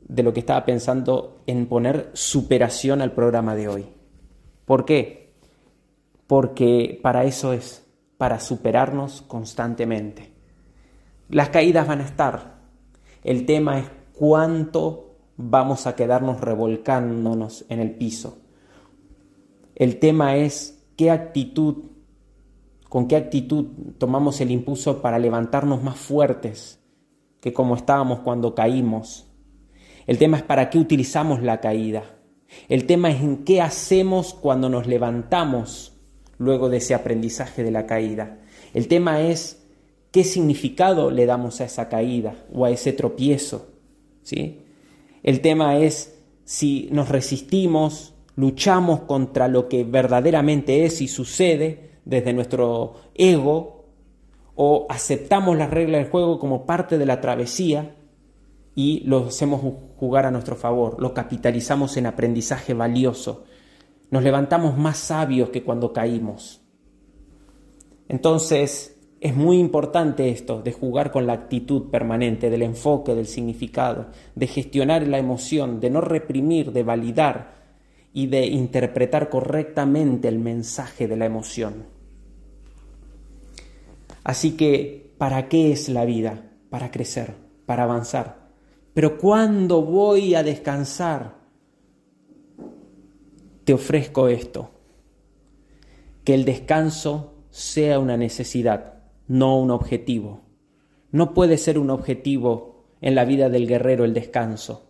de 0.00 0.22
lo 0.22 0.32
que 0.32 0.40
estaba 0.40 0.64
pensando 0.64 1.42
en 1.46 1.66
poner 1.66 2.08
superación 2.14 3.02
al 3.02 3.12
programa 3.12 3.54
de 3.54 3.68
hoy. 3.68 3.86
¿Por 4.64 4.86
qué? 4.86 5.34
Porque 6.26 6.98
para 7.02 7.24
eso 7.24 7.52
es, 7.52 7.86
para 8.16 8.40
superarnos 8.40 9.20
constantemente. 9.20 10.32
Las 11.28 11.50
caídas 11.50 11.86
van 11.86 12.00
a 12.00 12.06
estar. 12.06 12.60
El 13.22 13.44
tema 13.44 13.78
es 13.78 13.90
cuánto 14.14 15.18
vamos 15.36 15.86
a 15.86 15.94
quedarnos 15.94 16.40
revolcándonos 16.40 17.66
en 17.68 17.80
el 17.80 17.90
piso 17.90 18.45
el 19.76 19.98
tema 19.98 20.36
es 20.36 20.82
qué 20.96 21.10
actitud, 21.10 21.84
con 22.88 23.06
qué 23.08 23.16
actitud 23.16 23.66
tomamos 23.98 24.40
el 24.40 24.50
impulso 24.50 25.02
para 25.02 25.18
levantarnos 25.18 25.82
más 25.82 25.98
fuertes 25.98 26.80
que 27.40 27.52
como 27.52 27.76
estábamos 27.76 28.20
cuando 28.20 28.54
caímos. 28.54 29.26
El 30.06 30.16
tema 30.16 30.38
es 30.38 30.42
para 30.42 30.70
qué 30.70 30.78
utilizamos 30.78 31.42
la 31.42 31.60
caída. 31.60 32.16
El 32.68 32.86
tema 32.86 33.10
es 33.10 33.20
en 33.20 33.44
qué 33.44 33.60
hacemos 33.60 34.32
cuando 34.32 34.70
nos 34.70 34.86
levantamos 34.86 35.92
luego 36.38 36.70
de 36.70 36.78
ese 36.78 36.94
aprendizaje 36.94 37.62
de 37.62 37.70
la 37.70 37.84
caída. 37.86 38.40
El 38.72 38.88
tema 38.88 39.20
es 39.20 39.66
qué 40.10 40.24
significado 40.24 41.10
le 41.10 41.26
damos 41.26 41.60
a 41.60 41.66
esa 41.66 41.90
caída 41.90 42.46
o 42.50 42.64
a 42.64 42.70
ese 42.70 42.94
tropiezo. 42.94 43.68
¿sí? 44.22 44.62
El 45.22 45.42
tema 45.42 45.78
es 45.78 46.18
si 46.44 46.88
nos 46.92 47.10
resistimos, 47.10 48.15
luchamos 48.36 49.00
contra 49.02 49.48
lo 49.48 49.68
que 49.68 49.84
verdaderamente 49.84 50.84
es 50.84 51.00
y 51.00 51.08
sucede 51.08 51.98
desde 52.04 52.32
nuestro 52.32 52.94
ego, 53.14 53.84
o 54.54 54.86
aceptamos 54.88 55.56
las 55.56 55.70
reglas 55.70 56.02
del 56.02 56.10
juego 56.10 56.38
como 56.38 56.64
parte 56.64 56.96
de 56.96 57.04
la 57.04 57.20
travesía 57.20 57.96
y 58.74 59.00
lo 59.04 59.26
hacemos 59.26 59.60
jugar 59.96 60.26
a 60.26 60.30
nuestro 60.30 60.56
favor, 60.56 61.00
lo 61.00 61.12
capitalizamos 61.12 61.96
en 61.96 62.06
aprendizaje 62.06 62.72
valioso, 62.72 63.44
nos 64.10 64.22
levantamos 64.22 64.78
más 64.78 64.98
sabios 64.98 65.50
que 65.50 65.62
cuando 65.62 65.92
caímos. 65.92 66.62
Entonces, 68.08 68.96
es 69.20 69.34
muy 69.34 69.58
importante 69.58 70.28
esto 70.28 70.62
de 70.62 70.72
jugar 70.72 71.10
con 71.10 71.26
la 71.26 71.32
actitud 71.32 71.90
permanente, 71.90 72.50
del 72.50 72.62
enfoque, 72.62 73.14
del 73.14 73.26
significado, 73.26 74.06
de 74.34 74.46
gestionar 74.46 75.06
la 75.06 75.18
emoción, 75.18 75.80
de 75.80 75.90
no 75.90 76.00
reprimir, 76.00 76.72
de 76.72 76.82
validar, 76.82 77.65
y 78.16 78.28
de 78.28 78.46
interpretar 78.46 79.28
correctamente 79.28 80.26
el 80.28 80.38
mensaje 80.38 81.06
de 81.06 81.18
la 81.18 81.26
emoción. 81.26 81.84
Así 84.24 84.56
que, 84.56 85.12
¿para 85.18 85.50
qué 85.50 85.70
es 85.70 85.90
la 85.90 86.06
vida? 86.06 86.50
Para 86.70 86.90
crecer, 86.90 87.34
para 87.66 87.82
avanzar. 87.82 88.52
Pero 88.94 89.18
¿cuándo 89.18 89.82
voy 89.82 90.34
a 90.34 90.42
descansar? 90.42 91.34
Te 93.64 93.74
ofrezco 93.74 94.28
esto, 94.28 94.70
que 96.24 96.32
el 96.32 96.46
descanso 96.46 97.34
sea 97.50 97.98
una 97.98 98.16
necesidad, 98.16 98.94
no 99.28 99.60
un 99.60 99.70
objetivo. 99.70 100.40
No 101.12 101.34
puede 101.34 101.58
ser 101.58 101.78
un 101.78 101.90
objetivo 101.90 102.86
en 103.02 103.14
la 103.14 103.26
vida 103.26 103.50
del 103.50 103.66
guerrero 103.66 104.06
el 104.06 104.14
descanso 104.14 104.85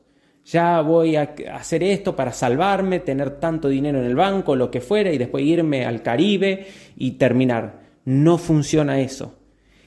ya 0.46 0.80
voy 0.80 1.16
a 1.16 1.34
hacer 1.54 1.82
esto 1.82 2.14
para 2.14 2.32
salvarme, 2.32 3.00
tener 3.00 3.40
tanto 3.40 3.68
dinero 3.68 3.98
en 3.98 4.04
el 4.04 4.14
banco, 4.14 4.54
lo 4.54 4.70
que 4.70 4.80
fuera, 4.80 5.12
y 5.12 5.18
después 5.18 5.44
irme 5.44 5.84
al 5.84 6.02
Caribe 6.02 6.68
y 6.96 7.12
terminar. 7.12 7.80
No 8.04 8.38
funciona 8.38 9.00
eso. 9.00 9.34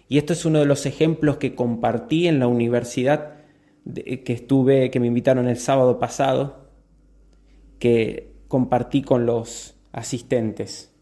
Y 0.09 0.17
esto 0.17 0.33
es 0.33 0.43
uno 0.43 0.59
de 0.59 0.65
los 0.65 0.85
ejemplos 0.85 1.37
que 1.37 1.55
compartí 1.55 2.27
en 2.27 2.39
la 2.39 2.47
universidad 2.47 3.35
que 3.93 4.33
estuve, 4.33 4.91
que 4.91 4.99
me 4.99 5.07
invitaron 5.07 5.47
el 5.47 5.57
sábado 5.57 5.97
pasado, 5.97 6.69
que 7.79 8.33
compartí 8.49 9.01
con 9.01 9.25
los 9.25 9.77
asistentes. 9.93 10.93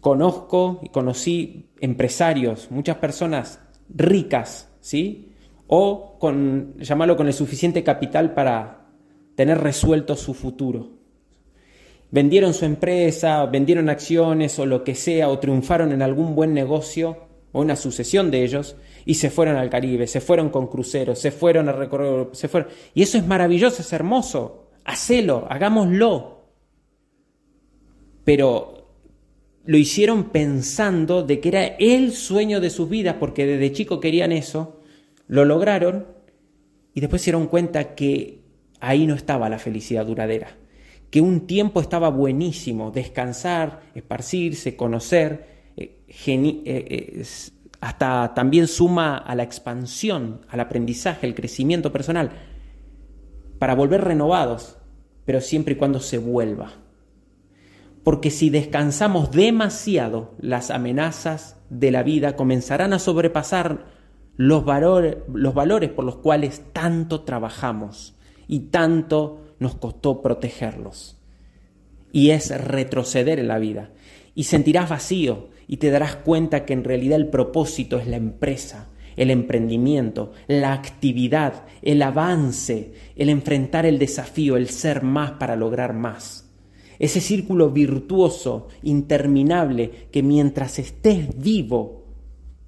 Conozco 0.00 0.78
y 0.82 0.90
conocí 0.90 1.70
empresarios, 1.80 2.70
muchas 2.70 2.98
personas 2.98 3.60
ricas, 3.88 4.72
¿sí? 4.80 5.29
O 5.72 6.18
con, 6.18 6.74
llamarlo 6.80 7.16
con 7.16 7.28
el 7.28 7.32
suficiente 7.32 7.84
capital 7.84 8.34
para 8.34 8.88
tener 9.36 9.58
resuelto 9.58 10.16
su 10.16 10.34
futuro. 10.34 10.90
Vendieron 12.10 12.54
su 12.54 12.64
empresa, 12.64 13.46
vendieron 13.46 13.88
acciones 13.88 14.58
o 14.58 14.66
lo 14.66 14.82
que 14.82 14.96
sea, 14.96 15.28
o 15.28 15.38
triunfaron 15.38 15.92
en 15.92 16.02
algún 16.02 16.34
buen 16.34 16.54
negocio 16.54 17.18
o 17.52 17.60
una 17.60 17.76
sucesión 17.76 18.32
de 18.32 18.42
ellos 18.42 18.74
y 19.04 19.14
se 19.14 19.30
fueron 19.30 19.56
al 19.56 19.70
Caribe, 19.70 20.08
se 20.08 20.20
fueron 20.20 20.50
con 20.50 20.66
cruceros, 20.66 21.20
se 21.20 21.30
fueron 21.30 21.68
a 21.68 21.72
recorrer, 21.72 22.30
se 22.32 22.48
fueron. 22.48 22.68
Y 22.92 23.02
eso 23.02 23.16
es 23.16 23.24
maravilloso, 23.24 23.82
es 23.82 23.92
hermoso. 23.92 24.70
Hacelo, 24.84 25.46
hagámoslo. 25.48 26.46
Pero 28.24 28.88
lo 29.64 29.76
hicieron 29.76 30.30
pensando 30.30 31.22
de 31.22 31.38
que 31.38 31.48
era 31.48 31.64
el 31.64 32.10
sueño 32.10 32.60
de 32.60 32.70
sus 32.70 32.88
vidas, 32.88 33.16
porque 33.20 33.46
desde 33.46 33.72
chico 33.72 34.00
querían 34.00 34.32
eso, 34.32 34.79
lo 35.30 35.44
lograron 35.44 36.06
y 36.92 37.00
después 37.00 37.22
se 37.22 37.26
dieron 37.30 37.46
cuenta 37.46 37.94
que 37.94 38.42
ahí 38.80 39.06
no 39.06 39.14
estaba 39.14 39.48
la 39.48 39.60
felicidad 39.60 40.04
duradera, 40.04 40.48
que 41.08 41.20
un 41.20 41.46
tiempo 41.46 41.80
estaba 41.80 42.10
buenísimo, 42.10 42.90
descansar, 42.90 43.80
esparcirse, 43.94 44.74
conocer, 44.74 45.46
eh, 45.76 46.00
eh, 46.08 47.24
hasta 47.80 48.34
también 48.34 48.66
suma 48.66 49.18
a 49.18 49.36
la 49.36 49.44
expansión, 49.44 50.40
al 50.48 50.58
aprendizaje, 50.58 51.28
al 51.28 51.36
crecimiento 51.36 51.92
personal, 51.92 52.32
para 53.60 53.76
volver 53.76 54.02
renovados, 54.02 54.78
pero 55.26 55.40
siempre 55.40 55.74
y 55.74 55.76
cuando 55.76 56.00
se 56.00 56.18
vuelva. 56.18 56.72
Porque 58.02 58.30
si 58.30 58.50
descansamos 58.50 59.30
demasiado, 59.30 60.34
las 60.40 60.72
amenazas 60.72 61.56
de 61.68 61.92
la 61.92 62.02
vida 62.02 62.34
comenzarán 62.34 62.92
a 62.92 62.98
sobrepasar 62.98 63.99
los 64.40 64.64
valores, 64.64 65.18
los 65.34 65.52
valores 65.52 65.90
por 65.90 66.06
los 66.06 66.16
cuales 66.16 66.62
tanto 66.72 67.24
trabajamos 67.24 68.16
y 68.48 68.60
tanto 68.70 69.42
nos 69.58 69.74
costó 69.74 70.22
protegerlos. 70.22 71.18
Y 72.10 72.30
es 72.30 72.48
retroceder 72.58 73.38
en 73.38 73.48
la 73.48 73.58
vida. 73.58 73.90
y 74.34 74.44
sentirás 74.44 74.88
vacío 74.88 75.48
y 75.68 75.76
te 75.76 75.90
darás 75.90 76.16
cuenta 76.16 76.64
que 76.64 76.72
en 76.72 76.84
realidad 76.84 77.16
el 77.16 77.28
propósito 77.28 77.98
es 77.98 78.06
la 78.06 78.16
empresa, 78.16 78.88
el 79.16 79.30
emprendimiento, 79.30 80.32
la 80.46 80.72
actividad, 80.72 81.66
el 81.82 82.00
avance, 82.00 82.94
el 83.16 83.28
enfrentar 83.28 83.84
el 83.84 83.98
desafío, 83.98 84.56
el 84.56 84.70
ser 84.70 85.02
más 85.02 85.32
para 85.32 85.54
lograr 85.54 85.92
más. 85.92 86.48
Ese 86.98 87.20
círculo 87.20 87.68
virtuoso, 87.70 88.68
interminable, 88.82 90.08
que 90.10 90.22
mientras 90.22 90.78
estés 90.78 91.28
vivo, 91.38 91.99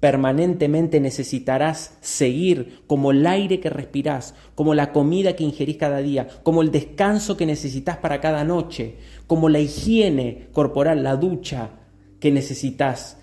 permanentemente 0.03 0.99
necesitarás 0.99 1.97
seguir 2.01 2.81
como 2.87 3.11
el 3.11 3.25
aire 3.25 3.61
que 3.61 3.69
respirás, 3.69 4.35
como 4.53 4.75
la 4.75 4.91
comida 4.91 5.37
que 5.37 5.45
ingerís 5.45 5.77
cada 5.77 5.99
día, 5.99 6.27
como 6.43 6.61
el 6.61 6.71
descanso 6.71 7.37
que 7.37 7.45
necesitas 7.45 7.99
para 7.99 8.19
cada 8.19 8.43
noche, 8.43 8.97
como 9.27 9.47
la 9.47 9.61
higiene 9.61 10.49
corporal, 10.51 11.03
la 11.03 11.15
ducha 11.15 11.69
que 12.19 12.33
necesitas, 12.33 13.17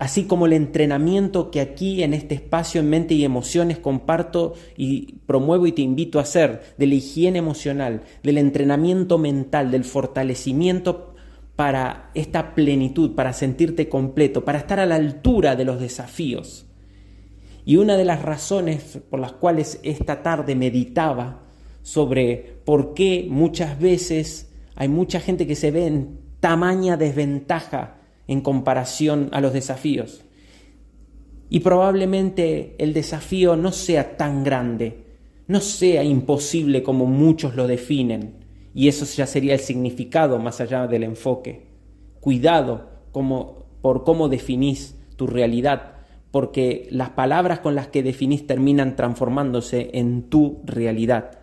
así 0.00 0.24
como 0.24 0.46
el 0.46 0.54
entrenamiento 0.54 1.52
que 1.52 1.60
aquí 1.60 2.02
en 2.02 2.14
este 2.14 2.34
espacio 2.34 2.80
en 2.80 2.90
mente 2.90 3.14
y 3.14 3.24
emociones 3.24 3.78
comparto 3.78 4.54
y 4.76 5.20
promuevo 5.26 5.68
y 5.68 5.72
te 5.72 5.82
invito 5.82 6.18
a 6.18 6.22
hacer, 6.22 6.74
de 6.78 6.88
la 6.88 6.96
higiene 6.96 7.38
emocional, 7.38 8.02
del 8.24 8.38
entrenamiento 8.38 9.18
mental, 9.18 9.70
del 9.70 9.84
fortalecimiento 9.84 11.11
para 11.62 12.10
esta 12.14 12.56
plenitud, 12.56 13.14
para 13.14 13.32
sentirte 13.32 13.88
completo, 13.88 14.44
para 14.44 14.58
estar 14.58 14.80
a 14.80 14.86
la 14.86 14.96
altura 14.96 15.54
de 15.54 15.64
los 15.64 15.78
desafíos. 15.78 16.66
Y 17.64 17.76
una 17.76 17.96
de 17.96 18.04
las 18.04 18.20
razones 18.20 18.98
por 19.08 19.20
las 19.20 19.30
cuales 19.30 19.78
esta 19.84 20.24
tarde 20.24 20.56
meditaba 20.56 21.44
sobre 21.82 22.56
por 22.64 22.94
qué 22.94 23.28
muchas 23.30 23.78
veces 23.78 24.50
hay 24.74 24.88
mucha 24.88 25.20
gente 25.20 25.46
que 25.46 25.54
se 25.54 25.70
ve 25.70 25.86
en 25.86 26.18
tamaña 26.40 26.96
desventaja 26.96 27.98
en 28.26 28.40
comparación 28.40 29.28
a 29.30 29.40
los 29.40 29.52
desafíos. 29.52 30.24
Y 31.48 31.60
probablemente 31.60 32.74
el 32.78 32.92
desafío 32.92 33.54
no 33.54 33.70
sea 33.70 34.16
tan 34.16 34.42
grande, 34.42 35.04
no 35.46 35.60
sea 35.60 36.02
imposible 36.02 36.82
como 36.82 37.06
muchos 37.06 37.54
lo 37.54 37.68
definen, 37.68 38.41
y 38.74 38.88
eso 38.88 39.04
ya 39.04 39.26
sería 39.26 39.54
el 39.54 39.60
significado 39.60 40.38
más 40.38 40.60
allá 40.60 40.86
del 40.86 41.02
enfoque. 41.02 41.66
Cuidado 42.20 42.88
como, 43.12 43.66
por 43.82 44.04
cómo 44.04 44.28
definís 44.28 44.96
tu 45.16 45.26
realidad, 45.26 45.94
porque 46.30 46.88
las 46.90 47.10
palabras 47.10 47.60
con 47.60 47.74
las 47.74 47.88
que 47.88 48.02
definís 48.02 48.46
terminan 48.46 48.96
transformándose 48.96 49.90
en 49.94 50.30
tu 50.30 50.62
realidad. 50.64 51.38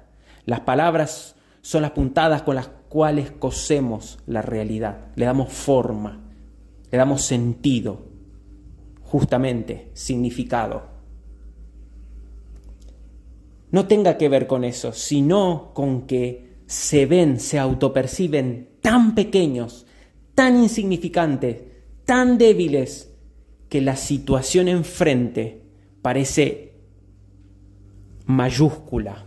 Las 0.45 0.61
palabras 0.61 1.35
son 1.61 1.83
las 1.83 1.91
puntadas 1.91 2.41
con 2.41 2.55
las 2.55 2.69
cuales 2.89 3.31
cosemos 3.31 4.17
la 4.25 4.41
realidad, 4.41 5.09
le 5.15 5.25
damos 5.25 5.53
forma, 5.53 6.19
le 6.91 6.97
damos 6.97 7.21
sentido, 7.21 8.07
justamente 9.03 9.91
significado. 9.93 10.83
No 13.71 13.85
tenga 13.85 14.17
que 14.17 14.29
ver 14.29 14.47
con 14.47 14.63
eso, 14.63 14.93
sino 14.93 15.71
con 15.75 16.07
que 16.07 16.48
se 16.69 17.07
ven, 17.07 17.39
se 17.39 17.57
autoperciben 17.57 18.69
tan 18.79 19.15
pequeños, 19.15 19.87
tan 20.35 20.61
insignificantes, 20.61 21.63
tan 22.05 22.37
débiles, 22.37 23.11
que 23.69 23.81
la 23.81 23.95
situación 23.95 24.67
enfrente 24.67 25.63
parece 26.03 26.75
mayúscula, 28.27 29.25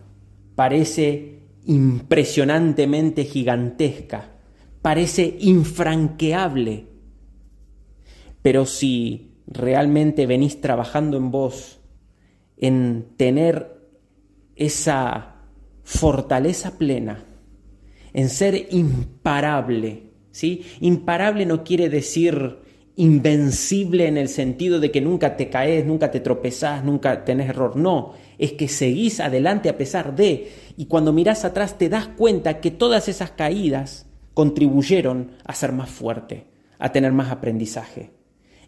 parece 0.55 1.41
impresionantemente 1.65 3.25
gigantesca, 3.25 4.37
parece 4.81 5.37
infranqueable. 5.41 6.87
Pero 8.41 8.67
si 8.67 9.35
realmente 9.49 10.27
venís 10.27 10.61
trabajando 10.61 11.17
en 11.17 11.33
vos, 11.33 11.81
en 12.57 13.15
tener 13.17 13.81
esa 14.55 15.43
fortaleza 15.83 16.79
plena, 16.79 17.27
en 18.13 18.29
ser 18.29 18.69
imparable. 18.71 20.11
¿sí? 20.31 20.65
Imparable 20.81 21.47
no 21.47 21.65
quiere 21.65 21.89
decir 21.89 22.59
invencible 22.95 24.07
en 24.07 24.19
el 24.19 24.29
sentido 24.29 24.79
de 24.79 24.91
que 24.91 25.01
nunca 25.01 25.37
te 25.37 25.49
caes, 25.49 25.87
nunca 25.87 26.11
te 26.11 26.21
tropezás, 26.21 26.85
nunca 26.85 27.25
tenés 27.25 27.49
error. 27.49 27.77
No, 27.77 28.13
es 28.39 28.53
que 28.53 28.69
seguís 28.69 29.21
adelante 29.21 29.69
a 29.69 29.79
pesar 29.79 30.15
de, 30.15 30.53
y 30.77 30.87
cuando 30.87 31.13
mirás 31.13 31.45
atrás 31.45 31.79
te 31.79 31.89
das 31.89 32.09
cuenta 32.09 32.61
que 32.61 32.71
todas 32.71 33.09
esas 33.09 33.31
caídas 33.31 34.07
contribuyeron 34.35 35.33
a 35.45 35.55
ser 35.55 35.73
más 35.73 35.91
fuerte, 35.91 36.47
a 36.79 36.93
tener 36.93 37.13
más 37.13 37.31
aprendizaje, 37.31 38.13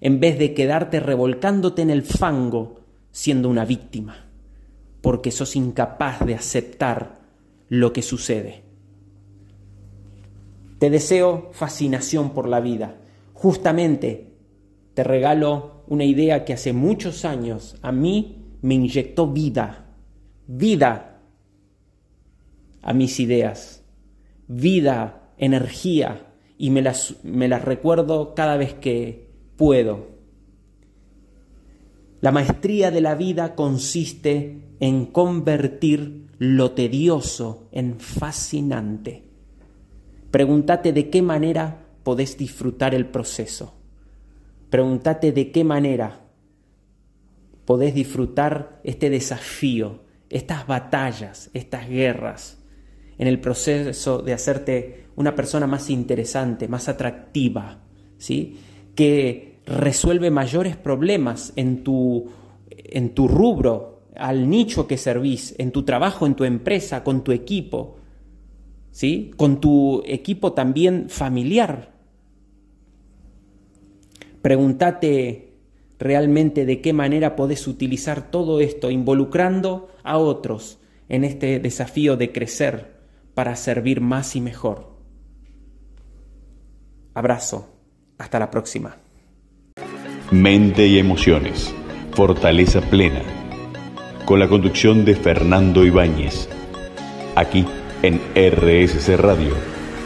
en 0.01 0.21
vez 0.21 0.39
de 0.39 0.55
quedarte 0.55 1.01
revolcándote 1.01 1.83
en 1.83 1.91
el 1.91 2.03
fango 2.03 2.81
siendo 3.11 3.49
una 3.49 3.65
víctima, 3.65 4.31
porque 5.01 5.31
sos 5.31 5.55
incapaz 5.55 6.25
de 6.25 6.35
aceptar 6.35 7.21
lo 7.69 7.93
que 7.93 8.03
sucede. 8.03 8.64
Te 10.79 10.91
deseo 10.91 11.51
fascinación 11.53 12.31
por 12.31 12.49
la 12.49 12.61
vida. 12.61 12.97
Justamente 13.33 14.35
te 14.95 15.05
regalo 15.05 15.85
una 15.87 16.05
idea 16.05 16.45
que 16.45 16.53
hace 16.53 16.73
muchos 16.73 17.25
años 17.25 17.77
a 17.83 17.93
mí 17.93 18.57
me 18.63 18.75
inyectó 18.75 19.27
vida, 19.27 19.97
vida 20.47 21.21
a 22.83 22.93
mis 22.93 23.19
ideas, 23.19 23.83
vida, 24.47 25.33
energía, 25.39 26.35
y 26.59 26.71
me 26.71 26.83
las, 26.83 27.17
me 27.25 27.49
las 27.49 27.65
recuerdo 27.65 28.35
cada 28.35 28.57
vez 28.57 28.75
que 28.75 29.31
puedo. 29.57 30.15
La 32.21 32.33
maestría 32.33 32.91
de 32.91 33.01
la 33.01 33.15
vida 33.15 33.55
consiste 33.55 34.63
en 34.81 35.07
convertir 35.07 36.29
lo 36.39 36.73
tedioso 36.73 37.69
en 37.73 37.99
fascinante. 37.99 39.25
Pregúntate 40.35 40.93
de 40.93 41.11
qué 41.11 41.23
manera 41.23 41.87
podés 42.03 42.37
disfrutar 42.37 42.93
el 42.93 43.07
proceso. 43.07 43.73
Pregúntate 44.69 45.31
de 45.31 45.53
qué 45.53 45.63
manera 45.63 46.23
podés 47.65 47.95
disfrutar 47.95 48.81
este 48.83 49.11
desafío, 49.11 50.01
estas 50.29 50.67
batallas, 50.67 51.51
estas 51.55 51.89
guerras, 51.89 52.59
en 53.17 53.29
el 53.29 53.41
proceso 53.41 54.23
de 54.23 54.33
hacerte 54.33 55.07
una 55.15 55.37
persona 55.37 55.69
más 55.69 55.89
interesante, 55.89 56.67
más 56.67 56.89
atractiva, 56.89 57.85
¿sí? 58.19 58.59
que 58.97 59.61
resuelve 59.67 60.33
mayores 60.33 60.77
problemas 60.77 61.53
en 61.55 61.85
tu, 61.85 62.29
en 62.71 63.15
tu 63.15 63.29
rubro, 63.29 64.09
al 64.17 64.51
nicho 64.51 64.89
que 64.89 64.99
servís, 64.99 65.55
en 65.59 65.71
tu 65.71 65.85
trabajo, 65.85 66.27
en 66.27 66.35
tu 66.35 66.43
empresa, 66.43 67.05
con 67.05 67.23
tu 67.23 67.31
equipo, 67.31 67.99
¿sí? 68.95 69.33
Con 69.37 69.61
tu 69.61 70.05
equipo 70.07 70.53
también 70.53 71.11
familiar. 71.11 71.91
Pregúntate 74.41 75.57
realmente 75.99 76.65
de 76.65 76.81
qué 76.81 76.93
manera 76.93 77.35
podés 77.35 77.67
utilizar 77.67 78.31
todo 78.31 78.61
esto 78.61 78.93
involucrando 78.93 79.89
a 80.05 80.19
otros 80.19 80.79
en 81.09 81.25
este 81.25 81.59
desafío 81.59 82.17
de 82.17 82.31
crecer 82.31 82.95
para 83.35 83.57
servir 83.57 84.01
más 84.01 84.37
y 84.37 84.41
mejor. 84.41 84.97
Abrazo. 87.15 87.71
Hasta 88.17 88.39
la 88.39 88.49
próxima. 88.49 88.97
Mente 90.31 90.87
y 90.87 90.99
emociones. 90.99 91.75
Fortaleza 92.13 92.81
plena. 92.81 93.23
Con 94.25 94.39
la 94.39 94.49
conducción 94.49 95.05
de 95.05 95.17
Fernando 95.17 95.85
Ibáñez. 95.85 96.49
Aquí 97.35 97.67
en 98.05 98.21
RSC 98.35 99.17
Radio. 99.17 99.55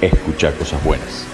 Escucha 0.01 0.53
cosas 0.53 0.83
buenas. 0.85 1.28